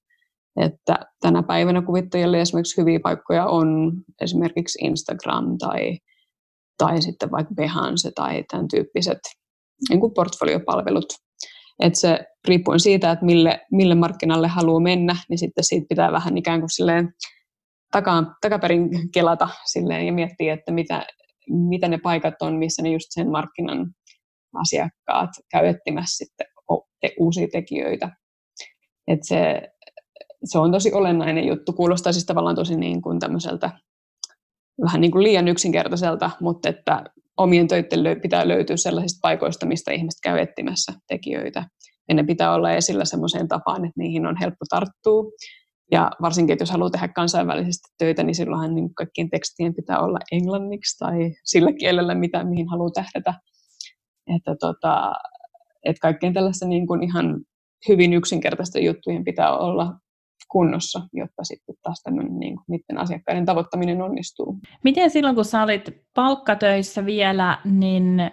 Että 0.62 1.00
tänä 1.22 1.44
päivänä 1.44 1.82
kuvittajille 1.82 2.42
esimerkiksi 2.42 2.82
hyviä 2.82 3.00
paikkoja 3.04 3.46
on 3.46 3.94
esimerkiksi 4.22 4.80
Instagram 4.82 5.58
tai, 5.58 5.98
tai 6.78 7.02
sitten 7.02 7.32
vaikka 7.32 7.54
Behance 7.56 8.12
tai 8.16 8.44
tämän 8.52 8.68
tyyppiset 8.68 9.20
niin 9.90 10.00
kuin 10.00 10.14
portfoliopalvelut. 10.14 11.14
Että 11.80 12.00
se 12.00 12.20
riippuen 12.48 12.80
siitä, 12.80 13.12
että 13.12 13.26
mille, 13.26 13.60
mille 13.72 13.96
markkinalle 13.96 14.48
haluaa 14.48 14.80
mennä, 14.80 15.16
niin 15.30 15.38
sitten 15.38 15.64
siitä 15.64 15.86
pitää 15.90 16.12
vähän 16.12 16.38
ikään 16.38 16.60
kuin 16.60 16.70
silleen 16.70 17.14
takaan, 17.92 18.36
takaperin 18.42 19.12
kelata 19.12 19.50
silleen 19.66 20.06
ja 20.06 20.14
miettiä, 20.14 20.54
että 20.54 20.72
mitä, 20.72 21.06
mitä 21.50 21.88
ne 21.88 21.98
paikat 21.98 22.42
on, 22.42 22.56
missä 22.56 22.82
ne 22.82 22.90
just 22.90 23.08
sen 23.10 23.32
markkinan 23.32 23.94
asiakkaat 24.54 25.30
käy 25.52 25.68
etsimässä 25.68 26.18
sitten 26.18 26.48
uusia 27.20 27.48
tekijöitä. 27.52 28.10
että 29.08 29.28
se, 29.28 29.62
se 30.44 30.60
on 30.60 30.72
tosi 30.72 30.94
olennainen 30.94 31.48
juttu. 31.48 31.74
Kuulostaa 31.74 32.14
siis 32.14 32.26
tavallaan 32.26 32.56
tosi 32.56 32.76
niin 32.76 33.02
kuin 33.02 33.20
tämmöiseltä 33.20 33.72
vähän 34.84 35.02
niin 35.02 35.12
kuin 35.12 35.24
liian 35.24 35.48
yksinkertaiselta, 35.48 36.32
mutta 36.42 36.70
että 36.70 37.04
omien 37.38 37.68
töiden 37.68 38.22
pitää 38.22 38.48
löytyä 38.48 38.78
sellaisista 38.78 39.20
paikoista, 39.22 39.66
mistä 39.66 39.92
ihmiset 39.92 40.20
käy 40.24 40.40
etsimässä 40.40 40.94
tekijöitä. 41.08 41.64
Ja 42.10 42.16
ne 42.16 42.24
pitää 42.24 42.54
olla 42.54 42.72
esillä 42.72 43.06
semmoiseen 43.06 43.48
tapaan, 43.48 43.86
että 43.86 43.98
niihin 43.98 44.26
on 44.26 44.38
helppo 44.40 44.66
tarttua. 44.70 45.24
Ja 45.92 46.12
varsinkin, 46.22 46.54
että 46.54 46.62
jos 46.62 46.72
haluaa 46.72 46.90
tehdä 46.90 47.08
kansainvälisesti 47.08 47.94
töitä, 47.98 48.24
niin 48.24 48.36
silloinhan 48.36 48.76
niin 48.76 48.96
kaikkien 48.96 49.30
tekstien 49.30 49.76
pitää 49.76 50.00
olla 50.00 50.20
englanniksi 50.32 50.98
tai 50.98 51.34
sillä 51.46 51.74
kielellä, 51.74 52.16
mitä, 52.16 52.44
mihin 52.44 52.70
haluaa 52.70 52.92
tähdätä. 52.92 53.34
Että, 54.36 54.56
tota, 54.60 55.14
että 55.86 56.00
kaikkein 56.02 56.34
tällaista 56.34 56.68
niin 56.68 56.88
kuin 56.88 57.04
ihan 57.04 57.42
hyvin 57.90 58.14
yksinkertaisten 58.14 58.86
juttujen 58.86 59.24
pitää 59.24 59.58
olla 59.58 59.94
kunnossa, 60.52 61.02
jotta 61.14 61.44
sitten 61.44 61.76
taas 61.82 62.02
tämmöinen 62.04 62.40
niin 62.40 62.56
kuin, 62.56 62.66
niiden 62.68 62.98
asiakkaiden 62.98 63.46
tavoittaminen 63.46 64.02
onnistuu. 64.02 64.60
Miten 64.84 65.10
silloin, 65.10 65.36
kun 65.36 65.46
sä 65.46 65.64
olit 65.64 65.90
palkkatöissä 66.16 67.06
vielä, 67.06 67.58
niin 67.66 68.32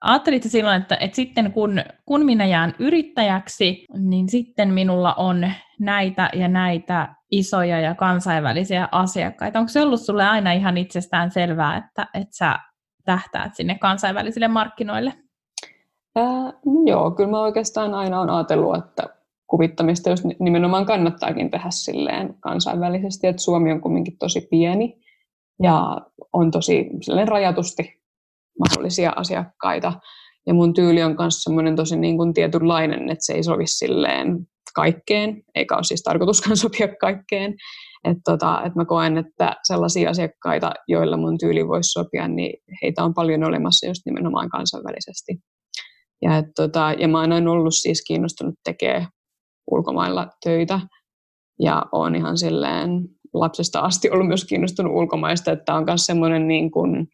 ajattelit 0.00 0.42
silloin, 0.42 0.82
että, 0.82 0.96
että 1.00 1.16
sitten 1.16 1.52
kun, 1.52 1.80
kun 2.06 2.24
minä 2.24 2.46
jään 2.46 2.74
yrittäjäksi, 2.78 3.86
niin 3.98 4.28
sitten 4.28 4.72
minulla 4.72 5.14
on 5.14 5.52
näitä 5.80 6.30
ja 6.34 6.48
näitä 6.48 7.14
isoja 7.30 7.80
ja 7.80 7.94
kansainvälisiä 7.94 8.88
asiakkaita. 8.92 9.58
Onko 9.58 9.68
se 9.68 9.80
ollut 9.80 10.00
sulle 10.00 10.24
aina 10.24 10.52
ihan 10.52 10.78
itsestään 10.78 11.30
selvää, 11.30 11.76
että, 11.76 12.06
että 12.14 12.36
sä 12.36 12.58
tähtäät 13.04 13.54
sinne 13.54 13.78
kansainvälisille 13.78 14.48
markkinoille? 14.48 15.12
Ää, 16.16 16.24
no 16.66 16.82
joo, 16.86 17.10
kyllä 17.10 17.30
mä 17.30 17.40
oikeastaan 17.40 17.94
aina 17.94 18.20
olen 18.20 18.30
ajatellut, 18.30 18.76
että 18.76 19.02
kuvittamista 19.46 20.10
jos 20.10 20.22
nimenomaan 20.38 20.86
kannattaakin 20.86 21.50
tehdä 21.50 21.70
silleen 21.70 22.34
kansainvälisesti, 22.40 23.26
että 23.26 23.42
Suomi 23.42 23.72
on 23.72 23.80
kuitenkin 23.80 24.18
tosi 24.18 24.40
pieni 24.50 25.00
ja 25.62 26.00
on 26.32 26.50
tosi 26.50 26.90
rajatusti 27.26 28.02
mahdollisia 28.58 29.12
asiakkaita. 29.16 29.92
Ja 30.46 30.54
mun 30.54 30.74
tyyli 30.74 31.02
on 31.02 31.16
myös 31.18 31.42
semmoinen 31.42 31.76
tosi 31.76 31.96
niin 31.96 32.16
kuin 32.16 32.34
tietynlainen, 32.34 33.10
että 33.10 33.24
se 33.24 33.32
ei 33.32 33.42
sovi 33.42 33.66
silleen 33.66 34.46
kaikkeen, 34.74 35.42
eikä 35.54 35.74
ole 35.74 35.84
siis 35.84 36.02
tarkoituskaan 36.02 36.56
sopia 36.66 36.88
kaikkeen. 37.00 37.54
Että 38.04 38.22
tota, 38.24 38.62
et 38.66 38.74
mä 38.74 38.84
koen, 38.84 39.18
että 39.18 39.56
sellaisia 39.62 40.10
asiakkaita, 40.10 40.72
joilla 40.88 41.16
mun 41.16 41.38
tyyli 41.38 41.68
voisi 41.68 41.90
sopia, 41.90 42.28
niin 42.28 42.52
heitä 42.82 43.04
on 43.04 43.14
paljon 43.14 43.44
olemassa 43.44 43.86
just 43.86 44.02
nimenomaan 44.06 44.48
kansainvälisesti. 44.48 45.32
Ja, 46.22 46.36
et 46.36 46.46
tota, 46.56 46.94
ja 46.98 47.08
mä 47.08 47.20
oon 47.20 47.48
ollut 47.48 47.74
siis 47.74 48.04
kiinnostunut 48.06 48.54
tekemään 48.64 49.06
ulkomailla 49.70 50.28
töitä, 50.44 50.80
ja 51.60 51.86
on 51.92 52.16
ihan 52.16 52.38
silleen 52.38 52.90
lapsesta 53.34 53.80
asti 53.80 54.10
ollut 54.10 54.26
myös 54.28 54.44
kiinnostunut 54.44 54.92
ulkomaista, 54.92 55.52
että 55.52 55.74
on 55.74 55.84
myös 55.84 56.06
semmoinen 56.06 56.48
niin 56.48 56.70
kuin, 56.70 57.08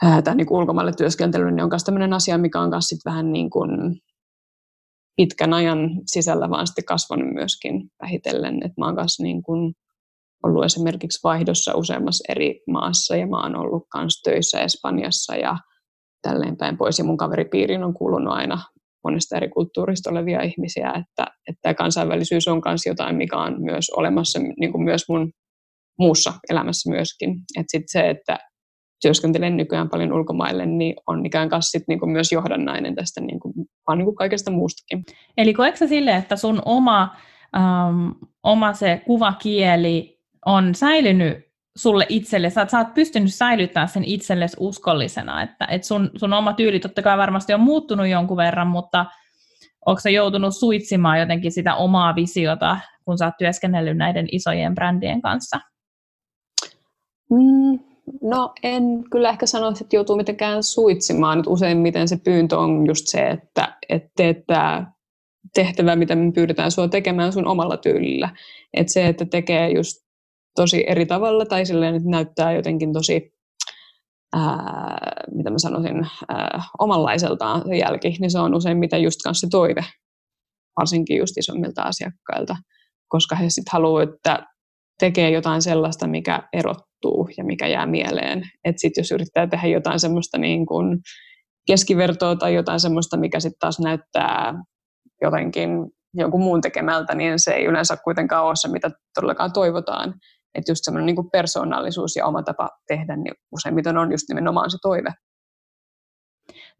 tämä 0.00 0.34
niin 0.34 0.46
ulkomaille 0.50 0.92
työskentely 0.92 1.50
niin 1.50 1.62
on 1.62 1.68
myös 1.70 1.84
tämmöinen 1.84 2.12
asia, 2.12 2.38
mikä 2.38 2.60
on 2.60 2.70
myös 2.70 2.84
sit 2.84 3.00
vähän 3.04 3.32
niin 3.32 3.50
kuin 3.50 3.70
pitkän 5.16 5.54
ajan 5.54 5.90
sisällä 6.06 6.50
vaan 6.50 6.66
sitten 6.66 6.84
kasvanut 6.84 7.34
myöskin 7.34 7.90
vähitellen. 8.02 8.62
Et 8.64 8.72
mä 8.78 8.86
oon 8.86 8.96
kanssa 8.96 9.22
niin 9.22 9.42
kuin 9.42 9.74
ollut 10.44 10.64
esimerkiksi 10.64 11.20
vaihdossa 11.24 11.74
useammassa 11.74 12.32
eri 12.32 12.60
maassa 12.70 13.16
ja 13.16 13.26
mä 13.26 13.42
oon 13.42 13.56
ollut 13.56 13.82
myös 13.96 14.20
töissä 14.24 14.60
Espanjassa 14.60 15.36
ja 15.36 15.56
tälleen 16.22 16.56
päin 16.56 16.78
pois. 16.78 16.98
Ja 16.98 17.04
mun 17.04 17.16
kaveripiiriin 17.16 17.84
on 17.84 17.94
kuulunut 17.94 18.34
aina 18.34 18.58
monesta 19.04 19.36
eri 19.36 19.48
kulttuurista 19.48 20.10
olevia 20.10 20.42
ihmisiä, 20.42 20.88
että, 20.88 21.26
että 21.48 21.74
kansainvälisyys 21.74 22.48
on 22.48 22.62
myös 22.64 22.86
jotain, 22.86 23.16
mikä 23.16 23.38
on 23.38 23.62
myös 23.62 23.90
olemassa 23.96 24.38
niin 24.38 24.72
kuin 24.72 24.84
myös 24.84 25.02
mun 25.08 25.32
muussa 25.98 26.32
elämässä 26.50 26.90
myöskin. 26.90 27.30
Että 27.30 27.70
sit 27.70 27.82
se, 27.86 28.10
että 28.10 28.38
työskentelen 29.02 29.56
nykyään 29.56 29.90
paljon 29.90 30.12
ulkomaille, 30.12 30.66
niin 30.66 30.96
on 31.06 31.26
ikään 31.26 31.50
kuin 31.50 31.62
sit 31.62 31.82
niin 31.88 31.98
kuin 31.98 32.10
myös 32.10 32.32
johdannainen 32.32 32.94
tästä 32.94 33.20
niin 33.20 33.40
kuin, 33.40 33.54
vaan 33.86 33.98
niin 33.98 34.06
kuin 34.06 34.16
kaikesta 34.16 34.50
muustakin. 34.50 35.04
Eli 35.36 35.54
koetko 35.54 35.86
sille, 35.86 36.16
että 36.16 36.36
sun 36.36 36.62
oma, 36.64 37.16
um, 37.56 38.14
oma 38.42 38.72
se 38.72 39.02
kuvakieli 39.06 40.20
on 40.46 40.74
säilynyt 40.74 41.50
sulle 41.76 42.06
itselle, 42.08 42.50
sä, 42.50 42.66
sä 42.70 42.78
oot 42.78 42.94
pystynyt 42.94 43.34
säilyttämään 43.34 43.88
sen 43.88 44.04
itsellesi 44.04 44.56
uskollisena, 44.60 45.42
että, 45.42 45.64
että 45.64 45.86
sun, 45.86 46.10
sun 46.16 46.32
oma 46.32 46.52
tyyli 46.52 46.80
totta 46.80 47.02
kai 47.02 47.18
varmasti 47.18 47.54
on 47.54 47.60
muuttunut 47.60 48.08
jonkun 48.08 48.36
verran, 48.36 48.66
mutta 48.66 49.06
onko 49.86 50.00
sä 50.00 50.10
joutunut 50.10 50.56
suitsimaan 50.56 51.20
jotenkin 51.20 51.52
sitä 51.52 51.74
omaa 51.74 52.14
visiota, 52.14 52.78
kun 53.04 53.18
sä 53.18 53.24
oot 53.24 53.34
työskennellyt 53.38 53.96
näiden 53.96 54.26
isojen 54.32 54.74
brändien 54.74 55.22
kanssa? 55.22 55.60
Mm, 57.30 57.89
No 58.22 58.52
en 58.62 58.82
kyllä 59.10 59.30
ehkä 59.30 59.46
sanoisi, 59.46 59.84
että 59.84 59.96
joutuu 59.96 60.16
mitenkään 60.16 60.62
suitsimaan. 60.62 61.38
Nyt 61.38 61.46
useimmiten 61.46 62.08
se 62.08 62.16
pyyntö 62.24 62.58
on 62.58 62.86
just 62.86 63.06
se, 63.06 63.28
että, 63.28 63.78
että 63.88 64.10
teet 64.16 64.46
tämä 64.46 64.92
tehtävä, 65.54 65.96
mitä 65.96 66.14
me 66.14 66.32
pyydetään 66.32 66.70
sinua 66.70 66.88
tekemään 66.88 67.32
sun 67.32 67.46
omalla 67.46 67.76
tyylillä. 67.76 68.28
Että 68.74 68.92
se, 68.92 69.06
että 69.06 69.24
tekee 69.24 69.70
just 69.70 69.96
tosi 70.56 70.84
eri 70.86 71.06
tavalla 71.06 71.46
tai 71.46 71.66
silleen, 71.66 71.94
että 71.94 72.08
näyttää 72.08 72.52
jotenkin 72.52 72.92
tosi, 72.92 73.32
ää, 74.36 74.98
mitä 75.34 75.50
mä 75.50 75.58
sanoisin, 75.58 76.06
ää, 76.28 76.62
omanlaiseltaan 76.78 77.62
se 77.68 77.76
jälki, 77.76 78.16
niin 78.20 78.30
se 78.30 78.38
on 78.38 78.54
useimmiten 78.54 79.02
just 79.02 79.18
kanssa 79.24 79.46
se 79.46 79.50
toive, 79.50 79.84
varsinkin 80.80 81.18
just 81.18 81.38
isommilta 81.38 81.82
asiakkailta, 81.82 82.56
koska 83.08 83.36
he 83.36 83.50
sitten 83.50 83.72
haluavat, 83.72 84.08
että 84.08 84.46
tekee 85.00 85.30
jotain 85.30 85.62
sellaista, 85.62 86.06
mikä 86.06 86.48
erottuu 87.00 87.28
ja 87.36 87.44
mikä 87.44 87.66
jää 87.66 87.86
mieleen. 87.86 88.42
Että 88.64 88.80
sitten 88.80 89.02
jos 89.02 89.12
yrittää 89.12 89.46
tehdä 89.46 89.66
jotain 89.66 90.00
semmoista 90.00 90.38
niin 90.38 90.66
kuin 90.66 90.98
keskivertoa 91.66 92.36
tai 92.36 92.54
jotain 92.54 92.80
semmoista, 92.80 93.16
mikä 93.16 93.40
sitten 93.40 93.58
taas 93.58 93.80
näyttää 93.80 94.54
jotenkin 95.22 95.70
jonkun 96.14 96.42
muun 96.42 96.60
tekemältä, 96.60 97.14
niin 97.14 97.34
se 97.36 97.50
ei 97.50 97.64
yleensä 97.64 97.96
kuitenkaan 98.04 98.44
ole 98.44 98.56
se, 98.56 98.68
mitä 98.68 98.90
todellakaan 99.14 99.52
toivotaan. 99.52 100.14
Että 100.54 100.70
just 100.72 100.84
semmoinen 100.84 101.06
niin 101.06 101.30
persoonallisuus 101.32 102.16
ja 102.16 102.26
oma 102.26 102.42
tapa 102.42 102.68
tehdä, 102.88 103.16
niin 103.16 103.34
useimmiten 103.52 103.96
on 103.98 104.10
just 104.10 104.28
nimenomaan 104.28 104.70
se 104.70 104.78
toive. 104.82 105.10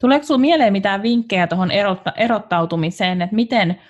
Tuleeko 0.01 0.27
sinulla 0.27 0.41
mieleen 0.41 0.73
mitään 0.73 1.03
vinkkejä 1.03 1.47
tuohon 1.47 1.71
erotta, 1.71 2.13
erottautumiseen, 2.17 3.23
että 3.23 3.37
miten, 3.37 3.81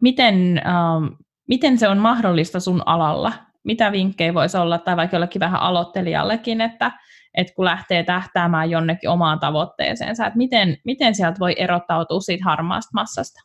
miten, 0.00 0.62
ähm, 0.66 1.04
miten 1.48 1.78
se 1.78 1.88
on 1.88 1.98
mahdollista 1.98 2.60
sun 2.60 2.82
alalla? 2.86 3.32
Mitä 3.64 3.92
vinkkejä 3.92 4.34
voisi 4.34 4.56
olla, 4.56 4.78
tai 4.78 4.96
vaikka 4.96 5.16
jollekin 5.16 5.40
vähän 5.40 5.60
aloittelijallekin, 5.60 6.60
että, 6.60 6.92
että 7.34 7.54
kun 7.54 7.64
lähtee 7.64 8.04
tähtäämään 8.04 8.70
jonnekin 8.70 9.10
omaan 9.10 9.40
tavoitteeseensa, 9.40 10.26
että 10.26 10.36
miten, 10.36 10.76
miten 10.84 11.14
sieltä 11.14 11.38
voi 11.40 11.54
erottautua 11.56 12.20
siitä 12.20 12.44
harmaasta 12.44 12.90
massasta? 12.94 13.40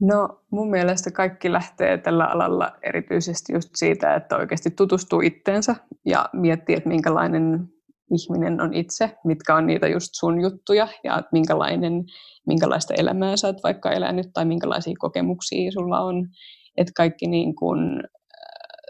No 0.00 0.40
mun 0.50 0.70
mielestä 0.70 1.10
kaikki 1.10 1.52
lähtee 1.52 1.98
tällä 1.98 2.24
alalla 2.24 2.72
erityisesti 2.82 3.52
just 3.52 3.68
siitä, 3.74 4.14
että 4.14 4.36
oikeasti 4.36 4.70
tutustuu 4.70 5.20
itteensä 5.20 5.76
ja 6.06 6.28
miettii, 6.32 6.76
että 6.76 6.88
minkälainen 6.88 7.68
ihminen 8.14 8.60
on 8.60 8.74
itse, 8.74 9.16
mitkä 9.24 9.54
on 9.54 9.66
niitä 9.66 9.88
just 9.88 10.08
sun 10.12 10.40
juttuja 10.40 10.88
ja 11.04 11.18
että 11.18 11.28
minkälainen, 11.32 12.04
minkälaista 12.46 12.94
elämää 12.94 13.36
sä 13.36 13.46
oot 13.46 13.62
vaikka 13.62 13.90
elänyt 13.90 14.26
tai 14.34 14.44
minkälaisia 14.44 14.94
kokemuksia 14.98 15.72
sulla 15.72 16.00
on. 16.00 16.28
Että 16.76 16.92
kaikki 16.96 17.26
niin 17.26 17.56
kuin, 17.56 17.78
äh, 17.96 18.10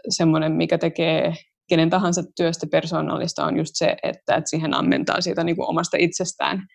semmoinen, 0.09 0.51
mikä 0.51 0.77
tekee 0.77 1.33
kenen 1.69 1.89
tahansa 1.89 2.23
työstä 2.35 2.67
persoonallista 2.71 3.45
on 3.45 3.57
just 3.57 3.71
se, 3.73 3.95
että, 4.03 4.35
että 4.35 4.49
siihen 4.49 4.73
ammentaa 4.73 5.21
siitä 5.21 5.43
niin 5.43 5.55
kuin 5.55 5.69
omasta 5.69 5.97
itsestään 5.99 6.67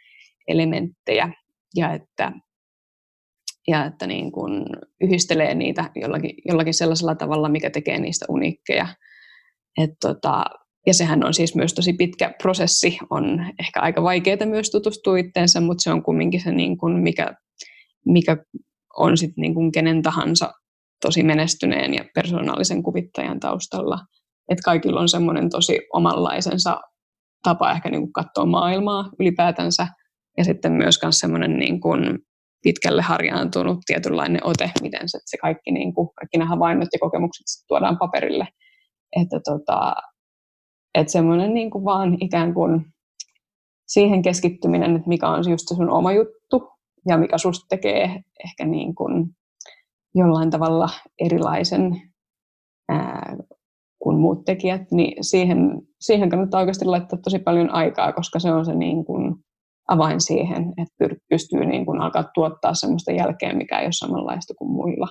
elementtejä 0.49 1.33
ja 1.77 1.93
että, 1.93 2.33
ja 3.69 3.85
että 3.85 4.07
niin 4.07 4.33
kuin 4.33 4.65
yhdistelee 5.01 5.55
niitä 5.55 5.91
jollakin, 5.95 6.35
jollakin 6.45 6.75
sellaisella 6.75 7.15
tavalla, 7.15 7.49
mikä 7.49 7.71
tekee 7.71 7.99
niistä 7.99 8.27
uniikkeja. 8.29 8.89
Et 9.83 9.91
tota, 10.01 10.45
ja 10.87 10.95
sehän 10.95 11.25
on 11.25 11.35
siis 11.35 11.55
myös 11.55 11.75
tosi 11.75 11.93
pitkä 11.93 12.35
prosessi, 12.43 12.99
on 13.11 13.47
ehkä 13.61 13.81
aika 13.81 14.03
vaikeaa 14.03 14.47
myös 14.47 14.71
tutustua 14.71 15.19
itteensä, 15.19 15.61
mutta 15.61 15.83
se 15.83 15.91
on 15.91 16.03
kumminkin 16.03 16.41
se, 16.41 16.53
niin 16.53 16.79
kuin 16.79 17.03
mikä, 17.03 17.35
mikä 18.07 18.37
on 18.97 19.17
sitten 19.17 19.43
niin 19.43 19.73
kenen 19.73 20.03
tahansa 20.03 20.53
tosi 21.05 21.23
menestyneen 21.23 21.95
ja 21.95 22.05
persoonallisen 22.15 22.83
kuvittajan 22.83 23.41
taustalla. 23.41 23.99
Että 24.49 24.63
kaikilla 24.65 25.01
on 25.01 25.09
semmoinen 25.09 25.51
tosi 25.51 25.79
omanlaisensa 25.93 26.81
tapa 27.43 27.71
ehkä 27.71 27.91
niin 27.91 28.01
kuin 28.03 28.13
katsoa 28.13 28.47
maailmaa 28.47 29.11
ylipäätänsä, 29.21 29.87
ja 30.39 30.45
sitten 30.45 30.73
myös 30.73 30.99
semmoinen 31.11 31.59
niin 31.59 31.81
kuin 31.81 32.19
pitkälle 32.63 33.03
harjaantunut 33.03 33.79
tietynlainen 33.87 34.47
ote, 34.47 34.71
miten 34.83 35.09
se, 35.09 35.19
se 35.25 35.37
kaikki, 35.37 35.73
niin 35.73 35.95
kuin, 35.95 36.09
kaikki 36.15 36.39
nämä 36.39 36.49
havainnot 36.49 36.89
ja 36.93 36.99
kokemukset 36.99 37.47
tuodaan 37.69 37.99
paperille. 37.99 38.49
Että 39.21 39.41
tota, 39.45 39.95
että 40.95 41.13
semmoinen 41.13 41.55
niin 41.55 41.71
kuin 41.71 41.85
vaan 41.85 42.17
ikään 42.21 42.55
kuin 42.55 42.87
siihen 43.87 44.23
keskittyminen, 44.23 44.97
että 44.97 45.09
mikä 45.09 45.29
on 45.29 45.51
just 45.51 45.69
se 45.69 45.75
sun 45.75 45.91
oma 45.91 46.13
juttu 46.13 46.69
ja 47.09 47.19
mikä 47.19 47.39
susta 47.39 47.67
tekee 47.69 48.23
ehkä 48.45 48.65
niin 48.65 48.95
kuin 48.95 49.27
jollain 50.15 50.51
tavalla 50.51 50.89
erilaisen 51.21 52.03
ää, 52.89 53.37
kuin 53.99 54.19
muut 54.19 54.45
tekijät, 54.45 54.83
niin 54.91 55.25
siihen, 55.25 55.59
siihen 56.01 56.29
kannattaa 56.29 56.61
oikeasti 56.61 56.85
laittaa 56.85 57.19
tosi 57.19 57.39
paljon 57.39 57.71
aikaa, 57.71 58.13
koska 58.13 58.39
se 58.39 58.53
on 58.53 58.67
se 58.67 58.75
niin 58.75 59.05
kuin 59.05 59.35
avain 59.89 60.21
siihen, 60.21 60.73
että 60.77 61.17
pystyy 61.31 61.65
niin 61.65 61.87
kuin 61.87 62.01
alkaa 62.01 62.25
tuottaa 62.35 62.75
semmoista 62.75 63.13
jälkeä, 63.13 63.53
mikä 63.53 63.79
ei 63.79 63.87
ole 63.87 63.93
samanlaista 63.93 64.55
kuin 64.59 64.71
muilla. 64.71 65.09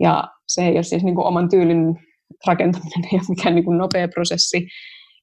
Ja 0.00 0.28
se 0.48 0.66
ei 0.66 0.74
ole 0.74 0.82
siis 0.82 1.04
niin 1.04 1.14
kuin 1.14 1.26
oman 1.26 1.48
tyylin 1.48 1.96
rakentaminen 2.46 3.08
ole 3.12 3.22
mikään 3.28 3.54
niin 3.54 3.64
kuin 3.64 3.78
nopea 3.78 4.08
prosessi, 4.08 4.66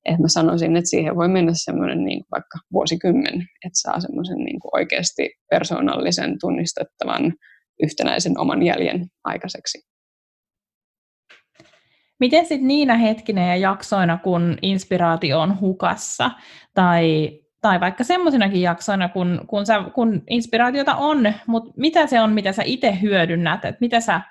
että 0.06 0.22
mä 0.22 0.28
sanoisin, 0.28 0.76
että 0.76 0.90
siihen 0.90 1.16
voi 1.16 1.28
mennä 1.28 1.52
semmoinen 1.56 2.04
niin 2.04 2.20
kuin 2.20 2.28
vaikka 2.32 2.60
vuosikymmen, 2.74 3.34
että 3.36 3.80
saa 3.82 4.00
semmoisen 4.00 4.38
niin 4.38 4.60
kuin 4.60 4.70
oikeasti 4.74 5.30
persoonallisen, 5.50 6.38
tunnistettavan, 6.42 7.34
yhtenäisen 7.84 8.40
oman 8.40 8.64
jäljen 8.64 9.08
aikaiseksi. 9.24 9.82
Miten 12.20 12.46
sitten 12.46 12.68
niinä 12.68 12.98
hetkinä 12.98 13.48
ja 13.48 13.56
jaksoina, 13.56 14.18
kun 14.18 14.58
inspiraatio 14.62 15.40
on 15.40 15.60
hukassa, 15.60 16.32
tai, 16.74 17.32
tai 17.62 17.80
vaikka 17.80 18.04
semmoisinakin 18.04 18.62
jaksoina, 18.62 19.10
kun, 19.10 19.42
kun, 19.48 19.66
sä, 19.66 19.84
kun 19.96 20.24
inspiraatiota 20.30 20.96
on, 20.96 21.34
mutta 21.48 21.74
mitä 21.78 22.08
se 22.08 22.22
on, 22.22 22.34
mitä 22.34 22.52
sä 22.52 22.64
itse 22.66 22.98
hyödynnät, 23.02 23.66
että 23.66 23.78
mitä 23.82 24.00
sä 24.00 24.22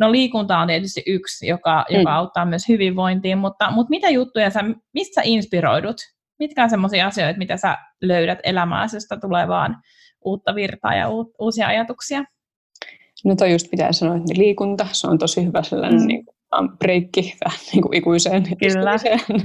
No 0.00 0.12
liikunta 0.12 0.58
on 0.58 0.68
tietysti 0.68 1.02
yksi, 1.06 1.46
joka, 1.46 1.84
mm. 1.90 1.98
joka 1.98 2.14
auttaa 2.14 2.44
myös 2.44 2.68
hyvinvointiin, 2.68 3.38
mutta, 3.38 3.70
mutta 3.70 3.90
mitä 3.90 4.08
juttuja 4.08 4.50
sä, 4.50 4.60
mistä 4.94 5.14
sä 5.14 5.20
inspiroidut? 5.24 5.96
Mitkä 6.38 6.62
on 6.62 6.70
sellaisia 6.70 7.06
asioita, 7.06 7.38
mitä 7.38 7.56
sä 7.56 7.78
löydät 8.02 8.38
elämääsi, 8.42 8.96
josta 8.96 9.16
tulee 9.16 9.48
vaan 9.48 9.76
uutta 10.24 10.54
virtaa 10.54 10.94
ja 10.94 11.10
u, 11.10 11.32
uusia 11.38 11.66
ajatuksia? 11.66 12.24
No 13.24 13.36
toi 13.36 13.52
just 13.52 13.70
pitää 13.70 13.92
sanoa, 13.92 14.16
että 14.16 14.34
liikunta, 14.36 14.86
se 14.92 15.06
on 15.06 15.18
tosi 15.18 15.44
hyvä 15.46 15.62
sellainen 15.62 16.00
mm. 16.00 16.06
niin 16.06 16.24
kuin 16.24 16.78
breikki 16.78 17.34
vähän 17.44 17.60
niin 17.72 17.82
kuin 17.82 17.94
ikuiseen 17.96 18.42
Kyllä. 18.42 18.90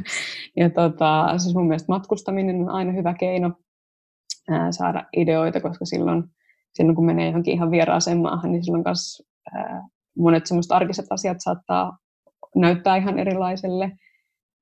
Ja 0.59 0.69
tota, 0.69 1.37
siis 1.37 1.55
mun 1.55 1.67
mielestä 1.67 1.91
matkustaminen 1.91 2.55
on 2.55 2.69
aina 2.69 2.91
hyvä 2.91 3.13
keino 3.13 3.51
ää, 4.49 4.71
saada 4.71 5.05
ideoita, 5.17 5.61
koska 5.61 5.85
silloin, 5.85 6.23
silloin 6.73 6.95
kun 6.95 7.05
menee 7.05 7.27
johonkin 7.27 7.53
ihan 7.53 7.71
vieraaseen 7.71 8.17
maahan, 8.17 8.51
niin 8.51 8.63
silloin 8.63 8.83
kanssa 8.83 9.23
ää, 9.55 9.87
monet 10.17 10.45
semmoiset 10.45 10.71
arkiset 10.71 11.05
asiat 11.09 11.37
saattaa 11.39 11.97
näyttää 12.55 12.95
ihan 12.95 13.19
erilaiselle 13.19 13.91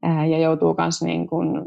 ää, 0.03 0.25
ja 0.25 0.39
joutuu 0.39 0.75
myös 0.77 1.01
niin 1.01 1.27
kuin, 1.27 1.57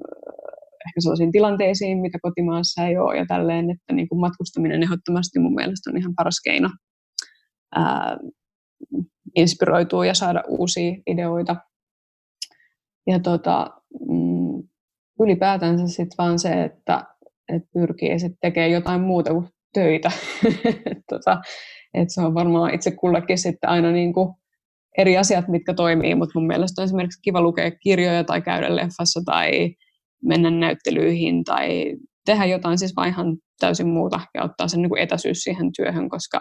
ehkä 0.87 1.01
sellaisiin 1.01 1.33
tilanteisiin, 1.33 1.99
mitä 1.99 2.19
kotimaassa 2.23 2.87
ei 2.87 2.99
ole 2.99 3.17
ja 3.17 3.27
tälleen, 3.29 3.71
että 3.71 3.93
niin 3.93 4.09
kuin 4.09 4.21
matkustaminen 4.21 4.83
ehdottomasti 4.83 5.39
mun 5.39 5.55
mielestä 5.55 5.91
on 5.91 5.99
ihan 5.99 6.15
paras 6.17 6.41
keino 6.45 6.69
ää, 7.75 8.17
inspiroitua 9.37 10.07
ja 10.07 10.15
saada 10.15 10.43
uusia 10.49 10.97
ideoita. 11.07 11.57
Ja 13.07 13.21
tota, 13.21 13.71
mm, 14.09 14.69
ylipäätänsä 15.21 15.87
sitten 15.87 16.17
vaan 16.19 16.39
se, 16.39 16.65
että, 16.65 17.05
että 17.55 17.69
pyrkii 17.73 18.19
sitten 18.19 18.39
tekemään 18.41 18.71
jotain 18.71 19.01
muuta 19.01 19.33
kuin 19.33 19.49
töitä. 19.73 20.11
tota, 21.11 21.41
et 21.95 22.11
se 22.11 22.21
on 22.21 22.35
varmaan 22.35 22.75
itse 22.75 22.91
kullekin 22.91 23.39
sitten 23.39 23.71
aina 23.71 23.91
niin 23.91 24.13
kuin 24.13 24.35
eri 24.99 25.19
asiat, 25.19 25.49
mitkä 25.49 25.75
toimii, 25.75 26.15
mutta 26.15 26.39
mun 26.39 26.47
mielestä 26.47 26.83
on 26.83 26.85
esimerkiksi 26.85 27.23
kiva 27.23 27.41
lukea 27.41 27.71
kirjoja 27.71 28.25
tai 28.25 28.43
käydä 28.43 28.77
leffassa 28.77 29.21
tai 29.25 29.75
mennä 30.25 30.51
näyttelyihin 30.51 31.45
tai 31.45 31.97
tehdä 32.27 32.45
jotain 32.45 32.79
siis 32.79 32.97
vaan 32.97 33.09
ihan 33.09 33.37
täysin 33.61 33.89
muuta 33.89 34.21
ja 34.35 34.45
ottaa 34.45 34.69
sen 34.69 34.83
niin 34.83 34.91
kuin 34.91 35.03
etäisyys 35.03 35.39
siihen 35.39 35.71
työhön, 35.77 36.09
koska 36.09 36.39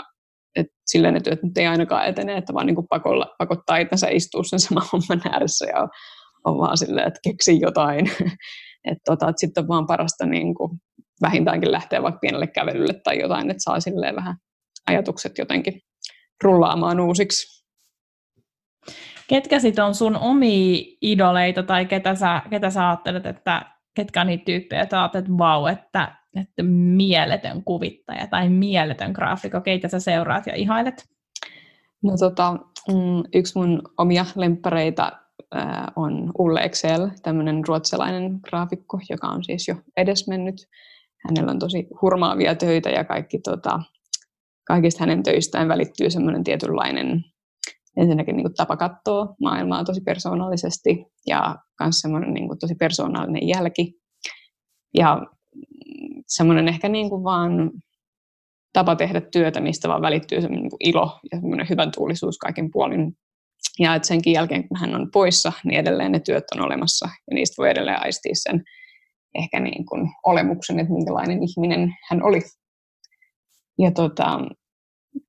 et 0.55 0.67
silleen 0.85 1.13
ne 1.13 1.19
työt 1.19 1.43
nyt 1.43 1.57
ei 1.57 1.67
ainakaan 1.67 2.05
etene, 2.05 2.37
että 2.37 2.53
vaan 2.53 2.65
niin 2.65 2.87
pakolla, 2.89 3.35
pakottaa 3.37 3.77
itsensä 3.77 4.07
istua 4.07 4.43
sen 4.43 4.59
saman 4.59 4.83
homman 4.93 5.33
ääressä 5.33 5.65
ja 5.65 5.87
on 6.45 6.57
vaan 6.57 6.77
silleen, 6.77 7.07
että 7.07 7.19
keksi 7.23 7.61
jotain. 7.61 8.11
että 8.91 9.01
tota, 9.05 9.29
et 9.29 9.37
sitten 9.37 9.63
on 9.63 9.67
vaan 9.67 9.87
parasta 9.87 10.25
niin 10.25 10.55
kuin 10.55 10.71
vähintäänkin 11.21 11.71
lähteä 11.71 12.03
vaikka 12.03 12.19
pienelle 12.19 12.47
kävelylle 12.47 12.93
tai 13.03 13.19
jotain, 13.19 13.51
että 13.51 13.63
saa 13.63 13.79
silleen 13.79 14.15
vähän 14.15 14.35
ajatukset 14.87 15.37
jotenkin 15.37 15.81
rullaamaan 16.43 16.99
uusiksi. 16.99 17.65
Ketkä 19.27 19.59
sitten 19.59 19.85
on 19.85 19.95
sun 19.95 20.15
omia 20.15 20.83
idoleita 21.01 21.63
tai 21.63 21.85
ketä 21.85 22.15
sä, 22.15 22.41
ketä 22.49 22.69
sä 22.69 22.89
ajattelet, 22.89 23.25
että 23.25 23.65
ketkä 23.95 24.21
on 24.21 24.27
niitä 24.27 24.45
tyyppejä, 24.45 24.81
että 24.81 25.01
ajattelet, 25.01 25.25
että 25.25 25.37
vau, 25.37 25.65
että, 25.65 26.15
että 26.41 26.63
mieletön 26.97 27.63
kuvittaja 27.63 28.27
tai 28.27 28.49
mieletön 28.49 29.11
graafikko, 29.11 29.61
keitä 29.61 29.87
sä 29.87 29.99
seuraat 29.99 30.47
ja 30.47 30.55
ihailet? 30.55 31.05
No 32.03 32.17
tota, 32.19 32.51
mm, 32.87 33.23
yksi 33.33 33.57
mun 33.57 33.81
omia 33.97 34.25
lemppareita 34.35 35.11
on 35.95 36.31
Ulle 36.39 36.61
Excel, 36.61 37.09
tämmöinen 37.23 37.61
ruotsalainen 37.67 38.39
graafikko, 38.49 38.99
joka 39.09 39.27
on 39.27 39.43
siis 39.43 39.67
jo 39.67 39.75
edesmennyt. 39.97 40.55
Hänellä 41.27 41.51
on 41.51 41.59
tosi 41.59 41.87
hurmaavia 42.01 42.55
töitä 42.55 42.89
ja 42.89 43.03
kaikki 43.03 43.39
tota, 43.39 43.79
kaikista 44.67 44.99
hänen 44.99 45.23
töistään 45.23 45.67
välittyy 45.67 46.09
semmoinen 46.09 46.43
tietynlainen 46.43 47.23
ensinnäkin 47.97 48.35
niin 48.35 48.43
kuin 48.43 48.53
tapa 48.53 48.77
katsoa 48.77 49.35
maailmaa 49.41 49.83
tosi 49.83 50.01
persoonallisesti 50.01 51.05
ja 51.27 51.55
myös 51.83 51.99
semmoinen 51.99 52.33
niin 52.33 52.47
kuin 52.47 52.59
tosi 52.59 52.75
persoonallinen 52.75 53.47
jälki. 53.47 53.93
Ja 54.93 55.21
semmoinen 56.27 56.67
ehkä 56.67 56.89
niin 56.89 57.09
kuin 57.09 57.23
vaan 57.23 57.71
tapa 58.73 58.95
tehdä 58.95 59.21
työtä, 59.21 59.61
mistä 59.61 59.89
vaan 59.89 60.01
välittyy 60.01 60.41
semmoinen 60.41 60.61
niin 60.61 60.69
kuin 60.69 60.87
ilo 60.89 61.19
ja 61.31 61.39
semmoinen 61.39 61.69
hyvän 61.69 61.91
tuulisuus 61.95 62.37
kaiken 62.37 62.71
puolin. 62.71 63.17
Ja 63.79 63.95
että 63.95 64.07
senkin 64.07 64.33
jälkeen, 64.33 64.67
kun 64.67 64.77
hän 64.77 64.95
on 64.95 65.11
poissa, 65.11 65.53
niin 65.63 65.79
edelleen 65.79 66.11
ne 66.11 66.19
työt 66.19 66.43
on 66.55 66.61
olemassa 66.61 67.05
ja 67.05 67.35
niistä 67.35 67.55
voi 67.57 67.69
edelleen 67.69 68.01
aistia 68.01 68.31
sen 68.35 68.63
ehkä 69.35 69.59
niin 69.59 69.85
kuin 69.85 70.09
olemuksen, 70.25 70.79
että 70.79 70.93
minkälainen 70.93 71.39
ihminen 71.43 71.95
hän 72.09 72.23
oli 72.23 72.41
ja, 73.79 73.91
tota, 73.91 74.39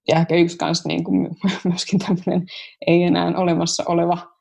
ja 0.09 0.17
ehkä 0.17 0.37
yksi 0.37 0.59
kanssa 0.59 0.89
niin 0.89 1.05
kuin 1.05 1.31
myöskin 1.65 1.99
tämmöinen 1.99 2.47
ei 2.87 3.03
enää 3.03 3.33
olemassa 3.37 3.85
oleva 3.87 4.36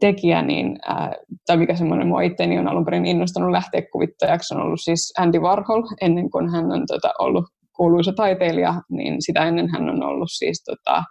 tekijä, 0.00 0.42
niin, 0.42 0.78
ää, 0.86 1.12
tai 1.46 1.56
mikä 1.56 1.74
semmoinen 1.74 2.08
mua 2.08 2.20
itteeni 2.20 2.58
on 2.58 2.68
alun 2.68 2.84
perin 2.84 3.06
innostanut 3.06 3.50
lähteä 3.50 3.82
kuvittajaksi, 3.92 4.54
on 4.54 4.60
ollut 4.60 4.80
siis 4.82 5.12
Andy 5.18 5.38
Warhol, 5.38 5.82
ennen 6.00 6.30
kuin 6.30 6.50
hän 6.50 6.72
on 6.72 6.86
tota, 6.86 7.12
ollut 7.18 7.44
kuuluisa 7.76 8.12
taiteilija, 8.12 8.82
niin 8.90 9.16
sitä 9.20 9.44
ennen 9.44 9.68
hän 9.70 9.88
on 9.88 10.02
ollut 10.02 10.30
siis 10.30 10.64
tota, 10.64 11.02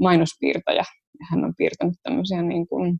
mainospiirtäjä. 0.00 0.84
Hän 1.30 1.44
on 1.44 1.52
piirtänyt 1.56 1.94
tämmöisiä 2.02 2.42
niin 2.42 2.66
kuin, 2.66 2.98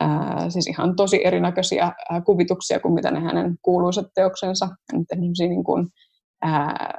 ää, 0.00 0.50
siis 0.50 0.66
ihan 0.66 0.96
tosi 0.96 1.26
erinäköisiä 1.26 1.92
ää, 2.10 2.20
kuvituksia 2.20 2.80
kuin 2.80 2.94
mitä 2.94 3.10
ne 3.10 3.20
hänen 3.20 3.56
kuuluisat 3.62 4.06
teoksensa. 4.14 4.66
Hän 4.66 4.98
on 4.98 5.04
tehnyt 5.08 5.30
niin 5.38 5.64
kuin, 5.64 5.86
ää, 6.42 6.92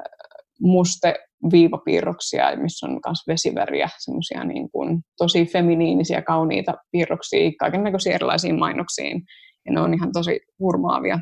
muste 0.62 1.16
viivapiirroksia, 1.52 2.56
missä 2.62 2.88
on 2.88 2.92
myös 2.92 3.20
vesiväriä, 3.28 3.89
semmoisia 4.00 4.44
niin 4.44 4.70
tosi 5.18 5.46
feminiinisiä, 5.46 6.22
kauniita 6.22 6.74
piirroksia, 6.92 7.52
kaiken 7.60 7.84
näköisiä 7.84 8.16
erilaisiin 8.16 8.60
mainoksiin. 8.60 9.22
Ja 9.66 9.74
ne 9.74 9.82
on 9.82 9.94
ihan 9.94 10.12
tosi 10.12 10.39
hurmaavia. 10.60 11.20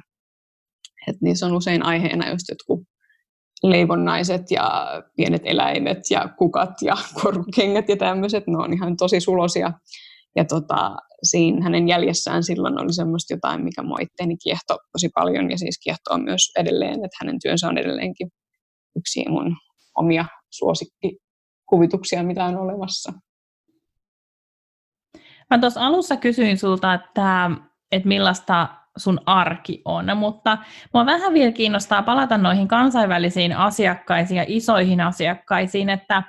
Et 1.08 1.16
niissä 1.22 1.46
on 1.46 1.56
usein 1.56 1.84
aiheena 1.84 2.30
just 2.30 2.50
jotkut 2.50 2.80
leivonnaiset 3.64 4.52
ja 4.52 4.88
pienet 5.16 5.42
eläimet 5.46 6.00
ja 6.10 6.30
kukat 6.38 6.82
ja 6.82 6.96
korkengät 7.22 7.90
ja 7.90 7.98
tämmöiset. 7.98 8.48
Ne 8.48 8.58
on 8.58 8.74
ihan 8.74 8.98
tosi 8.98 9.20
sulosia. 9.20 9.72
Ja 10.36 10.46
tota, 10.46 10.96
siinä 11.24 11.64
hänen 11.64 11.88
jäljessään 11.88 12.44
silloin 12.44 12.82
oli 12.82 12.94
semmoista 12.94 13.34
jotain, 13.34 13.64
mikä 13.64 13.84
mua 13.84 13.98
itteeni 14.02 14.38
kiehto 14.44 14.78
tosi 14.92 15.10
paljon 15.16 15.52
ja 15.52 15.58
siis 15.58 15.80
kiehtoo 15.84 16.18
myös 16.18 16.52
edelleen, 16.58 16.94
että 16.94 17.18
hänen 17.22 17.38
työnsä 17.44 17.68
on 17.68 17.78
edelleenkin 17.78 18.30
yksi 18.98 19.30
mun 19.30 19.56
omia 20.00 20.26
suosikkikuvituksia, 20.50 22.24
mitä 22.24 22.46
on 22.46 22.58
olemassa. 22.58 23.14
Mä 25.50 25.60
tuossa 25.60 25.86
alussa 25.86 26.18
kysyin 26.18 26.58
sulta, 26.58 26.94
että, 26.94 27.52
että 27.92 28.08
millaista 28.08 28.68
sun 28.98 29.20
arki 29.26 29.82
on, 29.86 30.18
mutta 30.18 30.58
mua 30.94 31.06
vähän 31.06 31.34
vielä 31.34 31.52
kiinnostaa 31.52 32.04
palata 32.04 32.38
noihin 32.38 32.68
kansainvälisiin 32.68 33.58
asiakkaisiin 33.58 34.38
ja 34.38 34.46
isoihin 34.48 35.02
asiakkaisiin, 35.02 35.90
että 35.90 36.24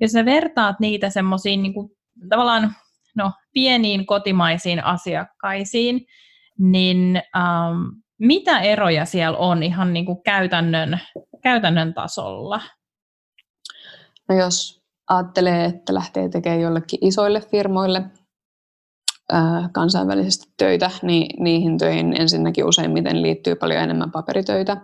jos 0.00 0.10
sä 0.10 0.24
vertaat 0.24 0.80
niitä 0.80 1.10
semmoisiin 1.10 1.62
niin 1.62 1.74
tavallaan 2.28 2.74
no, 3.16 3.32
pieniin 3.52 4.06
kotimaisiin 4.06 4.84
asiakkaisiin, 4.84 6.06
niin 6.58 7.22
ähm, 7.36 7.82
mitä 8.18 8.60
eroja 8.60 9.04
siellä 9.04 9.38
on 9.38 9.62
ihan 9.62 9.92
niin 9.92 10.06
kuin 10.06 10.22
käytännön, 10.22 11.00
käytännön 11.42 11.94
tasolla? 11.94 12.60
No 14.30 14.36
jos 14.36 14.80
ajattelee, 15.08 15.64
että 15.64 15.94
lähtee 15.94 16.28
tekemään 16.28 16.60
jollekin 16.60 16.98
isoille 17.02 17.40
firmoille 17.40 18.02
ää, 19.32 19.68
kansainvälisesti 19.72 20.52
töitä, 20.56 20.90
niin 21.02 21.44
niihin 21.44 21.78
töihin 21.78 22.20
ensinnäkin 22.20 22.64
useimmiten 22.64 23.22
liittyy 23.22 23.54
paljon 23.54 23.82
enemmän 23.82 24.10
paperitöitä. 24.10 24.76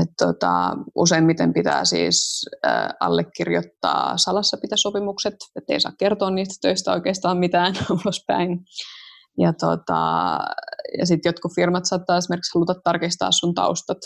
Et 0.00 0.08
tota, 0.18 0.76
useimmiten 0.94 1.52
pitää 1.52 1.84
siis 1.84 2.46
ää, 2.62 2.94
allekirjoittaa 3.00 4.16
salassapitäsopimukset, 4.16 5.34
ettei 5.56 5.80
saa 5.80 5.92
kertoa 5.98 6.30
niistä 6.30 6.54
töistä 6.60 6.92
oikeastaan 6.92 7.38
mitään 7.38 7.74
ulospäin. 8.04 8.58
Ja, 9.38 9.52
tota, 9.52 10.38
ja 10.98 11.06
sitten 11.06 11.30
jotkut 11.30 11.54
firmat 11.54 11.84
saattaa 11.84 12.16
esimerkiksi 12.16 12.50
haluta 12.54 12.74
tarkistaa 12.84 13.32
sun 13.32 13.54
taustat 13.54 13.98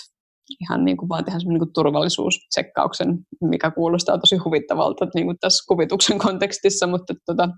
ihan 0.61 0.85
niin 0.85 0.97
kuin 0.97 1.09
vaan 1.09 1.25
tehdä 1.25 1.39
niin 1.39 1.59
kuin 1.59 1.73
turvallisuustsekkauksen, 1.73 3.19
mikä 3.41 3.71
kuulostaa 3.71 4.19
tosi 4.19 4.37
huvittavalta 4.37 5.07
niin 5.15 5.27
kuin 5.27 5.39
tässä 5.41 5.65
kuvituksen 5.69 6.19
kontekstissa, 6.19 6.87
mutta, 6.87 7.15
tota, 7.27 7.49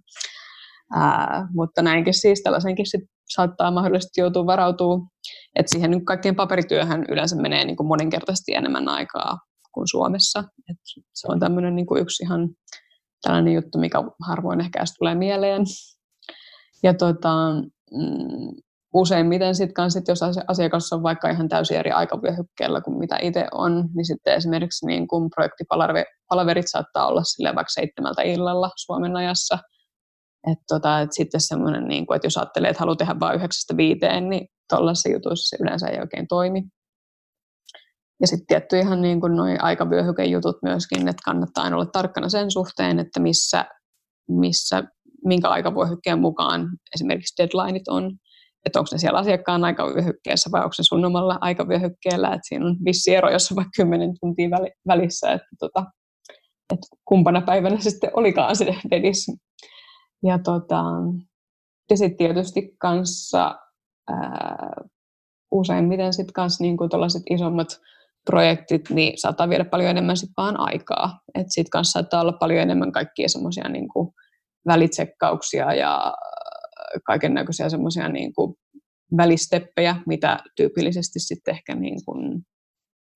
ää, 0.95 1.49
mutta 1.55 1.83
näinkin 1.83 2.15
siis 2.15 2.43
tällaisenkin 2.43 2.87
sit 2.87 3.01
saattaa 3.29 3.71
mahdollisesti 3.71 4.21
joutua 4.21 4.47
varautuu, 4.47 5.09
että 5.55 5.71
siihen 5.71 5.91
niin 5.91 6.05
kaikkeen 6.05 6.37
paperityöhön 6.37 7.05
yleensä 7.09 7.37
menee 7.37 7.65
niin 7.65 7.77
kuin 7.77 7.87
moninkertaisesti 7.87 8.55
enemmän 8.55 8.89
aikaa 8.89 9.39
kuin 9.73 9.89
Suomessa. 9.89 10.45
Et 10.71 10.77
se 11.15 11.29
on 11.31 11.41
tämmöinen 11.41 11.77
niin 11.77 11.87
kuin 11.87 12.03
yksi 12.03 12.23
ihan 12.23 12.49
tällainen 13.23 13.55
juttu, 13.55 13.79
mikä 13.79 13.99
harvoin 14.29 14.61
ehkä 14.61 14.85
tulee 14.99 15.15
mieleen. 15.15 15.63
Ja 16.83 16.95
tota, 16.95 17.53
mm, 17.93 18.63
useimmiten 18.95 19.55
sit 19.55 19.73
kans, 19.73 19.93
sit 19.93 20.09
jos 20.09 20.21
asiakas 20.49 20.93
on 20.93 21.03
vaikka 21.03 21.31
ihan 21.31 21.49
täysin 21.49 21.77
eri 21.77 21.91
aikavyöhykkeellä 21.91 22.81
kuin 22.81 22.99
mitä 22.99 23.19
itse 23.23 23.47
on, 23.53 23.89
niin 23.95 24.05
sitten 24.05 24.35
esimerkiksi 24.35 24.87
niin 24.87 25.09
kun 25.09 25.31
projektipalaverit 25.31 26.71
saattaa 26.71 27.07
olla 27.07 27.23
sille 27.25 27.55
vaikka 27.55 27.73
seitsemältä 27.73 28.23
illalla 28.23 28.71
Suomen 28.77 29.17
ajassa. 29.17 29.59
Et 30.51 30.59
tota, 30.69 31.01
et 31.01 31.13
sitten 31.13 31.41
semmoinen, 31.41 31.89
niin 31.89 32.07
että 32.15 32.27
jos 32.27 32.37
ajattelee, 32.37 32.71
että 32.71 32.81
haluaa 32.81 32.97
tehdä 32.97 33.15
vain 33.21 33.37
yhdeksästä 33.37 33.77
viiteen, 33.77 34.29
niin 34.29 34.49
tuollaisessa 34.69 35.09
jutuissa 35.09 35.57
se 35.57 35.63
yleensä 35.63 35.89
ei 35.89 36.01
oikein 36.01 36.29
toimi. 36.29 36.63
Ja 38.21 38.27
sitten 38.27 38.47
tietty 38.47 38.79
ihan 38.79 39.03
niin 39.03 39.21
kuin 39.21 39.37
noi 39.37 39.57
aikavyöhykejutut 39.59 40.57
myöskin, 40.63 41.09
että 41.09 41.23
kannattaa 41.25 41.65
aina 41.65 41.77
olla 41.77 41.87
tarkkana 41.87 42.29
sen 42.29 42.51
suhteen, 42.51 42.99
että 42.99 43.21
missä, 43.21 43.65
missä 44.29 44.83
minkä 45.25 45.49
aikavyöhykkeen 45.49 46.19
mukaan 46.19 46.69
esimerkiksi 46.95 47.43
deadlineit 47.43 47.89
on 47.89 48.19
että 48.67 48.79
onko 48.79 48.89
ne 48.93 48.99
siellä 48.99 49.19
asiakkaan 49.19 49.65
aikavyöhykkeessä 49.65 50.51
vai 50.53 50.63
onko 50.63 50.73
se 50.73 50.83
sun 50.83 51.05
omalla 51.05 51.39
aikavyöhykkeellä, 51.41 52.29
että 52.29 52.49
siinä 52.49 52.67
on 52.67 52.77
vissi 52.85 53.15
ero, 53.15 53.31
jos 53.31 53.51
on 53.53 53.57
vaikka 53.57 53.71
10 53.77 54.15
tuntia 54.21 54.49
välissä, 54.89 55.33
että, 55.33 55.49
tota, 55.59 55.85
että 56.75 56.87
kumpana 57.05 57.41
päivänä 57.41 57.81
se 57.81 57.91
sitten 57.91 58.11
olikaan 58.13 58.57
se 58.57 58.77
dedis. 58.91 59.27
Ja, 60.23 60.39
tota, 60.39 60.83
ja 61.91 61.97
sitten 61.97 62.17
tietysti 62.17 62.77
kanssa 62.79 63.59
ää, 64.09 64.71
useimmiten 65.51 66.13
sitten 66.13 66.33
kanssa 66.33 66.65
niin 66.65 66.77
kuin 66.77 66.91
isommat 67.31 67.69
projektit, 68.31 68.91
niin 68.91 69.19
saattaa 69.19 69.49
viedä 69.49 69.65
paljon 69.65 69.91
enemmän 69.91 70.17
sit 70.17 70.31
vaan 70.37 70.61
aikaa. 70.61 71.21
Että 71.35 71.53
sitten 71.53 71.71
kanssa 71.71 71.93
saattaa 71.93 72.21
olla 72.21 72.33
paljon 72.33 72.61
enemmän 72.61 72.93
kaikkia 72.93 73.29
semmoisia 73.29 73.69
niin 73.69 73.89
välitsekkauksia 74.67 75.75
ja 75.75 76.15
kaiken 77.07 77.35
näköisiä 77.35 77.69
semmoisia 77.69 78.09
niin 78.09 78.33
kuin 78.35 78.55
välisteppejä, 79.17 79.97
mitä 80.07 80.39
tyypillisesti 80.57 81.21
sitten 81.21 81.55
ehkä 81.55 81.75
niin 81.75 82.05
kuin 82.05 82.43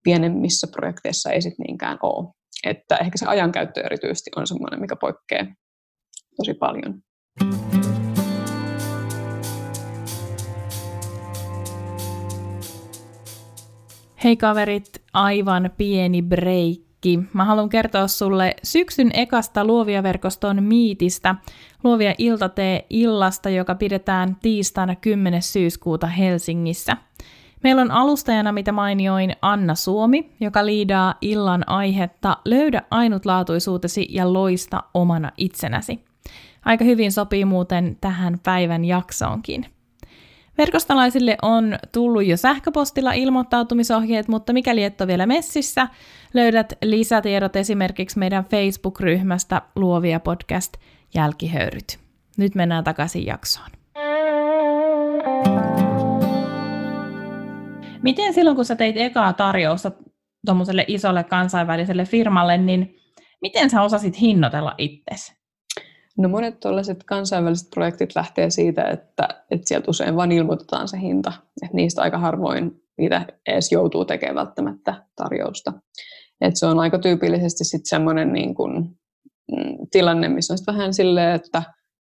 pienemmissä 0.05 0.67
projekteissa 0.73 1.31
ei 1.31 1.43
sitten 1.43 1.65
niinkään 1.65 1.99
ole. 2.03 2.33
Että 2.67 2.97
ehkä 2.97 3.19
se 3.19 3.27
ajankäyttö 3.27 3.81
erityisesti 3.81 4.31
on 4.37 4.47
semmoinen, 4.47 4.81
mikä 4.81 4.97
poikkeaa 4.97 5.47
tosi 6.37 6.55
paljon. 6.55 7.03
Hei 14.25 14.37
kaverit, 14.37 15.03
aivan 15.13 15.71
pieni 15.77 16.23
break 16.23 16.92
kaikki. 17.03 17.21
Mä 17.33 17.45
haluan 17.45 17.69
kertoa 17.69 18.09
sulle 18.09 18.55
syksyn 18.63 19.11
ekasta 19.15 19.65
Luovia 19.65 20.03
verkoston 20.03 20.63
miitistä, 20.63 21.35
Luovia 21.85 22.15
iltatee 22.19 22.87
illasta, 22.91 23.51
joka 23.51 23.75
pidetään 23.75 24.37
tiistaina 24.43 24.95
10. 24.97 25.43
syyskuuta 25.43 26.07
Helsingissä. 26.07 26.97
Meillä 27.63 27.83
on 27.83 27.91
alustajana, 27.91 28.53
mitä 28.53 28.73
mainioin, 28.73 29.37
Anna 29.43 29.75
Suomi, 29.75 30.31
joka 30.41 30.67
liidaa 30.67 31.15
illan 31.21 31.69
aihetta 31.69 32.37
Löydä 32.45 32.83
ainutlaatuisuutesi 32.91 34.07
ja 34.11 34.33
loista 34.33 34.83
omana 34.95 35.33
itsenäsi. 35.37 36.05
Aika 36.65 36.85
hyvin 36.85 37.13
sopii 37.13 37.45
muuten 37.45 37.97
tähän 38.01 38.39
päivän 38.43 38.85
jaksoonkin. 38.85 39.67
Verkostolaisille 40.59 41.37
on 41.43 41.79
tullut 41.93 42.27
jo 42.27 42.37
sähköpostilla 42.37 43.13
ilmoittautumisohjeet, 43.13 44.29
mutta 44.29 44.53
mikäli 44.53 44.85
et 44.85 45.01
ole 45.01 45.09
vielä 45.09 45.27
messissä, 45.27 45.89
löydät 46.35 46.73
lisätiedot 46.83 47.57
esimerkiksi 47.57 48.19
meidän 48.19 48.45
Facebook-ryhmästä 48.45 49.63
Luovia 49.77 50.21
podcast 50.21 50.73
Jälkihöyryt. 51.15 51.99
Nyt 52.39 52.55
mennään 52.55 52.85
takaisin 52.85 53.27
jaksoon. 53.27 53.69
Miten 58.03 58.35
silloin, 58.35 58.57
kun 58.57 58.65
sä 58.65 58.77
teit 58.77 58.97
ekaa 58.97 59.33
tarjousta 59.33 59.91
tuommoiselle 60.47 60.85
isolle 60.89 61.25
kansainväliselle 61.25 62.05
firmalle, 62.05 62.59
niin 62.59 62.97
miten 63.43 63.71
sä 63.71 63.83
osasit 63.83 64.21
hinnoitella 64.21 64.75
itsesi? 64.79 65.42
No 66.19 66.29
monet 66.29 66.61
tuollaiset 66.61 67.05
kansainväliset 67.05 67.71
projektit 67.71 68.15
lähtee 68.15 68.51
siitä, 68.51 68.85
että, 68.85 69.29
että 69.51 69.69
sieltä 69.69 69.91
usein 69.91 70.17
vain 70.17 70.33
ilmoitetaan 70.33 70.89
se 70.89 71.01
hinta. 71.01 71.33
Että 71.63 71.77
niistä 71.77 72.03
aika 72.03 72.19
harvoin 72.19 72.83
niitä 72.99 73.27
edes 73.49 73.73
joutuu 73.73 74.05
tekemään 74.05 74.47
välttämättä 74.47 75.05
tarjousta. 75.17 75.73
Et 76.41 76.57
se 76.57 76.67
on 76.67 76.79
aika 76.79 76.99
tyypillisesti 76.99 77.65
sitten 77.65 77.89
semmoinen 77.89 78.33
niin 78.33 78.55
kuin, 78.55 78.73
mm, 79.53 79.77
tilanne, 79.91 80.29
missä 80.29 80.55
on 80.55 80.75
vähän 80.75 80.95
silleen, 80.95 81.35
että, 81.35 81.63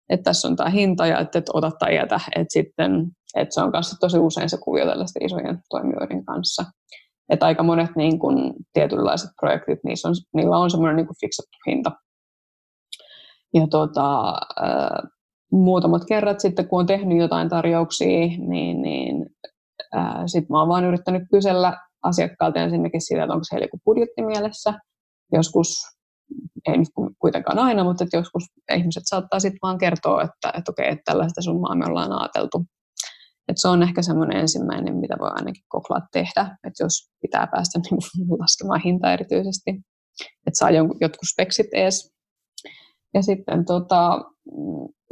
että 0.10 0.24
tässä 0.24 0.48
on 0.48 0.56
tämä 0.56 0.70
hinta 0.70 1.08
ja 1.08 1.20
että 1.20 1.40
et 1.40 1.50
ota 1.54 1.72
tai 1.80 1.96
jätä. 1.96 2.20
Että 2.36 2.54
sitten, 2.54 3.08
että 3.36 3.54
se 3.54 3.62
on 3.62 3.72
kanssa 3.72 3.98
tosi 4.00 4.18
usein 4.18 4.50
se 4.50 4.58
kuvio 4.58 4.86
tällaisten 4.86 5.26
isojen 5.26 5.60
toimijoiden 5.70 6.26
kanssa. 6.26 6.66
Että 7.30 7.46
aika 7.46 7.64
monet 7.64 7.96
niin 7.96 8.20
kuin, 8.20 8.54
tietynlaiset 8.74 9.30
projektit, 9.40 9.80
niissä 9.84 10.08
on, 10.08 10.16
niillä 10.34 10.58
on 10.58 10.72
semmoinen 10.72 10.96
niin 10.96 11.20
fiksattu 11.22 11.58
hinta 11.68 11.92
ja 13.56 13.68
tota, 13.68 14.34
muutamat 15.52 16.06
kerrat 16.08 16.40
sitten, 16.40 16.68
kun 16.68 16.80
on 16.80 16.86
tehnyt 16.86 17.18
jotain 17.18 17.50
tarjouksia, 17.50 18.28
niin, 18.38 18.82
niin 18.82 19.26
sitten 20.26 20.48
mä 20.50 20.60
oon 20.60 20.70
vaan 20.70 20.86
yrittänyt 20.86 21.24
kysellä 21.32 21.78
asiakkaalta 22.04 22.60
ensinnäkin 22.60 23.02
siitä, 23.02 23.24
että 23.24 23.34
onko 23.34 23.46
heillä 23.52 23.66
joku 23.66 23.80
budjetti 23.86 24.22
mielessä. 24.22 24.74
Joskus, 25.34 25.76
ei 26.68 26.78
nyt 26.78 26.88
kuitenkaan 27.20 27.60
aina, 27.60 27.84
mutta 27.84 28.04
että 28.04 28.18
joskus 28.18 28.44
ihmiset 28.76 29.04
saattaa 29.06 29.40
sitten 29.40 29.60
vaan 29.62 29.78
kertoa, 29.78 30.22
että, 30.22 30.58
että 30.58 30.72
okei, 30.72 30.90
että 30.90 31.02
tällaista 31.06 31.42
summaa 31.42 31.76
me 31.76 31.86
ollaan 31.86 32.12
ajateltu. 32.12 32.66
Et 33.48 33.58
se 33.58 33.68
on 33.68 33.84
ehkä 33.84 34.02
semmoinen 34.02 34.38
ensimmäinen, 34.38 34.96
mitä 34.96 35.16
voi 35.20 35.30
ainakin 35.34 35.64
koklaa 35.68 36.08
tehdä, 36.12 36.58
että 36.68 36.84
jos 36.84 37.10
pitää 37.22 37.48
päästä 37.52 37.80
niin 37.80 38.40
laskemaan 38.40 38.82
hintaa 38.82 39.14
erityisesti. 39.14 39.72
että 40.48 40.58
saa 40.58 40.70
jotkut 40.72 41.30
speksit 41.34 41.68
ees. 41.74 42.15
Ja 43.16 43.22
sitten 43.22 43.66
tota, 43.66 44.22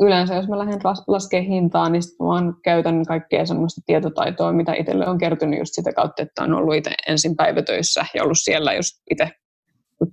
yleensä 0.01 0.36
jos 0.36 0.47
mä 0.47 0.60
lähden 0.60 0.80
laskemaan 1.08 1.47
hintaa, 1.47 1.89
niin 1.89 2.04
sitten 2.04 2.28
vaan 2.28 2.56
käytän 2.64 3.06
kaikkea 3.06 3.45
semmoista 3.45 3.82
tietotaitoa, 3.86 4.54
mitä 4.54 4.74
itselle 4.74 5.08
on 5.08 5.18
kertynyt 5.18 5.60
just 5.60 5.74
sitä 5.74 5.93
kautta, 5.93 6.24
että 6.24 6.43
on 6.43 6.54
ollut 6.54 6.76
itse 6.76 6.91
ensin 7.08 7.36
päivätöissä 7.36 8.06
ja 8.14 8.24
ollut 8.24 8.38
siellä 8.41 8.74
just 8.74 8.95
itse 9.12 9.32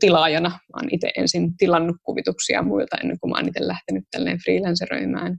tilaajana. 0.01 0.49
Mä 0.49 0.77
oon 0.77 0.89
itse 0.93 1.11
ensin 1.17 1.57
tilannut 1.57 1.97
kuvituksia 2.03 2.63
muilta 2.63 2.97
ennen 3.03 3.19
kuin 3.21 3.31
mä 3.31 3.37
oon 3.37 3.49
itse 3.49 3.69
lähtenyt 3.69 4.05
tälleen 4.11 4.39
freelanceröimään. 4.45 5.37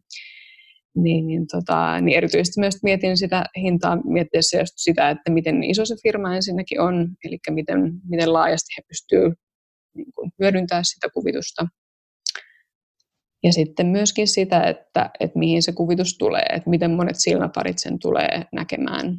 Niin, 0.96 1.28
niin, 1.28 1.48
tota, 1.52 2.02
niin 2.02 2.18
erityisesti 2.18 2.60
myös 2.60 2.84
mietin 2.84 3.18
sitä 3.18 3.46
hintaa 3.58 3.98
miettiessä 4.04 4.60
just 4.60 4.74
sitä, 4.76 5.10
että 5.10 5.32
miten 5.32 5.64
iso 5.64 5.86
se 5.86 5.96
firma 6.04 6.36
ensinnäkin 6.36 6.82
on, 6.82 7.08
eli 7.24 7.38
miten, 7.50 7.78
miten 8.10 8.34
laajasti 8.34 8.74
he 8.78 8.82
pystyvät 8.88 9.34
niin 9.96 10.32
hyödyntämään 10.40 10.86
sitä 10.86 11.08
kuvitusta. 11.14 11.68
Ja 13.44 13.54
sitten 13.54 13.88
myöskin 13.88 14.28
sitä, 14.28 14.64
että, 14.64 15.10
että 15.20 15.40
mihin 15.40 15.64
se 15.64 15.72
kuvitus 15.72 16.18
tulee, 16.18 16.46
että 16.56 16.70
miten 16.70 16.92
monet 16.92 17.16
silmäparit 17.20 17.80
sen 17.80 18.00
tulee 18.00 18.46
näkemään. 18.52 19.18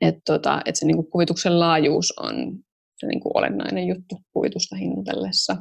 Että, 0.00 0.20
tota, 0.24 0.60
että 0.64 0.78
se 0.78 0.86
niin 0.86 0.96
kuin 0.96 1.10
kuvituksen 1.10 1.60
laajuus 1.60 2.14
on 2.20 2.58
se 2.96 3.06
niin 3.06 3.20
kuin 3.20 3.32
olennainen 3.34 3.86
juttu 3.86 4.16
kuvitusta 4.32 4.76
hinnoitellessa. 4.76 5.56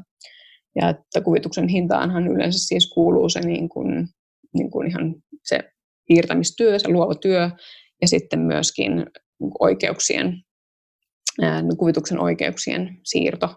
Ja 0.75 0.89
että 0.89 1.21
kuvituksen 1.21 1.67
hintaanhan 1.67 2.27
yleensä 2.27 2.67
siis 2.67 2.89
kuuluu 2.93 3.29
se, 3.29 3.39
niin 3.39 3.69
kuin, 3.69 4.07
niin 4.53 4.71
kuin 4.71 4.87
ihan 4.87 5.15
se 5.43 5.59
piirtämistyö, 6.07 6.79
se 6.79 6.87
luova 6.87 7.15
työ 7.15 7.49
ja 8.01 8.07
sitten 8.07 8.39
myöskin 8.39 8.95
niin 9.39 9.51
oikeuksien, 9.59 10.41
kuvituksen 11.77 12.19
oikeuksien 12.19 12.97
siirto 13.03 13.55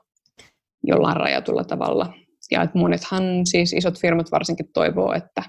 jollain 0.85 1.17
rajatulla 1.17 1.65
tavalla. 1.65 2.15
Ja 2.51 2.63
että 2.63 2.79
monethan, 2.79 3.23
siis 3.47 3.73
isot 3.73 4.01
firmat 4.01 4.33
varsinkin 4.33 4.73
toivoo, 4.75 5.13
että, 5.13 5.43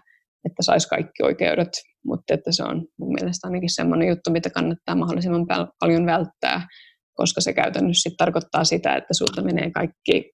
että 0.46 0.62
saisi 0.62 0.88
kaikki 0.88 1.24
oikeudet, 1.24 1.70
mutta 2.06 2.34
että 2.34 2.52
se 2.52 2.64
on 2.64 2.88
mun 3.00 3.14
mielestä 3.14 3.48
ainakin 3.48 3.76
semmoinen 3.76 4.08
juttu, 4.08 4.32
mitä 4.32 4.50
kannattaa 4.50 4.96
mahdollisimman 4.96 5.46
paljon 5.80 6.06
välttää, 6.06 6.68
koska 7.14 7.42
se 7.42 7.54
käytännössä 7.54 8.10
sit 8.10 8.18
tarkoittaa 8.18 8.64
sitä, 8.64 8.96
että 8.96 9.14
sulta 9.14 9.42
menee 9.42 9.72
kaikki 9.72 10.32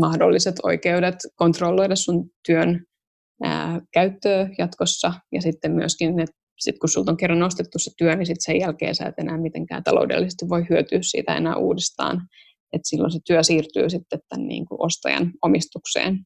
mahdolliset 0.00 0.54
oikeudet 0.62 1.16
kontrolloida 1.36 1.96
sun 1.96 2.30
työn 2.46 2.84
ää, 3.42 3.80
käyttöä 3.92 4.48
jatkossa 4.58 5.12
ja 5.32 5.42
sitten 5.42 5.72
myöskin, 5.72 6.20
että 6.20 6.36
sit 6.58 6.78
kun 6.78 6.88
sulta 6.88 7.10
on 7.10 7.16
kerran 7.16 7.38
nostettu 7.38 7.78
se 7.78 7.90
työ, 7.98 8.16
niin 8.16 8.26
sit 8.26 8.36
sen 8.40 8.60
jälkeen 8.60 8.94
sä 8.94 9.06
et 9.06 9.18
enää 9.18 9.38
mitenkään 9.38 9.84
taloudellisesti 9.84 10.48
voi 10.48 10.66
hyötyä 10.70 10.98
siitä 11.02 11.36
enää 11.36 11.56
uudestaan. 11.56 12.20
Et 12.76 12.84
silloin 12.84 13.10
se 13.10 13.18
työ 13.26 13.42
siirtyy 13.42 13.90
sitten 13.90 14.20
tämän 14.28 14.48
niin 14.48 14.66
kuin 14.66 14.78
ostajan 14.82 15.32
omistukseen. 15.42 16.18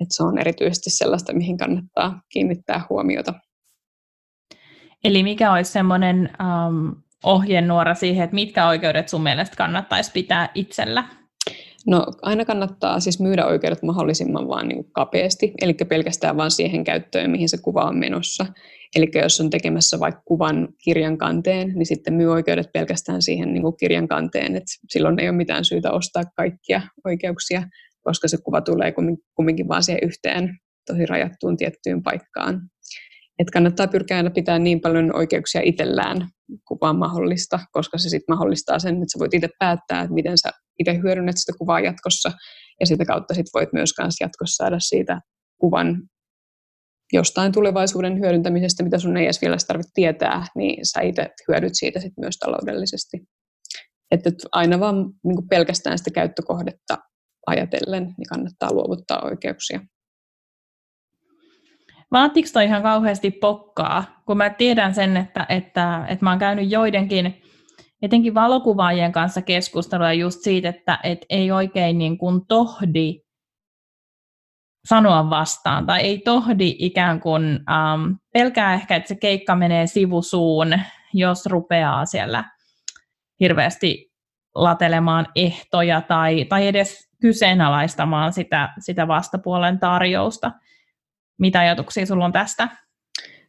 Et 0.00 0.08
se 0.10 0.22
on 0.22 0.38
erityisesti 0.38 0.90
sellaista, 0.90 1.32
mihin 1.32 1.58
kannattaa 1.58 2.22
kiinnittää 2.28 2.86
huomiota. 2.90 3.34
Eli 5.04 5.22
mikä 5.22 5.52
olisi 5.52 5.72
semmoinen 5.72 6.30
um, 6.40 7.02
ohjenuora 7.24 7.94
siihen, 7.94 8.24
että 8.24 8.34
mitkä 8.34 8.68
oikeudet 8.68 9.08
sun 9.08 9.22
mielestä 9.22 9.56
kannattaisi 9.56 10.12
pitää 10.12 10.48
itsellä? 10.54 11.19
No 11.86 12.06
aina 12.22 12.44
kannattaa 12.44 13.00
siis 13.00 13.20
myydä 13.20 13.46
oikeudet 13.46 13.82
mahdollisimman 13.82 14.48
vaan 14.48 14.68
niin 14.68 14.84
kapeasti, 14.92 15.52
eli 15.60 15.74
pelkästään 15.74 16.36
vain 16.36 16.50
siihen 16.50 16.84
käyttöön, 16.84 17.30
mihin 17.30 17.48
se 17.48 17.58
kuva 17.62 17.82
on 17.82 17.98
menossa. 17.98 18.46
Eli 18.96 19.10
jos 19.22 19.40
on 19.40 19.50
tekemässä 19.50 20.00
vaikka 20.00 20.22
kuvan 20.24 20.68
kirjan 20.84 21.18
kanteen, 21.18 21.72
niin 21.74 21.86
sitten 21.86 22.14
myy 22.14 22.32
oikeudet 22.32 22.72
pelkästään 22.72 23.22
siihen 23.22 23.52
niin 23.52 23.76
kirjan 23.80 24.08
kanteen, 24.08 24.56
että 24.56 24.70
silloin 24.88 25.20
ei 25.20 25.28
ole 25.28 25.36
mitään 25.36 25.64
syytä 25.64 25.92
ostaa 25.92 26.22
kaikkia 26.36 26.82
oikeuksia, 27.04 27.62
koska 28.02 28.28
se 28.28 28.38
kuva 28.44 28.60
tulee 28.60 28.92
kumminkin 29.34 29.68
vaan 29.68 29.82
siihen 29.82 30.04
yhteen 30.04 30.58
tosi 30.86 31.06
rajattuun 31.06 31.56
tiettyyn 31.56 32.02
paikkaan 32.02 32.60
että 33.40 33.52
kannattaa 33.52 33.88
pyrkiä 33.88 34.16
aina 34.16 34.30
pitää 34.30 34.58
niin 34.58 34.80
paljon 34.80 35.16
oikeuksia 35.16 35.60
itsellään 35.64 36.28
kuin 36.68 36.78
vaan 36.80 36.96
mahdollista, 36.96 37.60
koska 37.72 37.98
se 37.98 38.08
sitten 38.08 38.34
mahdollistaa 38.34 38.78
sen, 38.78 38.94
että 38.94 39.06
sä 39.12 39.18
voit 39.18 39.34
itse 39.34 39.48
päättää, 39.58 40.00
että 40.00 40.14
miten 40.14 40.38
sä 40.38 40.50
itse 40.80 41.00
hyödynnät 41.02 41.36
sitä 41.38 41.52
kuvaa 41.58 41.80
jatkossa, 41.80 42.32
ja 42.80 42.86
sitä 42.86 43.04
kautta 43.04 43.34
sit 43.34 43.46
voit 43.54 43.72
myös 43.72 43.90
jatkossa 44.20 44.56
saada 44.56 44.80
siitä 44.80 45.20
kuvan 45.60 46.02
jostain 47.12 47.52
tulevaisuuden 47.52 48.18
hyödyntämisestä, 48.18 48.82
mitä 48.82 48.98
sun 48.98 49.16
ei 49.16 49.24
edes 49.24 49.42
vielä 49.42 49.56
tarvitse 49.66 49.90
tietää, 49.94 50.46
niin 50.56 50.86
sä 50.86 51.00
itse 51.00 51.28
hyödyt 51.48 51.72
siitä 51.74 52.00
sit 52.00 52.12
myös 52.20 52.36
taloudellisesti. 52.36 53.18
Että 54.10 54.30
aina 54.52 54.80
vaan 54.80 54.96
niin 55.24 55.48
pelkästään 55.50 55.98
sitä 55.98 56.10
käyttökohdetta 56.10 56.98
ajatellen, 57.46 58.02
niin 58.02 58.28
kannattaa 58.28 58.72
luovuttaa 58.72 59.24
oikeuksia. 59.24 59.80
Vaatiko 62.12 62.48
toi 62.52 62.64
ihan 62.64 62.82
kauheasti 62.82 63.30
pokkaa? 63.30 64.22
Kun 64.26 64.36
mä 64.36 64.50
tiedän 64.50 64.94
sen, 64.94 65.16
että, 65.16 65.46
että, 65.48 66.06
että 66.08 66.24
mä 66.24 66.30
oon 66.30 66.38
käynyt 66.38 66.70
joidenkin, 66.70 67.42
etenkin 68.02 68.34
valokuvaajien 68.34 69.12
kanssa 69.12 69.42
keskustelua 69.42 70.12
just 70.12 70.40
siitä, 70.40 70.68
että, 70.68 70.98
että 71.02 71.26
ei 71.30 71.50
oikein 71.50 71.98
niin 71.98 72.18
kuin 72.18 72.46
tohdi 72.46 73.20
sanoa 74.88 75.30
vastaan, 75.30 75.86
tai 75.86 76.00
ei 76.00 76.18
tohdi 76.18 76.76
ikään 76.78 77.20
kuin 77.20 77.44
um, 77.44 78.18
pelkää 78.32 78.74
ehkä, 78.74 78.96
että 78.96 79.08
se 79.08 79.14
keikka 79.14 79.56
menee 79.56 79.86
sivusuun, 79.86 80.68
jos 81.14 81.46
rupeaa 81.46 82.06
siellä 82.06 82.44
hirveästi 83.40 84.10
latelemaan 84.54 85.26
ehtoja 85.34 86.00
tai, 86.00 86.44
tai 86.44 86.66
edes 86.66 87.10
kyseenalaistamaan 87.20 88.32
sitä, 88.32 88.68
sitä 88.78 89.08
vastapuolen 89.08 89.78
tarjousta. 89.78 90.52
Mitä 91.38 91.60
ajatuksia 91.60 92.06
sulla 92.06 92.24
on 92.24 92.32
tästä? 92.32 92.68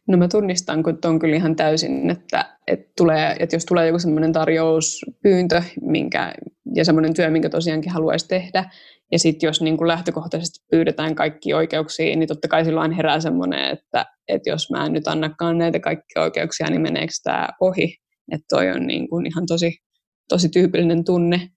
No 0.08 0.18
mä 0.18 0.28
tunnistan, 0.28 0.82
kun 0.82 0.98
on 1.04 1.18
kyllä 1.18 1.36
ihan 1.36 1.56
täysin, 1.56 2.10
että, 2.10 2.56
että, 2.66 2.92
tulee, 2.96 3.36
että 3.38 3.56
jos 3.56 3.64
tulee 3.64 3.86
joku 3.86 3.98
semmoinen 3.98 4.32
tarjouspyyntö 4.32 5.62
minkä, 5.80 6.34
ja 6.74 6.84
semmoinen 6.84 7.14
työ, 7.14 7.30
minkä 7.30 7.48
tosiaankin 7.48 7.92
haluaisi 7.92 8.28
tehdä, 8.28 8.70
ja 9.12 9.18
sitten 9.18 9.46
jos 9.46 9.60
niin 9.60 9.76
kuin 9.76 9.88
lähtökohtaisesti 9.88 10.66
pyydetään 10.70 11.14
kaikki 11.14 11.54
oikeuksia, 11.54 12.16
niin 12.16 12.28
totta 12.28 12.48
kai 12.48 12.64
silloin 12.64 12.92
herää 12.92 13.20
semmoinen, 13.20 13.70
että, 13.70 14.06
että 14.28 14.50
jos 14.50 14.70
mä 14.70 14.86
en 14.86 14.92
nyt 14.92 15.08
annakaan 15.08 15.58
näitä 15.58 15.80
kaikki 15.80 16.18
oikeuksia, 16.18 16.70
niin 16.70 16.82
meneekö 16.82 17.12
tämä 17.22 17.48
ohi? 17.60 17.96
Että 18.32 18.46
toi 18.48 18.70
on 18.70 18.86
niin 18.86 19.08
kuin 19.08 19.26
ihan 19.26 19.46
tosi, 19.46 19.78
tosi 20.28 20.48
tyypillinen 20.48 21.04
tunne. 21.04 21.48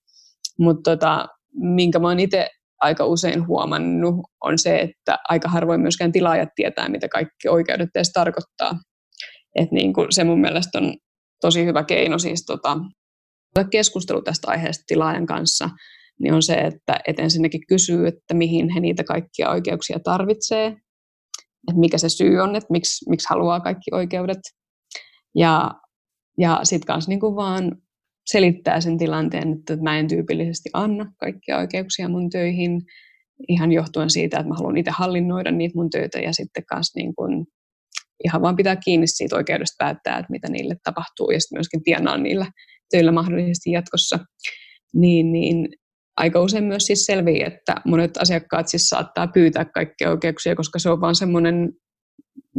Mutta 0.60 0.92
tota, 0.92 1.28
minkä 1.54 2.00
mä 2.00 2.08
oon 2.08 2.20
itse 2.20 2.50
aika 2.82 3.06
usein 3.06 3.48
huomannut, 3.48 4.16
on 4.44 4.58
se, 4.60 4.80
että 4.80 5.18
aika 5.30 5.50
harvoin 5.50 5.82
myöskään 5.82 6.12
tilaajat 6.12 6.50
tietää, 6.56 6.90
mitä 6.90 7.08
kaikki 7.08 7.48
oikeudet 7.50 7.90
edes 7.96 8.12
tarkoittaa. 8.12 8.80
Et 9.56 9.72
niin 9.72 9.94
kuin 9.94 10.08
se 10.10 10.24
mun 10.24 10.42
mielestä 10.42 10.78
on 10.78 10.94
tosi 11.42 11.66
hyvä 11.66 11.84
keino 11.84 12.20
siis 12.20 12.46
tota, 12.46 12.78
keskustelu 13.72 14.22
tästä 14.22 14.52
aiheesta 14.52 14.84
tilaajan 14.88 15.26
kanssa, 15.26 15.70
niin 16.20 16.34
on 16.34 16.44
se, 16.44 16.54
että 16.54 17.00
et 17.08 17.20
ensinnäkin 17.20 17.62
kysyy, 17.68 18.08
että 18.08 18.34
mihin 18.34 18.70
he 18.70 18.80
niitä 18.80 19.04
kaikkia 19.04 19.50
oikeuksia 19.50 20.00
tarvitsee, 20.04 20.68
että 21.68 21.80
mikä 21.80 21.98
se 21.98 22.10
syy 22.10 22.40
on, 22.40 22.56
että 22.56 22.68
miksi, 22.72 23.10
miksi 23.10 23.28
haluaa 23.30 23.60
kaikki 23.60 23.92
oikeudet. 23.94 24.40
Ja, 25.36 25.72
ja 26.38 26.60
sitten 26.64 26.88
kanssa 26.88 27.10
niin 27.10 27.22
vaan 27.22 27.72
selittää 28.26 28.82
sen 28.82 28.98
tilanteen, 28.98 29.54
että 29.54 29.76
mä 29.76 30.00
en 30.00 30.08
tyypillisesti 30.08 30.70
anna 30.74 31.14
kaikkia 31.20 31.58
oikeuksia 31.58 32.10
mun 32.10 32.30
töihin, 32.30 32.82
ihan 33.48 33.72
johtuen 33.72 34.10
siitä, 34.10 34.38
että 34.38 34.48
mä 34.48 34.56
haluan 34.56 34.78
itse 34.78 34.92
hallinnoida 34.92 35.52
niitä 35.52 35.76
mun 35.76 35.90
töitä 35.90 36.20
ja 36.20 36.34
sitten 36.34 36.66
kanssa 36.66 37.00
niin 37.00 37.16
kun 37.16 37.46
ihan 38.24 38.42
vaan 38.42 38.56
pitää 38.56 38.76
kiinni 38.76 39.08
siitä 39.08 39.36
oikeudesta 39.36 39.76
päättää, 39.78 40.18
että 40.18 40.32
mitä 40.32 40.50
niille 40.50 40.76
tapahtuu 40.84 41.32
ja 41.32 41.40
sitten 41.40 41.58
myöskin 41.58 41.84
tienaa 41.84 42.18
niillä 42.18 42.46
töillä 42.92 43.12
mahdollisesti 43.12 43.72
jatkossa. 43.72 44.20
Niin, 44.94 45.32
niin 45.32 45.70
aika 46.18 46.42
usein 46.42 46.64
myös 46.64 46.86
siis 46.86 47.06
selviää, 47.06 47.48
että 47.48 47.76
monet 47.86 48.18
asiakkaat 48.18 48.68
siis 48.68 48.84
saattaa 48.84 49.28
pyytää 49.28 49.66
kaikkia 49.66 50.10
oikeuksia, 50.10 50.56
koska 50.56 50.80
se 50.80 50.90
on 50.90 51.02
vaan 51.02 51.16
semmoinen 51.16 51.74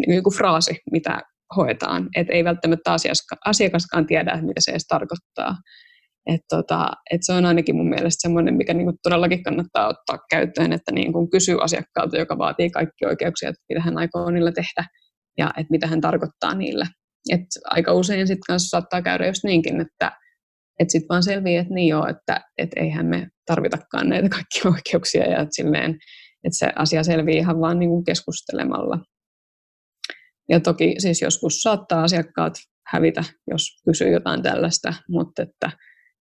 niin 0.07 0.23
kuin 0.23 0.37
fraasi, 0.37 0.77
mitä 0.93 1.23
hoetaan. 1.57 2.09
Et 2.17 2.27
ei 2.31 2.45
välttämättä 2.45 2.97
asiakaskaan 3.45 4.07
tiedä, 4.07 4.43
mitä 4.43 4.61
se 4.61 4.71
edes 4.71 4.87
tarkoittaa. 4.89 5.57
Et 6.27 6.41
tota, 6.49 6.91
et 7.11 7.21
se 7.23 7.33
on 7.33 7.45
ainakin 7.45 7.77
mun 7.77 7.89
mielestä 7.89 8.21
semmoinen, 8.21 8.55
mikä 8.55 8.75
niinku 8.75 8.93
todellakin 9.03 9.43
kannattaa 9.43 9.89
ottaa 9.89 10.19
käyttöön, 10.31 10.73
että 10.73 10.93
niinku 10.93 11.29
kysyy 11.29 11.59
asiakkaalta, 11.63 12.19
joka 12.19 12.39
vaatii 12.39 12.71
kaikki 12.71 13.07
oikeuksia, 13.07 13.49
että 13.49 13.65
mitä 13.69 13.81
hän 13.81 13.99
aikoo 13.99 14.31
niillä 14.31 14.53
tehdä 14.53 14.89
ja 15.39 15.47
että 15.47 15.71
mitä 15.71 15.87
hän 15.87 16.01
tarkoittaa 16.01 16.55
niillä. 16.55 16.87
Et 17.33 17.47
aika 17.65 17.93
usein 17.93 18.27
sitten 18.27 18.47
kanssa 18.47 18.69
saattaa 18.69 19.03
käydä 19.03 19.27
just 19.27 19.45
niinkin, 19.45 19.81
että 19.81 20.13
et 20.81 20.91
sitten 20.91 21.09
vaan 21.09 21.23
selviää, 21.23 21.61
että 21.61 21.75
niin 21.75 21.89
joo, 21.89 22.07
että 22.07 22.41
et 22.59 22.71
eihän 22.77 23.07
me 23.07 23.29
tarvitakaan 23.47 24.09
näitä 24.09 24.29
kaikkia 24.29 24.71
oikeuksia 24.75 25.31
ja 25.31 25.41
että 25.43 25.55
silleen, 25.55 25.91
että 26.45 26.59
se 26.59 26.73
asia 26.77 27.03
selviää 27.03 27.39
ihan 27.39 27.61
vaan 27.61 27.79
niinku 27.79 28.03
keskustelemalla. 28.03 28.99
Ja 30.49 30.61
toki 30.61 30.95
siis 30.99 31.23
joskus 31.23 31.63
saattaa 31.63 32.03
asiakkaat 32.03 32.55
hävitä, 32.87 33.25
jos 33.51 33.63
kysyy 33.85 34.09
jotain 34.09 34.43
tällaista, 34.43 34.95
mutta 35.09 35.43
että, 35.43 35.71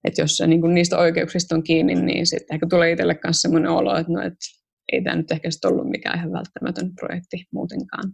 että 0.03 0.21
jos 0.21 0.37
se 0.37 0.47
niin 0.47 0.61
kuin 0.61 0.73
niistä 0.73 0.97
oikeuksista 0.97 1.55
on 1.55 1.63
kiinni, 1.63 1.95
niin 1.95 2.25
sitten 2.25 2.55
ehkä 2.55 2.67
tulee 2.69 2.91
itselle 2.91 3.19
myös 3.23 3.41
sellainen 3.41 3.71
olo, 3.71 3.97
että, 3.97 4.13
no, 4.13 4.21
että 4.21 4.45
ei 4.91 5.03
tämä 5.03 5.15
nyt 5.15 5.31
ehkä 5.31 5.49
ollut 5.65 5.89
mikään 5.89 6.17
ihan 6.17 6.31
välttämätön 6.31 6.95
projekti 6.95 7.45
muutenkaan. 7.53 8.11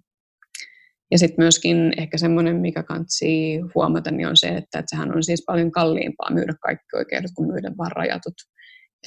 Ja 1.12 1.18
sitten 1.18 1.44
myöskin 1.44 1.94
ehkä 1.98 2.18
semmoinen, 2.18 2.56
mikä 2.56 2.84
kansi 2.84 3.60
huomata, 3.76 4.12
niin 4.12 4.28
on 4.28 4.38
se, 4.38 4.48
että, 4.48 4.80
että 4.80 4.90
sehän 4.90 5.16
on 5.16 5.24
siis 5.24 5.44
paljon 5.48 5.72
kalliimpaa 5.72 6.34
myydä 6.34 6.54
kaikki 6.62 6.96
oikeudet 6.96 7.32
kuin 7.36 7.52
myydä 7.52 7.72
vain 7.78 7.92
rajatut. 7.92 8.34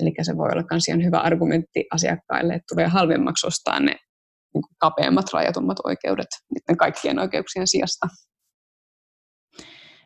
Eli 0.01 0.13
se 0.23 0.37
voi 0.37 0.49
olla 0.53 0.65
myös 0.71 0.89
ihan 0.89 1.05
hyvä 1.05 1.19
argumentti 1.19 1.85
asiakkaille, 1.93 2.55
että 2.55 2.75
tulee 2.75 2.87
halvemmaksi 2.87 3.47
ostaa 3.47 3.81
ne 3.81 3.97
niin 4.55 4.63
kapeammat, 4.79 5.33
rajatummat 5.33 5.77
oikeudet 5.85 6.27
niiden 6.55 6.77
kaikkien 6.77 7.19
oikeuksien 7.19 7.67
sijasta. 7.67 8.07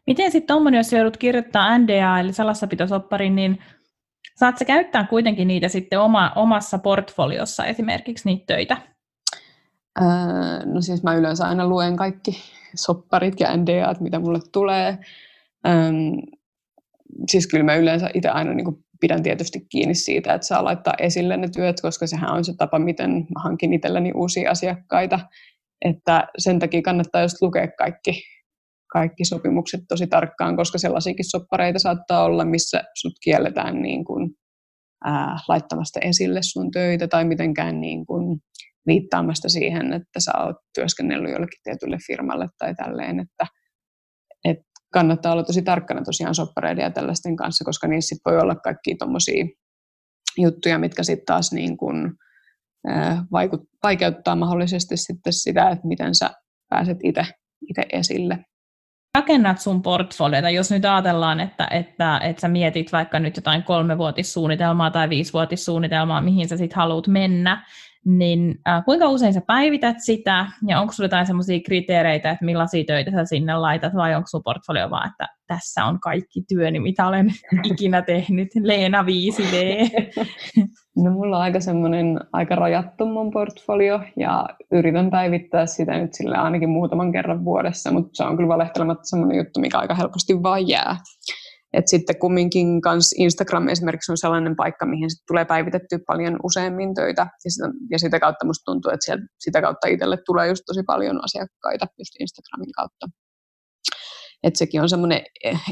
Miten 0.07 0.33
sitten 0.33 0.55
tuommoinen, 0.55 0.79
jos 0.79 0.93
joudut 0.93 1.17
kirjoittaa 1.17 1.79
NDA 1.79 2.21
eli 2.21 2.33
salassapitosopparin, 2.33 3.35
niin 3.37 3.59
saat 4.37 4.59
sä 4.59 4.65
käyttää 4.65 5.07
kuitenkin 5.07 5.49
niitä 5.49 5.69
sitten 5.69 6.01
oma, 6.01 6.33
omassa 6.37 6.79
portfoliossa 6.79 7.65
esimerkiksi 7.65 8.29
niitä 8.29 8.45
töitä? 8.47 8.77
Öö, 10.01 10.07
no 10.67 10.81
siis 10.81 11.03
mä 11.03 11.15
yleensä 11.15 11.49
aina 11.49 11.69
luen 11.69 11.97
kaikki 11.97 12.37
sopparit 12.75 13.41
ja 13.41 13.57
NDAt, 13.57 14.01
mitä 14.01 14.19
mulle 14.19 14.39
tulee. 14.53 14.99
Siis 17.31 17.47
kyllä 17.47 17.65
mä 17.65 17.75
yleensä 17.75 18.11
itse 18.15 18.29
aina 18.29 18.55
niin 18.55 18.85
pidän 19.01 19.23
tietysti 19.23 19.67
kiinni 19.71 19.95
siitä, 19.95 20.35
että 20.35 20.47
saa 20.47 20.65
laittaa 20.65 20.95
esille 20.99 21.37
ne 21.37 21.49
työt, 21.49 21.81
koska 21.81 22.07
sehän 22.07 22.33
on 22.33 22.45
se 22.45 22.53
tapa, 22.57 22.79
miten 22.79 23.11
mä 23.11 23.43
hankin 23.45 23.73
itselleni 23.73 24.13
uusia 24.15 24.51
asiakkaita. 24.51 25.21
Että 25.85 26.29
sen 26.39 26.59
takia 26.59 26.83
kannattaa 26.83 27.23
just 27.23 27.43
lukea 27.43 27.69
kaikki 27.79 28.23
kaikki 28.93 29.25
sopimukset 29.25 29.81
tosi 29.89 30.07
tarkkaan, 30.07 30.57
koska 30.57 30.79
sellaisiakin 30.79 31.31
soppareita 31.31 31.79
saattaa 31.79 32.25
olla, 32.25 32.45
missä 32.45 32.85
sut 32.95 33.13
kielletään 33.25 33.83
niin 33.83 34.05
kuin, 34.05 34.31
ää, 35.05 35.37
laittamasta 35.49 36.01
esille 36.01 36.41
sun 36.43 36.71
töitä 36.71 37.09
tai 37.09 37.25
mitenkään 37.25 37.81
niin 37.81 38.07
kuin, 38.07 38.41
viittaamasta 38.89 39.49
siihen, 39.49 39.93
että 39.93 40.21
sä 40.21 40.33
oot 40.39 40.57
työskennellyt 40.75 41.33
jollekin 41.33 41.61
tietylle 41.65 41.99
firmalle 42.07 42.49
tai 42.59 42.75
tälleen, 42.75 43.21
että 43.21 43.47
et 44.45 44.59
kannattaa 44.93 45.33
olla 45.33 45.45
tosi 45.45 45.63
tarkkana 45.63 46.03
tosiaan 46.05 46.35
soppareiden 46.35 46.83
ja 46.83 46.91
tällaisten 46.91 47.37
kanssa, 47.37 47.65
koska 47.65 47.89
niissä 47.89 48.09
sit 48.09 48.23
voi 48.27 48.39
olla 48.39 48.55
kaikki 48.55 48.95
tommosia 48.95 49.47
juttuja, 50.39 50.79
mitkä 50.79 51.03
sitten 51.03 51.27
taas 51.27 51.53
niin 51.53 51.77
kuin, 51.77 52.13
ää, 52.87 53.25
vaikut, 53.33 53.61
vaikeuttaa 53.83 54.37
mahdollisesti 54.37 54.97
sitten 54.97 55.33
sitä, 55.33 55.71
että 55.71 55.87
miten 55.87 56.15
sä 56.15 56.31
pääset 56.69 56.99
itse 57.03 57.87
esille. 57.93 58.39
Rakennat 59.15 59.61
sun 59.61 59.83
portfoliota, 59.83 60.51
jos 60.51 60.71
nyt 60.71 60.85
ajatellaan, 60.85 61.41
että, 61.41 61.69
että, 61.71 62.19
että 62.19 62.41
sä 62.41 62.49
mietit 62.49 62.93
vaikka 62.93 63.19
nyt 63.19 63.37
jotain 63.37 63.63
kolmevuotissuunnitelmaa 63.63 64.91
tai 64.91 65.09
viisivuotissuunnitelmaa, 65.09 66.21
mihin 66.21 66.49
sä 66.49 66.57
sitten 66.57 66.77
haluat 66.77 67.07
mennä, 67.07 67.67
niin 68.05 68.59
äh, 68.69 68.85
kuinka 68.85 69.09
usein 69.09 69.35
sä 69.35 69.41
päivität 69.47 69.97
sitä, 69.99 70.47
ja 70.67 70.81
onko 70.81 70.93
sulla 70.93 71.05
jotain 71.05 71.27
sellaisia 71.27 71.61
kriteereitä, 71.61 72.31
että 72.31 72.45
millaisia 72.45 72.85
töitä 72.87 73.11
sä 73.11 73.25
sinne 73.25 73.57
laitat, 73.57 73.95
vai 73.95 74.15
onko 74.15 74.27
sun 74.27 74.43
portfolio 74.45 74.91
vaan, 74.91 75.11
että 75.11 75.29
tässä 75.47 75.85
on 75.85 76.01
kaikki 76.01 76.43
työni, 76.49 76.81
mitä 76.81 77.07
olen 77.07 77.29
ikinä 77.73 78.03
tehnyt, 78.03 78.49
Leena 78.63 79.03
5V. 79.03 79.55
No 81.05 81.11
mulla 81.11 81.37
on 81.37 81.43
aika 81.43 81.61
semmoinen 81.61 82.21
aika 82.33 82.55
rajattu 82.55 83.07
mun 83.07 83.31
portfolio 83.31 84.01
ja 84.17 84.49
yritän 84.73 85.11
päivittää 85.11 85.67
sitä 85.67 85.99
nyt 85.99 86.15
sille 86.15 86.37
ainakin 86.37 86.69
muutaman 86.69 87.13
kerran 87.13 87.45
vuodessa, 87.45 87.91
mutta 87.91 88.11
se 88.13 88.25
on 88.25 88.37
kyllä 88.37 88.49
valehtelematta 88.49 89.05
semmoinen 89.05 89.39
juttu, 89.39 89.61
mikä 89.61 89.79
aika 89.79 89.95
helposti 89.95 90.43
vaan 90.43 90.69
jää. 90.69 90.97
Et 91.73 91.89
sitten 91.89 92.19
kumminkin 92.19 92.81
kans 92.81 93.15
Instagram 93.19 93.69
esimerkiksi 93.69 94.13
on 94.13 94.19
sellainen 94.19 94.57
paikka, 94.57 94.87
mihin 94.87 95.11
sit 95.11 95.27
tulee 95.27 95.45
päivitettyä 95.45 95.99
paljon 96.07 96.37
useammin 96.43 96.95
töitä 96.95 97.23
ja 97.23 97.51
sitä, 97.51 97.69
ja 97.91 97.99
sitä 97.99 98.21
kautta 98.21 98.47
musta 98.47 98.65
tuntuu, 98.65 98.91
että 98.91 99.05
sieltä, 99.05 99.25
sitä 99.39 99.61
kautta 99.61 99.89
itselle 99.89 100.19
tulee 100.27 100.49
just 100.49 100.63
tosi 100.67 100.83
paljon 100.87 101.25
asiakkaita 101.25 101.87
just 101.99 102.13
Instagramin 102.21 102.73
kautta. 102.73 103.07
Et 104.43 104.57
sekin 104.57 104.83
on 104.83 104.89
semmoinen 104.89 105.21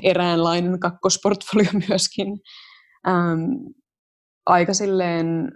eräänlainen 0.02 0.80
kakkosportfolio 0.80 1.70
myöskin. 1.88 2.28
Ähm, 3.08 3.40
aika 4.46 4.74
silleen 4.74 5.52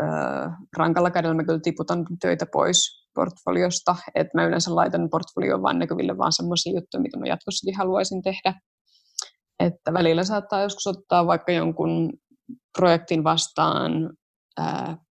äh, 0.00 0.52
rankalla 0.76 1.10
kädellä 1.10 1.34
mä 1.34 1.44
kyllä 1.44 1.60
tiputan 1.62 2.06
töitä 2.20 2.46
pois 2.52 3.00
portfoliosta, 3.14 3.96
että 4.14 4.38
mä 4.38 4.44
yleensä 4.44 4.74
laitan 4.74 5.10
portfolioon 5.10 5.62
vain 5.62 5.78
näkyville 5.78 6.18
vaan 6.18 6.32
semmoisia 6.32 6.72
juttuja, 6.72 7.00
mitä 7.00 7.18
mä 7.18 7.26
jatkossakin 7.26 7.76
haluaisin 7.76 8.22
tehdä. 8.22 8.54
Että 9.60 9.92
välillä 9.92 10.24
saattaa 10.24 10.62
joskus 10.62 10.86
ottaa 10.86 11.26
vaikka 11.26 11.52
jonkun 11.52 12.12
projektin 12.78 13.24
vastaan, 13.24 13.92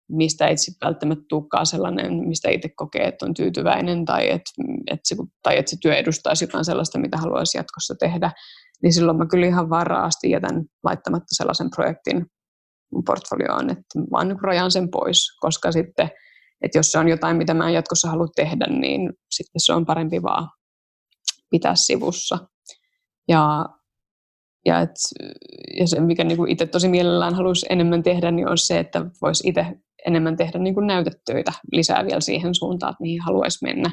mistä 0.10 0.48
ei 0.48 0.56
välttämättä 0.86 1.26
tulekaan 1.30 1.66
sellainen, 1.66 2.14
mistä 2.28 2.50
itse 2.50 2.70
kokee, 2.76 3.08
että 3.08 3.26
on 3.26 3.34
tyytyväinen 3.34 4.06
tai 4.06 4.30
että, 4.30 4.52
että 4.91 5.02
se, 5.04 5.16
tai 5.43 5.58
että 5.58 5.70
se 5.70 5.78
työ 5.82 5.96
edustaisi 5.96 6.43
jotain 6.43 6.66
sellaista, 6.66 7.00
mitä 7.00 7.18
haluaisi 7.18 7.58
jatkossa 7.58 7.96
tehdä, 8.00 8.32
niin 8.84 8.93
silloin 8.93 9.18
mä 9.18 9.26
kyllä 9.26 9.48
ihan 9.48 9.70
varaasti 9.70 10.30
jätän 10.30 10.66
laittamatta 10.84 11.36
sellaisen 11.36 11.70
projektin 11.76 12.26
portfolioon, 13.06 13.70
että 13.70 14.00
vaan 14.12 14.28
niin 14.28 14.41
rajan 14.41 14.72
sen 14.72 14.91
pois, 14.91 15.38
koska 15.39 15.72
sitten, 15.72 16.10
että 16.62 16.78
jos 16.78 16.91
se 16.91 17.00
on 17.00 17.08
jotain, 17.08 17.38
mitä 17.38 17.54
mä 17.54 17.68
en 17.68 17.74
jatkossa 17.74 18.10
halua 18.10 18.28
tehdä, 18.36 18.66
niin 18.70 19.14
sitten 19.32 19.60
se 19.60 19.74
on 19.74 19.86
parempi 19.86 20.22
vaan 20.22 20.50
pitää 21.50 21.76
sivussa. 21.76 22.38
Ja, 23.28 23.66
ja, 24.66 24.80
et, 24.80 24.91
ja 25.80 25.88
se, 25.88 25.99
mikä 25.99 26.24
niin 26.24 26.49
itse 26.49 26.66
tosi 26.66 26.88
mielellään 26.88 27.36
haluaisi 27.36 27.66
enemmän 27.70 28.03
tehdä, 28.03 28.32
niin 28.32 28.49
on 28.49 28.57
se, 28.57 28.80
että 28.80 29.05
voisi 29.22 29.49
itse 29.49 29.66
enemmän 30.05 30.38
tehdä 30.38 30.59
niin 30.59 30.74
kuin 30.74 30.88
näytetöitä 30.88 31.51
lisää 31.72 32.05
vielä 32.05 32.22
siihen 32.22 32.55
suuntaan, 32.55 32.91
että 32.91 33.01
mihin 33.01 33.22
haluaisi 33.22 33.66
mennä. 33.66 33.91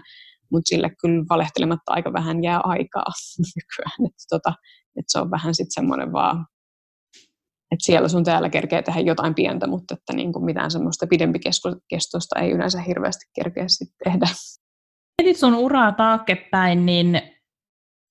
Mutta 0.50 0.68
sille 0.68 0.90
kyllä 1.00 1.24
valehtelematta 1.30 1.92
aika 1.92 2.12
vähän 2.12 2.42
jää 2.42 2.60
aikaa 2.64 3.04
nykyään. 3.56 4.06
Että 4.06 4.24
tota, 4.30 4.54
et 4.98 5.04
se 5.08 5.20
on 5.20 5.30
vähän 5.30 5.54
sitten 5.54 5.72
semmoinen 5.72 6.12
vaan 6.12 6.46
että 7.72 7.86
siellä 7.86 8.08
sun 8.08 8.24
täällä 8.24 8.48
kerkeä 8.48 8.82
tehdä 8.82 9.00
jotain 9.00 9.34
pientä, 9.34 9.66
mutta 9.66 9.94
että 9.94 10.12
niin 10.12 10.32
kuin 10.32 10.44
mitään 10.44 10.70
semmoista 10.70 11.06
pidempikestosta 11.06 12.40
ei 12.40 12.50
yleensä 12.50 12.80
hirveästi 12.80 13.24
kerkeä 13.34 13.64
sitten 13.66 13.96
tehdä. 14.04 14.26
Mietit 15.22 15.36
sun 15.36 15.54
uraa 15.54 15.92
taakkepäin, 15.92 16.86
niin 16.86 17.22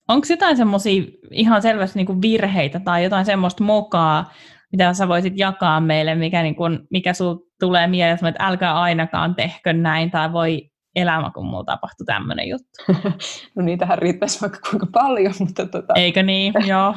onko 0.08 0.28
jotain 0.30 0.58
semmoisia 0.58 1.04
ihan 1.32 1.62
selvästi 1.62 2.00
niin 2.00 2.06
kuin 2.06 2.22
virheitä 2.22 2.80
tai 2.80 3.04
jotain 3.04 3.26
semmoista 3.26 3.64
mokaa, 3.64 4.32
mitä 4.72 4.94
sä 4.94 5.08
voisit 5.08 5.34
jakaa 5.36 5.82
meille, 5.82 6.16
mikä, 6.16 6.44
niin 6.44 6.56
kuin, 6.56 6.80
mikä 6.92 7.14
sul 7.14 7.36
tulee 7.60 7.88
mieleen, 7.88 8.28
että 8.28 8.46
älkää 8.46 8.80
ainakaan 8.80 9.36
tehkö 9.36 9.74
näin, 9.74 10.12
tai 10.12 10.34
voi 10.34 10.72
elämä, 10.96 11.32
kun 11.36 11.46
mulla 11.46 11.64
tapahtui 11.64 12.06
tämmöinen 12.06 12.50
juttu. 12.50 13.08
no 13.56 13.64
niitähän 13.64 13.98
riittäisi 13.98 14.42
vaikka 14.42 14.60
kuinka 14.70 14.88
paljon, 14.94 15.34
mutta... 15.40 15.66
Tota... 15.66 15.94
Eikö 15.96 16.24
niin, 16.24 16.54
joo. 16.68 16.96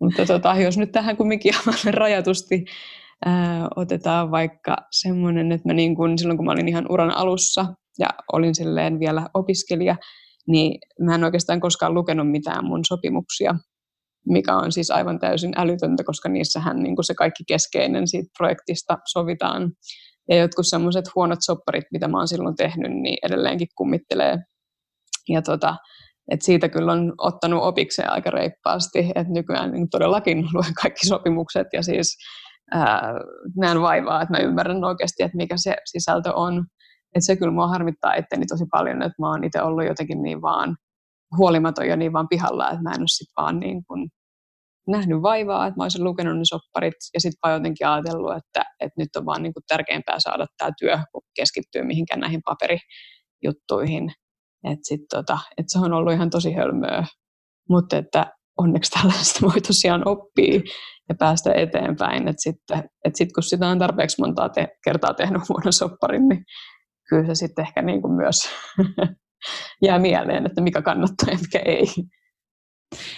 mutta 0.00 0.26
tota, 0.26 0.54
jos 0.54 0.78
nyt 0.78 0.92
tähän 0.92 1.16
kumminkin 1.16 1.52
rajatusti 1.90 2.64
ää, 3.26 3.68
otetaan 3.76 4.30
vaikka 4.30 4.76
semmoinen, 4.90 5.52
että 5.52 5.68
mä 5.68 5.72
niin 5.72 5.96
kun, 5.96 6.18
silloin 6.18 6.36
kun 6.36 6.46
mä 6.46 6.52
olin 6.52 6.68
ihan 6.68 6.86
uran 6.88 7.16
alussa 7.16 7.66
ja 7.98 8.08
olin 8.32 8.54
silleen 8.54 9.00
vielä 9.00 9.26
opiskelija, 9.34 9.96
niin 10.48 10.78
mä 11.00 11.14
en 11.14 11.24
oikeastaan 11.24 11.60
koskaan 11.60 11.94
lukenut 11.94 12.30
mitään 12.30 12.64
mun 12.64 12.80
sopimuksia, 12.88 13.54
mikä 14.28 14.56
on 14.56 14.72
siis 14.72 14.90
aivan 14.90 15.18
täysin 15.18 15.52
älytöntä, 15.56 16.04
koska 16.04 16.28
niissähän 16.28 16.82
niin 16.82 16.96
kuin 16.96 17.04
se 17.04 17.14
kaikki 17.14 17.44
keskeinen 17.48 18.08
siitä 18.08 18.28
projektista 18.38 18.98
sovitaan 19.06 19.72
ja 20.28 20.36
jotkut 20.36 20.66
semmoiset 20.66 21.04
huonot 21.14 21.38
sopparit, 21.42 21.84
mitä 21.92 22.08
mä 22.08 22.18
oon 22.18 22.28
silloin 22.28 22.56
tehnyt, 22.56 22.92
niin 22.92 23.18
edelleenkin 23.22 23.68
kummittelee. 23.76 24.38
Ja 25.28 25.42
tota, 25.42 25.76
et 26.30 26.42
siitä 26.42 26.68
kyllä 26.68 26.92
on 26.92 27.12
ottanut 27.18 27.62
opikseen 27.62 28.12
aika 28.12 28.30
reippaasti, 28.30 28.98
että 28.98 29.32
nykyään 29.32 29.72
niin 29.72 29.90
todellakin 29.90 30.38
luen 30.54 30.74
kaikki 30.82 31.06
sopimukset 31.06 31.66
ja 31.72 31.82
siis 31.82 32.16
ää, 32.72 33.02
näen 33.56 33.80
vaivaa, 33.80 34.22
että 34.22 34.34
mä 34.34 34.38
ymmärrän 34.38 34.84
oikeasti, 34.84 35.22
että 35.22 35.36
mikä 35.36 35.54
se 35.58 35.76
sisältö 35.84 36.34
on. 36.34 36.64
Että 37.14 37.26
se 37.26 37.36
kyllä 37.36 37.52
mua 37.52 37.68
harmittaa 37.68 38.14
etteni 38.14 38.46
tosi 38.46 38.64
paljon, 38.70 39.02
että 39.02 39.22
mä 39.22 39.30
oon 39.30 39.44
itse 39.44 39.62
ollut 39.62 39.84
jotenkin 39.84 40.22
niin 40.22 40.42
vaan 40.42 40.76
huolimaton 41.36 41.88
ja 41.88 41.96
niin 41.96 42.12
vaan 42.12 42.28
pihalla, 42.28 42.70
että 42.70 42.82
mä 42.82 42.90
en 42.90 43.00
ole 43.00 43.08
sit 43.08 43.28
vaan 43.36 43.60
niin 43.60 43.84
kuin 43.84 44.08
nähnyt 44.88 45.22
vaivaa, 45.22 45.66
että 45.66 45.80
mä 45.80 45.84
olisin 45.84 46.04
lukenut 46.04 46.38
ne 46.38 46.44
sopparit 46.44 46.94
ja 47.14 47.20
sitten 47.20 47.38
vaan 47.42 47.54
jotenkin 47.54 47.86
ajatellut, 47.88 48.36
että, 48.36 48.70
että 48.80 49.00
nyt 49.00 49.16
on 49.16 49.26
vaan 49.26 49.42
niin 49.42 49.52
kuin 49.54 49.64
tärkeämpää 49.68 50.16
saada 50.18 50.46
tämä 50.58 50.70
työ, 50.80 50.98
kun 51.12 51.22
keskittyy 51.36 51.82
mihinkään 51.82 52.20
näihin 52.20 52.40
paperijuttuihin. 52.44 54.12
Että 54.64 54.88
sit 54.88 55.00
tota, 55.10 55.38
et 55.58 55.66
se 55.68 55.78
on 55.78 55.92
ollut 55.92 56.12
ihan 56.12 56.30
tosi 56.30 56.52
hölmöä, 56.52 57.04
mutta 57.68 57.96
että 57.96 58.32
onneksi 58.58 58.90
tällaista 58.90 59.46
voi 59.46 59.60
tosiaan 59.60 60.08
oppia 60.08 60.60
ja 61.08 61.14
päästä 61.18 61.52
eteenpäin. 61.52 62.28
Että 62.28 62.42
sitten 62.42 62.84
et 63.04 63.16
sit, 63.16 63.32
kun 63.32 63.42
sitä 63.42 63.68
on 63.68 63.78
tarpeeksi 63.78 64.20
montaa 64.20 64.48
te- 64.48 64.76
kertaa 64.84 65.14
tehnyt 65.14 65.48
huonon 65.48 65.72
sopparin, 65.72 66.28
niin 66.28 66.44
kyllä 67.08 67.24
se 67.24 67.34
sitten 67.34 67.66
ehkä 67.66 67.82
niin 67.82 68.02
kuin 68.02 68.12
myös 68.12 68.36
jää 69.86 69.98
mieleen, 69.98 70.46
että 70.46 70.60
mikä 70.60 70.82
kannattaa 70.82 71.28
ja 71.30 71.38
mikä 71.38 71.58
ei. 71.58 71.86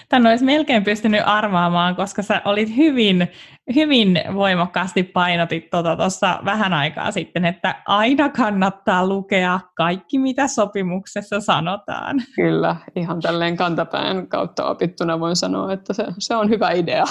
Tän 0.09 0.27
olisi 0.27 0.45
melkein 0.45 0.85
pystynyt 0.85 1.23
arvaamaan, 1.25 1.97
koska 1.97 2.23
sä 2.23 2.43
olit 2.45 2.77
hyvin, 2.77 3.29
hyvin 3.75 4.21
voimakkaasti 4.35 5.03
painotit 5.03 5.71
tuota 5.71 5.97
tuossa 5.97 6.41
vähän 6.45 6.73
aikaa 6.73 7.11
sitten, 7.11 7.45
että 7.45 7.83
aina 7.87 8.29
kannattaa 8.29 9.07
lukea 9.07 9.61
kaikki, 9.77 10.19
mitä 10.19 10.49
sopimuksessa 10.49 11.41
sanotaan. 11.41 12.17
Kyllä, 12.37 12.77
ihan 12.97 13.21
tälleen 13.21 13.57
kantapään 13.57 14.29
kautta 14.29 14.67
opittuna 14.67 15.21
voin 15.21 15.37
sanoa, 15.37 15.73
että 15.73 15.93
se, 15.93 16.07
se 16.19 16.37
on 16.37 16.51
hyvä 16.51 16.71
idea. 16.71 17.05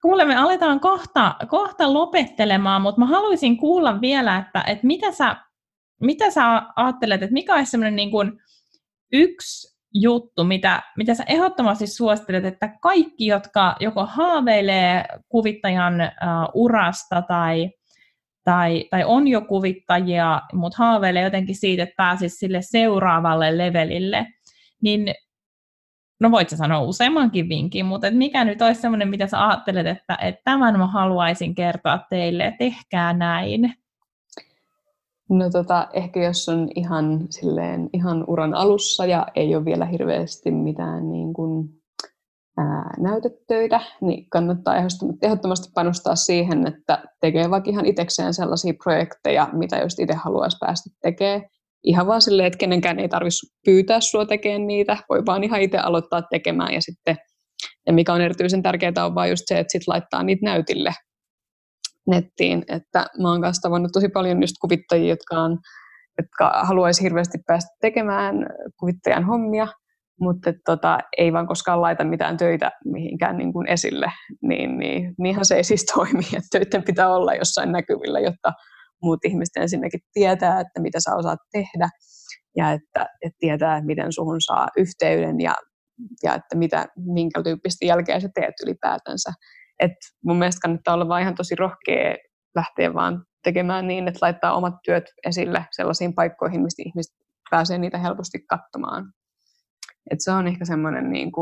Kuule, 0.06 0.24
me 0.24 0.36
aletaan 0.36 0.80
kohta, 0.80 1.36
kohta 1.48 1.92
lopettelemaan, 1.92 2.82
mutta 2.82 3.00
mä 3.00 3.06
haluaisin 3.06 3.56
kuulla 3.56 4.00
vielä, 4.00 4.36
että, 4.36 4.64
että 4.66 4.86
mitä, 4.86 5.12
sä, 5.12 5.36
mitä 6.00 6.30
sä 6.30 6.62
ajattelet, 6.76 7.22
että 7.22 7.32
mikä 7.32 7.54
olisi 7.54 7.70
semmoinen 7.70 7.96
niin 7.96 8.10
kuin 8.10 8.32
yksi 9.12 9.78
juttu, 9.94 10.44
mitä, 10.44 10.82
mitä 10.96 11.14
sä 11.14 11.24
ehdottomasti 11.28 11.86
suosittelet, 11.86 12.44
että 12.44 12.68
kaikki, 12.82 13.26
jotka 13.26 13.76
joko 13.80 14.06
haaveilee 14.06 15.04
kuvittajan 15.28 15.94
uh, 15.94 16.62
urasta 16.62 17.22
tai, 17.22 17.70
tai, 18.44 18.84
tai 18.90 19.04
on 19.04 19.28
jo 19.28 19.40
kuvittajia, 19.40 20.42
mutta 20.52 20.78
haaveilee 20.78 21.22
jotenkin 21.22 21.56
siitä, 21.56 21.82
että 21.82 21.94
pääsisi 21.96 22.36
sille 22.36 22.62
seuraavalle 22.62 23.58
levelille, 23.58 24.26
niin 24.82 25.14
no 26.20 26.30
voit 26.30 26.48
sä 26.48 26.56
sanoa 26.56 26.80
useammankin 26.80 27.48
vinkin, 27.48 27.86
mutta 27.86 28.06
et 28.06 28.16
mikä 28.16 28.44
nyt 28.44 28.62
olisi 28.62 28.80
sellainen, 28.80 29.08
mitä 29.08 29.26
sä 29.26 29.48
ajattelet, 29.48 29.86
että, 29.86 30.18
että 30.22 30.40
tämän 30.44 30.78
mä 30.78 30.86
haluaisin 30.86 31.54
kertoa 31.54 31.98
teille, 32.10 32.54
tehkää 32.58 33.12
näin? 33.12 33.74
No 35.30 35.50
tota, 35.50 35.88
ehkä 35.92 36.24
jos 36.24 36.48
on 36.48 36.68
ihan, 36.74 37.26
silleen, 37.30 37.90
ihan 37.92 38.24
uran 38.26 38.54
alussa 38.54 39.06
ja 39.06 39.26
ei 39.34 39.56
ole 39.56 39.64
vielä 39.64 39.84
hirveästi 39.84 40.50
mitään 40.50 41.12
niin 41.12 41.32
kuin, 41.32 41.68
ää, 42.58 42.94
näytetöitä, 42.98 43.80
niin 44.00 44.26
kannattaa 44.30 44.74
ehdottomasti 45.22 45.68
panostaa 45.74 46.16
siihen, 46.16 46.66
että 46.66 47.02
tekee 47.20 47.50
vaikka 47.50 47.70
ihan 47.70 47.86
itsekseen 47.86 48.34
sellaisia 48.34 48.74
projekteja, 48.84 49.48
mitä 49.52 49.78
just 49.78 50.00
itse 50.00 50.14
haluaisi 50.14 50.56
päästä 50.60 50.90
tekemään 51.02 51.42
ihan 51.86 52.06
vaan 52.06 52.22
silleen, 52.22 52.46
että 52.46 52.58
kenenkään 52.58 52.98
ei 52.98 53.08
tarvitsisi 53.08 53.46
pyytää 53.64 54.00
sua 54.00 54.26
tekemään 54.26 54.66
niitä, 54.66 54.96
voi 55.08 55.22
vaan 55.26 55.44
ihan 55.44 55.60
itse 55.60 55.78
aloittaa 55.78 56.22
tekemään. 56.22 56.74
Ja 56.74 56.80
sitten, 56.80 57.16
ja 57.86 57.92
mikä 57.92 58.12
on 58.12 58.20
erityisen 58.20 58.62
tärkeää 58.62 59.06
on 59.06 59.14
vaan 59.14 59.30
just 59.30 59.42
se, 59.46 59.58
että 59.58 59.72
sit 59.72 59.82
laittaa 59.86 60.22
niitä 60.22 60.44
näytille 60.44 60.92
nettiin, 62.06 62.64
että 62.68 63.06
mä 63.22 63.30
oon 63.30 63.40
kanssa 63.40 63.62
tavannut 63.62 63.92
tosi 63.92 64.08
paljon 64.08 64.42
just 64.42 64.54
kuvittajia, 64.60 65.08
jotka, 65.08 65.40
on, 65.40 65.58
jotka 66.18 66.64
haluaisi 66.64 67.02
hirveästi 67.02 67.38
päästä 67.46 67.70
tekemään 67.80 68.46
kuvittajan 68.80 69.24
hommia, 69.24 69.66
mutta 70.20 70.50
et, 70.50 70.56
tota, 70.64 70.98
ei 71.18 71.32
vaan 71.32 71.46
koskaan 71.46 71.80
laita 71.80 72.04
mitään 72.04 72.36
töitä 72.36 72.72
mihinkään 72.84 73.36
niin 73.36 73.52
kuin 73.52 73.68
esille, 73.68 74.12
niin, 74.42 74.78
niin 74.78 75.14
niinhän 75.18 75.44
se 75.44 75.54
ei 75.56 75.64
siis 75.64 75.84
toimi, 75.94 76.24
että 76.24 76.48
töiden 76.58 76.82
pitää 76.82 77.14
olla 77.14 77.34
jossain 77.34 77.72
näkyvillä, 77.72 78.20
jotta 78.20 78.52
muut 79.02 79.24
ihmiset 79.24 79.56
ensinnäkin 79.56 80.00
tietää, 80.12 80.60
että 80.60 80.80
mitä 80.80 81.00
sä 81.00 81.16
osaat 81.16 81.38
tehdä 81.52 81.88
ja 82.56 82.72
että, 82.72 83.06
että 83.22 83.36
tietää, 83.38 83.76
että 83.76 83.86
miten 83.86 84.12
suhun 84.12 84.40
saa 84.40 84.68
yhteyden 84.76 85.40
ja, 85.40 85.54
ja 86.22 86.34
että 86.34 86.56
mitä, 86.56 86.86
minkä 86.96 87.42
tyyppistä 87.42 87.86
jälkeä 87.86 88.20
sä 88.20 88.28
teet 88.34 88.54
ylipäätänsä. 88.66 89.32
Et 89.80 89.96
mun 90.24 90.36
mielestä 90.36 90.60
kannattaa 90.62 90.94
olla 90.94 91.08
vaan 91.08 91.22
ihan 91.22 91.34
tosi 91.34 91.54
rohkea 91.54 92.16
lähteä 92.54 92.94
vaan 92.94 93.24
tekemään 93.44 93.86
niin, 93.88 94.08
että 94.08 94.18
laittaa 94.22 94.56
omat 94.56 94.74
työt 94.84 95.04
esille 95.26 95.66
sellaisiin 95.70 96.14
paikkoihin, 96.14 96.62
mistä 96.62 96.82
ihmiset 96.86 97.14
pääsee 97.50 97.78
niitä 97.78 97.98
helposti 97.98 98.38
katsomaan. 98.48 99.12
Et 100.10 100.18
se 100.20 100.32
on 100.32 100.46
ehkä 100.46 100.64
semmoinen, 100.64 101.10
niin 101.10 101.32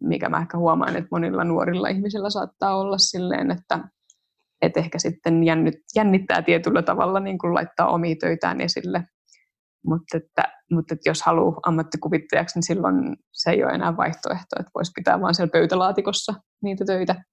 mikä 0.00 0.28
mä 0.28 0.40
ehkä 0.40 0.58
huomaan, 0.58 0.96
että 0.96 1.08
monilla 1.10 1.44
nuorilla 1.44 1.88
ihmisillä 1.88 2.30
saattaa 2.30 2.76
olla 2.76 2.98
silleen, 2.98 3.50
että 3.50 3.78
et 4.62 4.76
ehkä 4.76 4.98
sitten 4.98 5.34
jännittää 5.96 6.42
tietyllä 6.42 6.82
tavalla 6.82 7.20
niin 7.20 7.38
kuin 7.38 7.54
laittaa 7.54 7.88
omia 7.88 8.16
töitään 8.20 8.60
esille. 8.60 9.04
Mutta, 9.86 10.16
että, 10.16 10.42
mutta 10.70 10.94
että 10.94 11.10
jos 11.10 11.22
haluaa 11.22 11.60
ammattikuvittajaksi, 11.62 12.56
niin 12.58 12.62
silloin 12.62 13.16
se 13.32 13.50
ei 13.50 13.64
ole 13.64 13.72
enää 13.72 13.96
vaihtoehto, 13.96 14.56
että 14.60 14.70
voisi 14.74 14.92
pitää 14.94 15.20
vain 15.20 15.34
siellä 15.34 15.50
pöytälaatikossa 15.50 16.34
niitä 16.62 16.84
töitä. 16.84 17.24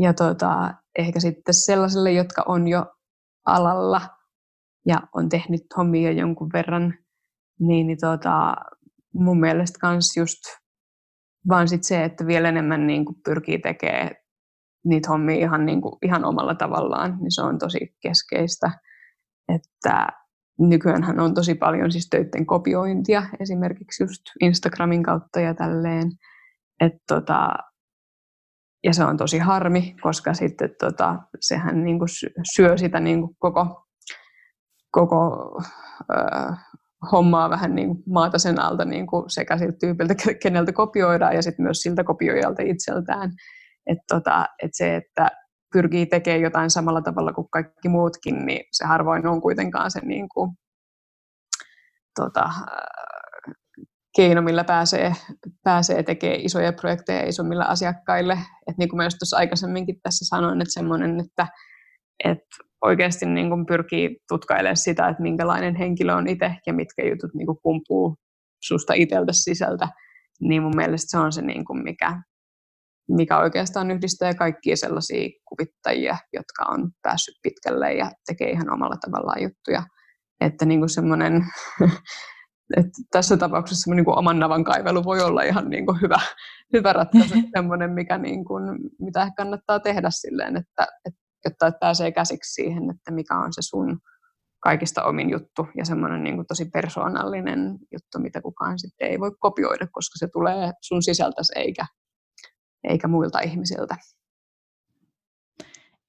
Ja 0.00 0.14
tota, 0.14 0.74
ehkä 0.98 1.20
sitten 1.20 1.54
sellaisille, 1.54 2.12
jotka 2.12 2.42
on 2.46 2.68
jo 2.68 2.86
alalla 3.46 4.00
ja 4.86 5.00
on 5.14 5.28
tehnyt 5.28 5.62
hommia 5.76 6.12
jonkun 6.12 6.50
verran, 6.52 6.94
niin, 7.60 7.86
niin 7.86 7.98
tota, 8.00 8.54
mun 9.14 9.40
mielestä 9.40 9.88
myös 9.88 10.16
just 10.16 10.40
vaan 11.48 11.68
sit 11.68 11.84
se, 11.84 12.04
että 12.04 12.26
vielä 12.26 12.48
enemmän 12.48 12.86
niin 12.86 13.04
kuin 13.04 13.16
pyrkii 13.24 13.58
tekemään 13.58 14.10
niitä 14.84 15.08
hommia 15.08 15.36
ihan, 15.36 15.66
niin 15.66 15.80
kuin, 15.80 15.94
ihan 16.02 16.24
omalla 16.24 16.54
tavallaan, 16.54 17.18
niin 17.20 17.34
se 17.34 17.42
on 17.42 17.58
tosi 17.58 17.96
keskeistä. 18.00 18.70
Että 19.54 20.06
nykyään 20.58 21.20
on 21.20 21.34
tosi 21.34 21.54
paljon 21.54 21.92
siis 21.92 22.08
töiden 22.10 22.46
kopiointia, 22.46 23.22
esimerkiksi 23.40 24.02
just 24.02 24.22
Instagramin 24.40 25.02
kautta 25.02 25.40
ja 25.40 25.54
tälleen. 25.54 26.10
Et 26.80 26.92
tota, 27.08 27.48
ja 28.84 28.94
se 28.94 29.04
on 29.04 29.16
tosi 29.16 29.38
harmi, 29.38 29.96
koska 30.02 30.34
sitten 30.34 30.70
tota, 30.80 31.18
sehän 31.40 31.84
niin 31.84 31.98
kuin 31.98 32.08
syö 32.54 32.78
sitä 32.78 33.00
niin 33.00 33.20
kuin 33.20 33.36
koko, 33.38 33.86
koko 34.90 35.50
ö, 36.10 36.52
hommaa 37.12 37.50
vähän 37.50 37.74
niin 37.74 37.88
kuin 37.88 38.02
maata 38.06 38.38
sen 38.38 38.60
alta 38.60 38.84
niin 38.84 39.06
kuin 39.06 39.30
sekä 39.30 39.58
siltä 39.58 39.76
tyypiltä, 39.80 40.14
keneltä 40.42 40.72
kopioidaan, 40.72 41.34
ja 41.34 41.42
sitten 41.42 41.62
myös 41.62 41.78
siltä 41.78 42.04
kopioijalta 42.04 42.62
itseltään. 42.62 43.30
Että 43.86 44.04
tota, 44.08 44.46
et 44.62 44.70
se, 44.74 44.96
että 44.96 45.28
pyrkii 45.72 46.06
tekemään 46.06 46.40
jotain 46.40 46.70
samalla 46.70 47.02
tavalla 47.02 47.32
kuin 47.32 47.48
kaikki 47.50 47.88
muutkin, 47.88 48.46
niin 48.46 48.64
se 48.72 48.84
harvoin 48.84 49.26
on 49.26 49.40
kuitenkaan 49.40 49.90
se 49.90 50.00
niin 50.00 50.28
kuin, 50.28 50.50
tota, 52.14 52.50
keino, 54.16 54.42
millä 54.42 54.64
pääsee, 54.64 55.12
pääsee 55.62 56.02
tekemään 56.02 56.40
isoja 56.40 56.72
projekteja 56.72 57.28
isommilla 57.28 57.64
asiakkaille. 57.64 58.38
Et 58.66 58.78
niin 58.78 58.88
kuin 58.88 59.04
just 59.04 59.16
tuossa 59.18 59.36
aikaisemminkin 59.36 60.00
tässä 60.02 60.24
sanoin, 60.24 60.60
että 60.60 60.72
semmoinen, 60.72 61.20
että, 61.20 61.46
että 62.24 62.46
oikeasti 62.82 63.26
niin 63.26 63.48
kuin 63.48 63.66
pyrkii 63.66 64.16
tutkailemaan 64.28 64.76
sitä, 64.76 65.08
että 65.08 65.22
minkälainen 65.22 65.76
henkilö 65.76 66.14
on 66.14 66.28
itse 66.28 66.56
ja 66.66 66.72
mitkä 66.72 67.02
jutut 67.02 67.34
niin 67.34 67.46
kuin 67.46 67.58
kumpuu 67.62 68.16
susta 68.64 68.94
itseltä 68.94 69.32
sisältä, 69.32 69.88
niin 70.40 70.62
mun 70.62 70.76
mielestä 70.76 71.10
se 71.10 71.18
on 71.18 71.32
se, 71.32 71.42
niin 71.42 71.64
kuin 71.64 71.82
mikä, 71.82 72.22
mikä 73.08 73.38
oikeastaan 73.38 73.90
yhdistää 73.90 74.34
kaikkia 74.34 74.76
sellaisia 74.76 75.28
kuvittajia, 75.44 76.16
jotka 76.32 76.64
on 76.68 76.90
päässyt 77.02 77.34
pitkälle 77.42 77.92
ja 77.92 78.10
tekee 78.26 78.50
ihan 78.50 78.72
omalla 78.72 78.96
tavallaan 78.96 79.42
juttuja. 79.42 79.82
Että 80.40 80.64
niin 80.64 80.80
kuin 80.80 80.88
semmoinen, 80.88 81.44
että 82.76 83.02
tässä 83.10 83.36
tapauksessa 83.36 83.94
niin 83.94 84.04
kuin 84.04 84.18
oman 84.18 84.38
navan 84.38 84.64
kaivelu 84.64 85.04
voi 85.04 85.20
olla 85.20 85.42
ihan 85.42 85.70
niin 85.70 85.86
kuin 85.86 86.00
hyvä, 86.00 86.20
hyvä 86.72 86.92
ratkaisu, 86.92 87.34
semmoinen, 87.56 87.90
mikä 87.90 88.18
niin 88.18 88.44
kuin, 88.44 88.62
mitä 89.00 89.30
kannattaa 89.36 89.80
tehdä 89.80 90.08
silleen, 90.10 90.56
että, 90.56 90.86
että, 91.04 91.20
jotta 91.44 91.78
pääsee 91.80 92.12
käsiksi 92.12 92.52
siihen, 92.52 92.90
että 92.90 93.10
mikä 93.10 93.38
on 93.38 93.52
se 93.52 93.62
sun 93.62 93.98
kaikista 94.60 95.04
omin 95.04 95.30
juttu 95.30 95.66
ja 95.76 95.84
semmoinen 95.84 96.22
niin 96.24 96.34
kuin 96.34 96.46
tosi 96.46 96.64
persoonallinen 96.64 97.78
juttu, 97.92 98.18
mitä 98.18 98.40
kukaan 98.40 98.78
sitten 98.78 99.08
ei 99.08 99.20
voi 99.20 99.30
kopioida, 99.38 99.86
koska 99.92 100.18
se 100.18 100.28
tulee 100.32 100.72
sun 100.80 101.02
sisältäsi 101.02 101.52
eikä 101.56 101.86
eikä 102.84 103.08
muilta 103.08 103.40
ihmisiltä. 103.40 103.96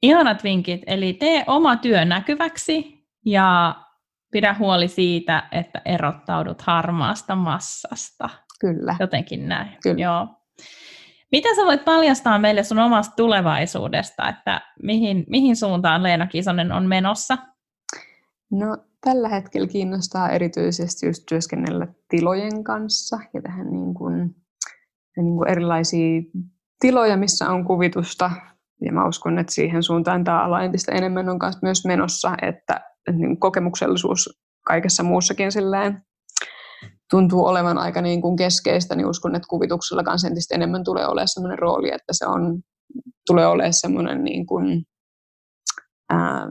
Ihanat 0.01 0.43
vinkit, 0.43 0.82
eli 0.88 1.13
tee 1.13 1.43
oma 1.47 1.76
työ 1.76 2.05
näkyväksi 2.05 3.05
ja 3.26 3.76
pidä 4.32 4.55
huoli 4.59 4.88
siitä, 4.88 5.47
että 5.51 5.82
erottaudut 5.86 6.61
harmaasta 6.61 7.36
massasta. 7.36 8.30
Kyllä. 8.59 8.95
Jotenkin 8.99 9.49
näin. 9.49 9.78
Kyllä. 9.84 10.01
Joo. 10.01 10.28
Mitä 11.32 11.55
sä 11.55 11.61
voit 11.65 11.86
paljastaa 11.86 12.39
meille 12.39 12.63
sun 12.63 12.80
omasta 12.80 13.15
tulevaisuudesta, 13.15 14.30
että 14.30 14.61
mihin, 14.84 15.26
mihin 15.30 15.55
suuntaan 15.55 16.03
Leena 16.03 16.28
Kisonen 16.28 16.71
on 16.71 16.86
menossa? 16.86 17.38
No 18.51 18.78
tällä 19.01 19.30
hetkellä 19.30 19.67
kiinnostaa 19.67 20.30
erityisesti 20.30 21.05
just 21.05 21.23
työskennellä 21.30 21.88
tilojen 22.09 22.63
kanssa 22.63 23.19
ja 23.34 23.41
tähän 23.41 23.71
niin 23.71 23.93
kuin, 23.93 24.36
niin 25.17 25.36
kuin 25.38 25.49
erilaisia 25.49 26.21
tiloja, 26.80 27.17
missä 27.17 27.49
on 27.49 27.65
kuvitusta. 27.65 28.32
Ja 28.82 28.91
mä 28.93 29.07
uskon, 29.07 29.39
että 29.39 29.53
siihen 29.53 29.84
suuntaan 29.84 30.23
tämä 30.23 30.43
ala 30.43 30.63
entistä 30.63 30.91
enemmän 30.91 31.30
on 31.30 31.39
myös 31.61 31.86
menossa, 31.86 32.36
että, 32.41 32.82
niin 33.11 33.39
kokemuksellisuus 33.39 34.39
kaikessa 34.67 35.03
muussakin 35.03 35.51
silleen 35.51 36.01
tuntuu 37.09 37.45
olevan 37.45 37.78
aika 37.78 38.01
niin 38.01 38.21
kuin 38.21 38.36
keskeistä, 38.36 38.95
niin 38.95 39.07
uskon, 39.07 39.36
että 39.36 39.47
kuvituksella 39.49 40.03
kanssa 40.03 40.28
entistä 40.28 40.55
enemmän 40.55 40.84
tulee 40.84 41.07
olemaan 41.07 41.28
sellainen 41.28 41.59
rooli, 41.59 41.91
että 41.91 42.13
se 42.13 42.26
on, 42.28 42.61
tulee 43.28 43.47
olemaan 43.47 43.73
sellainen 43.73 44.23
niin 44.23 44.45
kuin, 44.45 44.84
ää, 46.09 46.47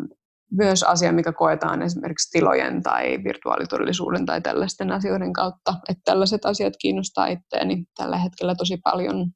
myös 0.50 0.82
asia, 0.82 1.12
mikä 1.12 1.32
koetaan 1.32 1.82
esimerkiksi 1.82 2.30
tilojen 2.30 2.82
tai 2.82 3.18
virtuaalitodellisuuden 3.24 4.26
tai 4.26 4.40
tällaisten 4.40 4.92
asioiden 4.92 5.32
kautta. 5.32 5.74
Että 5.88 6.02
tällaiset 6.04 6.44
asiat 6.44 6.74
kiinnostaa 6.80 7.26
itseäni 7.26 7.84
tällä 7.96 8.16
hetkellä 8.16 8.54
tosi 8.54 8.76
paljon. 8.84 9.30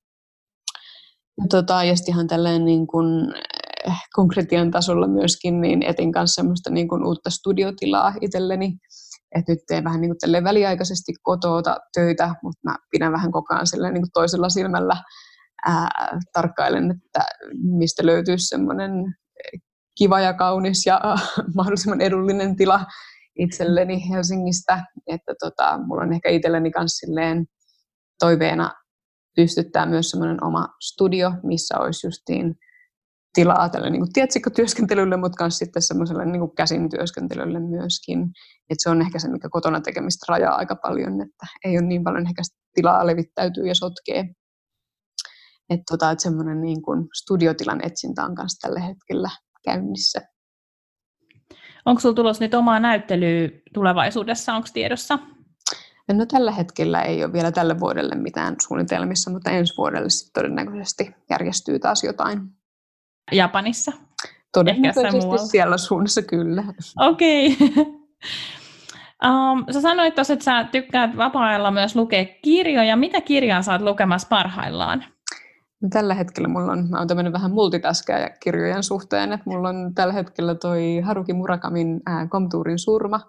Ja, 1.39 1.45
tota, 1.51 1.85
ja 1.85 1.97
sitten 1.97 2.15
ihan 2.15 2.27
tälleen 2.27 2.65
niin 2.65 2.87
kuin 2.87 3.35
eh, 3.87 3.97
konkretian 4.15 4.71
tasolla 4.71 5.07
myöskin, 5.07 5.61
niin 5.61 5.83
etin 5.83 6.13
kanssa 6.13 6.35
semmoista 6.35 6.71
niin 6.71 6.89
kuin 6.89 7.07
uutta 7.07 7.31
studiotilaa 7.31 8.15
itselleni. 8.21 8.79
Että 9.35 9.53
nyt 9.53 9.59
teen 9.67 9.85
vähän 9.85 10.01
niin 10.01 10.11
kuin 10.11 10.45
väliaikaisesti 10.45 11.13
kotoota 11.23 11.77
töitä, 11.95 12.35
mutta 12.43 12.61
mä 12.65 12.77
pidän 12.91 13.13
vähän 13.13 13.33
koko 13.33 13.55
ajan 13.55 13.93
niin 13.93 14.03
kuin 14.03 14.13
toisella 14.13 14.49
silmällä 14.49 14.97
ää, 15.67 16.19
tarkkailen, 16.33 16.91
että 16.91 17.27
mistä 17.63 18.07
löytyisi 18.07 18.47
semmoinen 18.47 18.91
kiva 19.99 20.21
ja 20.21 20.35
kaunis 20.35 20.87
ja 20.87 21.01
mahdollisimman 21.57 22.01
edullinen 22.01 22.57
tila 22.57 22.87
itselleni 23.39 24.11
Helsingistä. 24.11 24.85
Että 25.07 25.35
tota, 25.41 25.79
mulla 25.87 26.03
on 26.03 26.13
ehkä 26.13 26.29
itselleni 26.29 26.71
myös 26.79 27.01
toiveena 28.19 28.75
pystyttää 29.39 29.87
myös 29.87 30.11
semmoinen 30.11 30.45
oma 30.45 30.69
studio, 30.81 31.33
missä 31.43 31.79
olisi 31.79 32.07
justiin 32.07 32.55
tilaa 33.35 33.69
tälle 33.69 33.91
niin 33.91 34.13
tietsikkotyöskentelylle, 34.13 35.17
mutta 35.17 35.45
myös 35.45 35.59
sitten 35.59 35.83
semmoiselle 35.83 36.25
niin 36.25 36.55
käsin 36.57 36.91
työskentelylle 36.91 37.61
myöskin. 37.61 38.31
Et 38.71 38.79
se 38.79 38.91
on 38.91 39.01
ehkä 39.01 39.19
se, 39.19 39.29
mikä 39.29 39.49
kotona 39.51 39.81
tekemistä 39.81 40.27
rajaa 40.29 40.55
aika 40.55 40.77
paljon, 40.77 41.13
että 41.13 41.47
ei 41.65 41.79
ole 41.79 41.87
niin 41.87 42.05
paljon 42.05 42.27
ehkä 42.27 42.43
tilaa 42.75 43.07
levittäytyy 43.07 43.67
ja 43.67 43.75
sotkee. 43.75 44.25
Että 45.71 45.85
tota, 45.91 46.11
et 46.11 46.21
semmoinen 46.21 46.61
niin 46.61 46.83
kuin 46.83 47.09
studiotilan 47.23 47.87
etsintä 47.87 48.25
on 48.25 48.35
kanssa 48.35 48.69
tällä 48.69 48.81
hetkellä 48.81 49.31
käynnissä. 49.65 50.21
Onko 51.85 52.01
sinulla 52.01 52.17
tulossa 52.17 52.45
nyt 52.45 52.55
omaa 52.55 52.81
näyttelyä 52.81 53.49
tulevaisuudessa, 53.75 54.55
onko 54.55 54.69
tiedossa? 54.73 55.19
No 56.13 56.27
tällä 56.27 56.53
hetkellä 56.53 57.03
ei 57.03 57.25
ole 57.25 57.33
vielä 57.33 57.53
tälle 57.53 57.81
vuodelle 57.81 58.15
mitään 58.15 58.57
suunnitelmissa, 58.61 59.31
mutta 59.31 59.51
ensi 59.51 59.75
vuodelle 59.79 60.11
sitten 60.11 60.43
todennäköisesti 60.43 61.15
järjestyy 61.31 61.79
taas 61.79 62.05
jotain. 62.05 62.41
Japanissa? 63.33 63.93
Todennäköisesti 64.53 65.39
siellä 65.51 65.79
suunnassa 65.79 66.23
kyllä. 66.23 66.65
Okei. 66.97 67.57
Okay. 67.61 67.85
um, 69.27 69.65
sä 69.73 69.81
sanoit 69.81 70.15
tuossa, 70.15 70.33
että 70.33 70.45
sä 70.45 70.65
tykkäät 70.65 71.17
vapaa-ajalla 71.17 71.71
myös 71.71 71.97
lukea 71.97 72.25
kirjoja. 72.43 72.97
Mitä 72.97 73.21
kirjaa 73.21 73.63
sä 73.63 73.73
oot 73.73 73.83
lukemassa 73.83 74.29
parhaillaan? 74.29 75.05
Tällä 75.91 76.15
hetkellä 76.15 76.49
mulla 76.49 76.73
on, 76.73 76.91
mä 76.91 76.99
oon 76.99 77.09
tämmöinen 77.09 77.33
vähän 77.33 77.51
multitaskaaja 77.51 78.31
kirjojen 78.43 78.83
suhteen, 78.83 79.33
että 79.33 79.51
mulla 79.51 79.69
on 79.69 79.95
tällä 79.95 80.13
hetkellä 80.13 80.55
toi 80.55 81.01
Haruki 81.05 81.33
Murakamin 81.33 82.01
ää, 82.07 82.27
Komtuurin 82.27 82.79
surma 82.79 83.21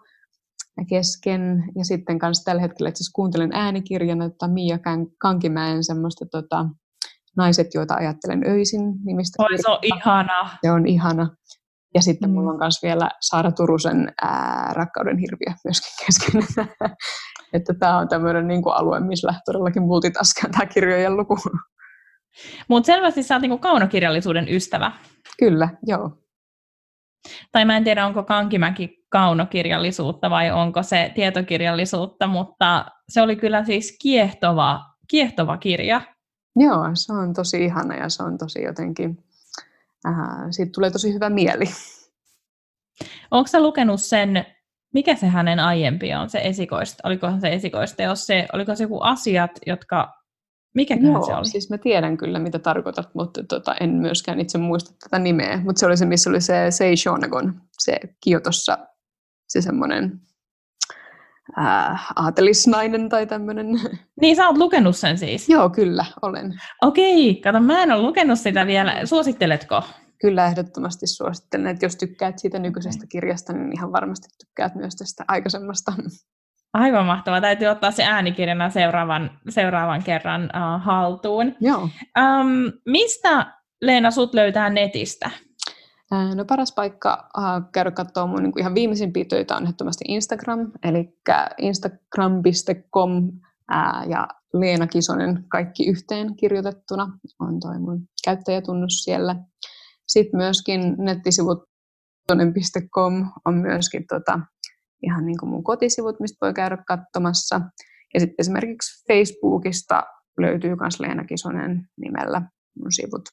kesken, 0.90 1.64
ja 1.76 1.86
sitten 1.86 2.20
kanssa 2.20 2.44
tällä 2.44 2.62
hetkellä 2.62 2.90
itse 2.90 3.04
kuuntelen 3.16 3.50
äänikirjana 3.54 4.26
että 4.26 4.48
Mia 4.48 4.80
Kankimäen 5.20 5.84
semmoista 5.84 6.26
tota, 6.26 6.66
Naiset, 7.38 7.74
joita 7.74 7.94
ajattelen 7.94 8.44
öisin 8.48 8.82
nimistä. 9.06 9.44
Oi, 9.44 9.58
se 9.58 9.72
on 9.72 9.80
ihana. 9.82 10.50
Se 10.62 10.72
on 10.72 10.88
ihana. 10.88 11.30
Ja 11.94 12.02
sitten 12.02 12.30
mm. 12.30 12.34
mulla 12.34 12.52
on 12.52 12.60
myös 12.60 12.84
vielä 12.84 13.10
Saara 13.22 13.52
Turusen 13.52 14.14
ää, 14.22 14.72
Rakkauden 14.74 15.18
hirviö 15.18 15.54
myöskin 15.64 16.06
kesken. 16.06 16.66
että 17.54 17.74
tämä 17.74 17.98
on 17.98 18.08
tämmöinen 18.08 18.48
niin 18.48 18.64
kuin 18.64 18.76
alue, 18.76 19.00
missä 19.00 19.34
todellakin 19.46 19.84
multitaskaa 19.84 20.50
tämä 20.50 20.66
kirjojen 20.66 21.18
luku. 21.18 21.38
Mutta 22.68 22.86
selvästi 22.86 23.24
sä 23.24 23.36
oot 23.36 23.42
niinku 23.42 23.58
kaunokirjallisuuden 23.58 24.50
ystävä. 24.50 24.92
Kyllä, 25.40 25.70
joo. 25.86 26.19
Tai 27.52 27.66
mä 27.66 27.78
en 27.78 27.84
tiedä, 27.84 28.06
onko 28.06 28.24
Kankimäki 28.24 29.06
kaunokirjallisuutta 29.10 30.30
vai 30.30 30.52
onko 30.52 30.84
se 30.84 31.12
tietokirjallisuutta, 31.16 32.28
mutta 32.28 32.86
se 33.10 33.22
oli 33.22 33.36
kyllä 33.36 33.66
siis 33.66 33.98
kiehtova, 34.02 34.86
kiehtova 35.08 35.58
kirja. 35.58 36.02
Joo, 36.56 36.90
se 36.94 37.14
on 37.14 37.34
tosi 37.34 37.66
ihana 37.66 37.96
ja 37.96 38.10
se 38.10 38.24
on 38.24 38.38
tosi 38.38 38.62
jotenkin, 38.62 39.24
äh, 40.08 40.14
siitä 40.52 40.72
tulee 40.76 40.92
tosi 40.92 41.14
hyvä 41.14 41.30
mieli. 41.30 41.66
Onko 43.32 43.48
sä 43.48 43.62
lukenut 43.62 44.02
sen, 44.02 44.46
mikä 44.94 45.16
se 45.16 45.28
hänen 45.28 45.60
aiempi 45.60 46.14
on, 46.14 46.30
se 46.30 46.40
esikoista, 46.44 47.08
olikohan 47.08 47.42
se 47.42 47.54
esikoista, 47.54 48.04
jos 48.04 48.28
se, 48.28 48.48
oliko 48.54 48.76
se 48.76 48.84
joku 48.84 49.00
asiat, 49.02 49.52
jotka 49.66 50.19
mikä 50.76 50.96
Joo, 51.02 51.26
se 51.26 51.36
oli? 51.36 51.46
siis 51.46 51.70
mä 51.70 51.78
tiedän 51.78 52.18
kyllä, 52.18 52.40
mitä 52.40 52.60
tarkoitat, 52.60 53.10
mutta 53.14 53.44
tota, 53.44 53.76
en 53.76 53.90
myöskään 53.90 54.40
itse 54.40 54.58
muista 54.58 54.92
tätä 55.04 55.20
nimeä. 55.20 55.62
Mutta 55.64 55.80
se 55.80 55.86
oli 55.86 55.98
se, 55.98 56.06
missä 56.06 56.30
oli 56.30 56.42
se 56.42 56.72
Sei 56.72 56.98
Shonagon, 56.98 57.62
se 57.80 58.00
Kiotossa, 58.24 58.78
se 59.48 59.62
semmoinen 59.62 60.22
äh, 61.60 62.12
aatelisnainen 62.16 63.10
tai 63.10 63.28
tämmöinen. 63.28 63.68
Niin, 64.22 64.36
sä 64.36 64.48
oot 64.48 64.58
lukenut 64.58 64.98
sen 64.98 65.18
siis? 65.18 65.50
Joo, 65.50 65.70
kyllä, 65.70 66.06
olen. 66.22 66.54
Okei, 66.82 67.36
kato, 67.36 67.60
mä 67.60 67.84
en 67.84 67.92
ole 67.92 68.02
lukenut 68.02 68.40
sitä 68.40 68.68
vielä. 68.68 69.06
Suositteletko? 69.06 69.84
Kyllä, 70.22 70.46
ehdottomasti 70.46 71.08
suosittelen, 71.08 71.68
että 71.68 71.86
jos 71.86 71.96
tykkäät 71.96 72.40
siitä 72.40 72.60
nykyisestä 72.60 73.08
kirjasta, 73.08 73.54
niin 73.54 73.74
ihan 73.74 73.92
varmasti 73.92 74.28
tykkäät 74.46 74.76
myös 74.76 74.96
tästä 74.96 75.26
aikaisemmasta. 75.28 75.94
Aivan 76.74 77.06
mahtavaa. 77.06 77.42
Täytyy 77.42 77.68
ottaa 77.68 77.92
se 77.92 78.04
äänikirjana 78.04 78.70
seuraavan, 78.70 79.32
seuraavan 79.50 80.04
kerran 80.04 80.44
uh, 80.44 80.82
haltuun. 80.84 81.56
Joo. 81.62 81.82
Um, 81.82 82.72
mistä 82.86 83.54
Leena 83.82 84.12
sut 84.12 84.34
löytää 84.34 84.70
netistä? 84.70 85.32
No 86.36 86.46
paras 86.46 86.74
paikka 86.76 87.30
uh, 87.38 87.72
käydä 87.72 87.92
katsoa 87.92 88.28
mun 88.28 88.44
niin 88.44 88.60
ihan 88.60 88.76
viimeisimpiä 88.76 89.26
töitä 89.26 89.56
on 89.56 89.64
ehdottomasti 89.64 90.06
Instagram, 90.08 90.72
eli 90.84 91.18
instagram.com 91.58 93.28
uh, 93.28 94.10
ja 94.10 94.28
Leena 94.54 94.88
Kisonen 94.88 95.46
kaikki 95.48 95.90
yhteen 95.90 96.36
kirjoitettuna 96.36 97.18
on 97.40 97.60
toi 97.60 97.80
mun 97.80 98.02
käyttäjätunnus 98.26 99.04
siellä. 99.04 99.36
Sitten 100.08 100.38
myöskin 100.38 100.96
nettisivut 100.98 101.64
on 103.46 103.54
myöskin 103.54 104.06
tota, 104.08 104.40
ihan 105.04 105.26
niin 105.26 105.38
kuin 105.38 105.50
mun 105.50 105.64
kotisivut, 105.64 106.20
mistä 106.20 106.46
voi 106.46 106.54
käydä 106.54 106.78
katsomassa. 106.88 107.62
Ja 108.14 108.20
sitten 108.20 108.36
esimerkiksi 108.40 109.06
Facebookista 109.08 110.04
löytyy 110.38 110.76
myös 110.76 111.00
Leena 111.00 111.24
Kisonen 111.26 111.88
nimellä 111.98 112.42
mun 112.80 112.92
sivut. 112.92 113.30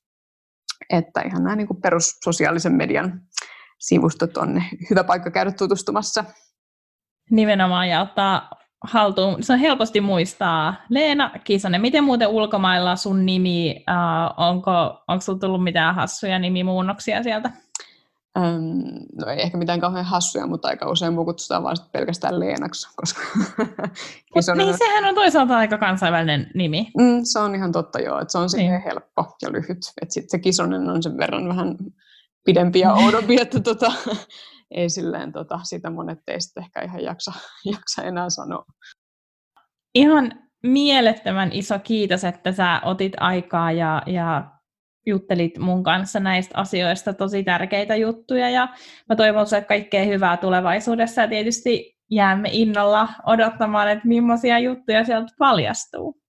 Että 0.91 1.21
ihan 1.21 1.45
nämä 1.45 1.57
niin 1.57 1.67
kuin 1.67 1.81
perus 1.81 2.19
sosiaalisen 2.25 2.73
median 2.73 3.21
sivustot 3.79 4.37
on 4.37 4.63
hyvä 4.91 5.05
paikka 5.05 5.31
käydä 5.31 5.53
tutustumassa. 5.53 6.25
Nimenomaan 7.31 7.89
ja 7.89 8.03
ottaa 8.03 8.51
haltuun. 8.85 9.43
Se 9.43 9.53
on 9.53 9.59
helposti 9.59 10.01
muistaa. 10.01 10.75
Leena 10.89 11.31
Kisonen, 11.45 11.81
miten 11.81 12.05
muuten 12.05 12.29
ulkomailla 12.29 12.97
sun 12.97 13.27
nimi, 13.27 13.85
uh, 13.91 14.45
onko, 14.47 15.05
onko 15.09 15.21
sulla 15.21 15.39
tullut 15.39 15.65
mitään 15.65 15.95
hassuja 15.95 16.39
nimimuunnoksia 16.39 17.23
sieltä? 17.23 17.51
No 19.21 19.27
ei 19.27 19.43
ehkä 19.43 19.59
mitään 19.59 19.81
kauhean 19.81 20.05
hassuja, 20.05 20.47
mutta 20.47 20.69
aika 20.69 20.91
usein 20.91 21.13
muu 21.13 21.25
kutsutaan 21.25 21.63
vaan 21.63 21.77
pelkästään 21.93 22.41
Leenaksi. 22.41 22.89
Koska 22.97 23.21
Kisonen... 24.35 24.67
Niin, 24.67 24.79
sehän 24.79 25.05
on 25.05 25.15
toisaalta 25.15 25.57
aika 25.57 25.79
kansainvälinen 25.79 26.51
nimi. 26.55 26.91
Mm, 26.99 27.21
se 27.23 27.39
on 27.39 27.55
ihan 27.55 27.73
totta 27.73 28.01
joo, 28.01 28.21
että 28.21 28.33
se 28.33 28.39
on 28.39 28.49
niin. 28.57 28.83
helppo 28.83 29.37
ja 29.43 29.53
lyhyt. 29.53 29.93
Että 30.03 30.15
sitten 30.15 30.31
se 30.31 30.39
Kisonen 30.39 30.89
on 30.89 31.03
sen 31.03 31.19
verran 31.19 31.49
vähän 31.49 31.77
pidempi 32.45 32.81
ja 32.81 32.93
oudompi, 32.93 33.41
että 33.41 33.61
tota, 33.61 33.93
ei 34.77 34.91
silleen 34.91 35.33
tota, 35.33 35.61
sitä 35.63 35.91
monet 35.91 36.19
teistä 36.27 36.61
ehkä 36.61 36.83
ihan 36.83 37.03
jaksa, 37.03 37.33
jaksa 37.73 38.03
enää 38.03 38.31
sanoa. 38.31 38.65
Ihan 39.95 40.33
mielettömän 40.63 41.53
iso 41.53 41.79
kiitos, 41.79 42.25
että 42.25 42.53
sä 42.53 42.81
otit 42.85 43.13
aikaa 43.21 43.73
ja, 43.73 44.03
ja 44.07 44.56
juttelit 45.07 45.59
mun 45.59 45.83
kanssa 45.83 46.21
näistä 46.21 46.59
asioista 46.59 47.15
tosi 47.15 47.45
tärkeitä 47.45 47.97
juttuja 47.97 48.51
ja 48.51 48.69
mä 49.09 49.17
toivon 49.17 49.47
sinulle 49.47 49.67
kaikkea 49.67 50.05
hyvää 50.05 50.37
tulevaisuudessa 50.37 51.21
ja 51.23 51.29
tietysti 51.29 51.97
jäämme 52.11 52.49
innolla 52.53 53.09
odottamaan, 53.27 53.89
että 53.89 54.09
millaisia 54.09 54.59
juttuja 54.59 55.05
sieltä 55.05 55.33
paljastuu. 55.39 56.21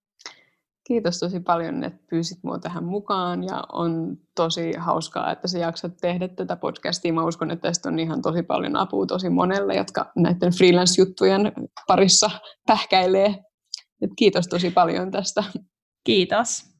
Kiitos 0.88 1.20
tosi 1.20 1.40
paljon, 1.40 1.84
että 1.84 2.00
pyysit 2.10 2.38
mua 2.44 2.60
tähän 2.60 2.84
mukaan 2.84 3.44
ja 3.44 3.64
on 3.72 4.18
tosi 4.36 4.74
hauskaa, 4.78 5.32
että 5.32 5.48
sä 5.48 5.60
jaksat 5.60 5.98
tehdä 6.02 6.28
tätä 6.28 6.56
podcastia. 6.56 7.14
Mä 7.14 7.26
uskon, 7.26 7.52
että 7.52 7.68
tästä 7.68 7.90
on 7.90 8.00
ihan 8.00 8.22
tosi 8.22 8.44
paljon 8.44 8.76
apua 8.76 9.06
tosi 9.06 9.30
monelle, 9.30 9.76
jotka 9.76 10.12
näiden 10.16 10.54
freelance-juttujen 10.54 11.52
parissa 11.88 12.30
pähkäilee. 12.68 13.28
Et 14.02 14.10
kiitos 14.18 14.48
tosi 14.48 14.72
paljon 14.72 15.12
tästä. 15.12 15.44
Kiitos. 16.04 16.77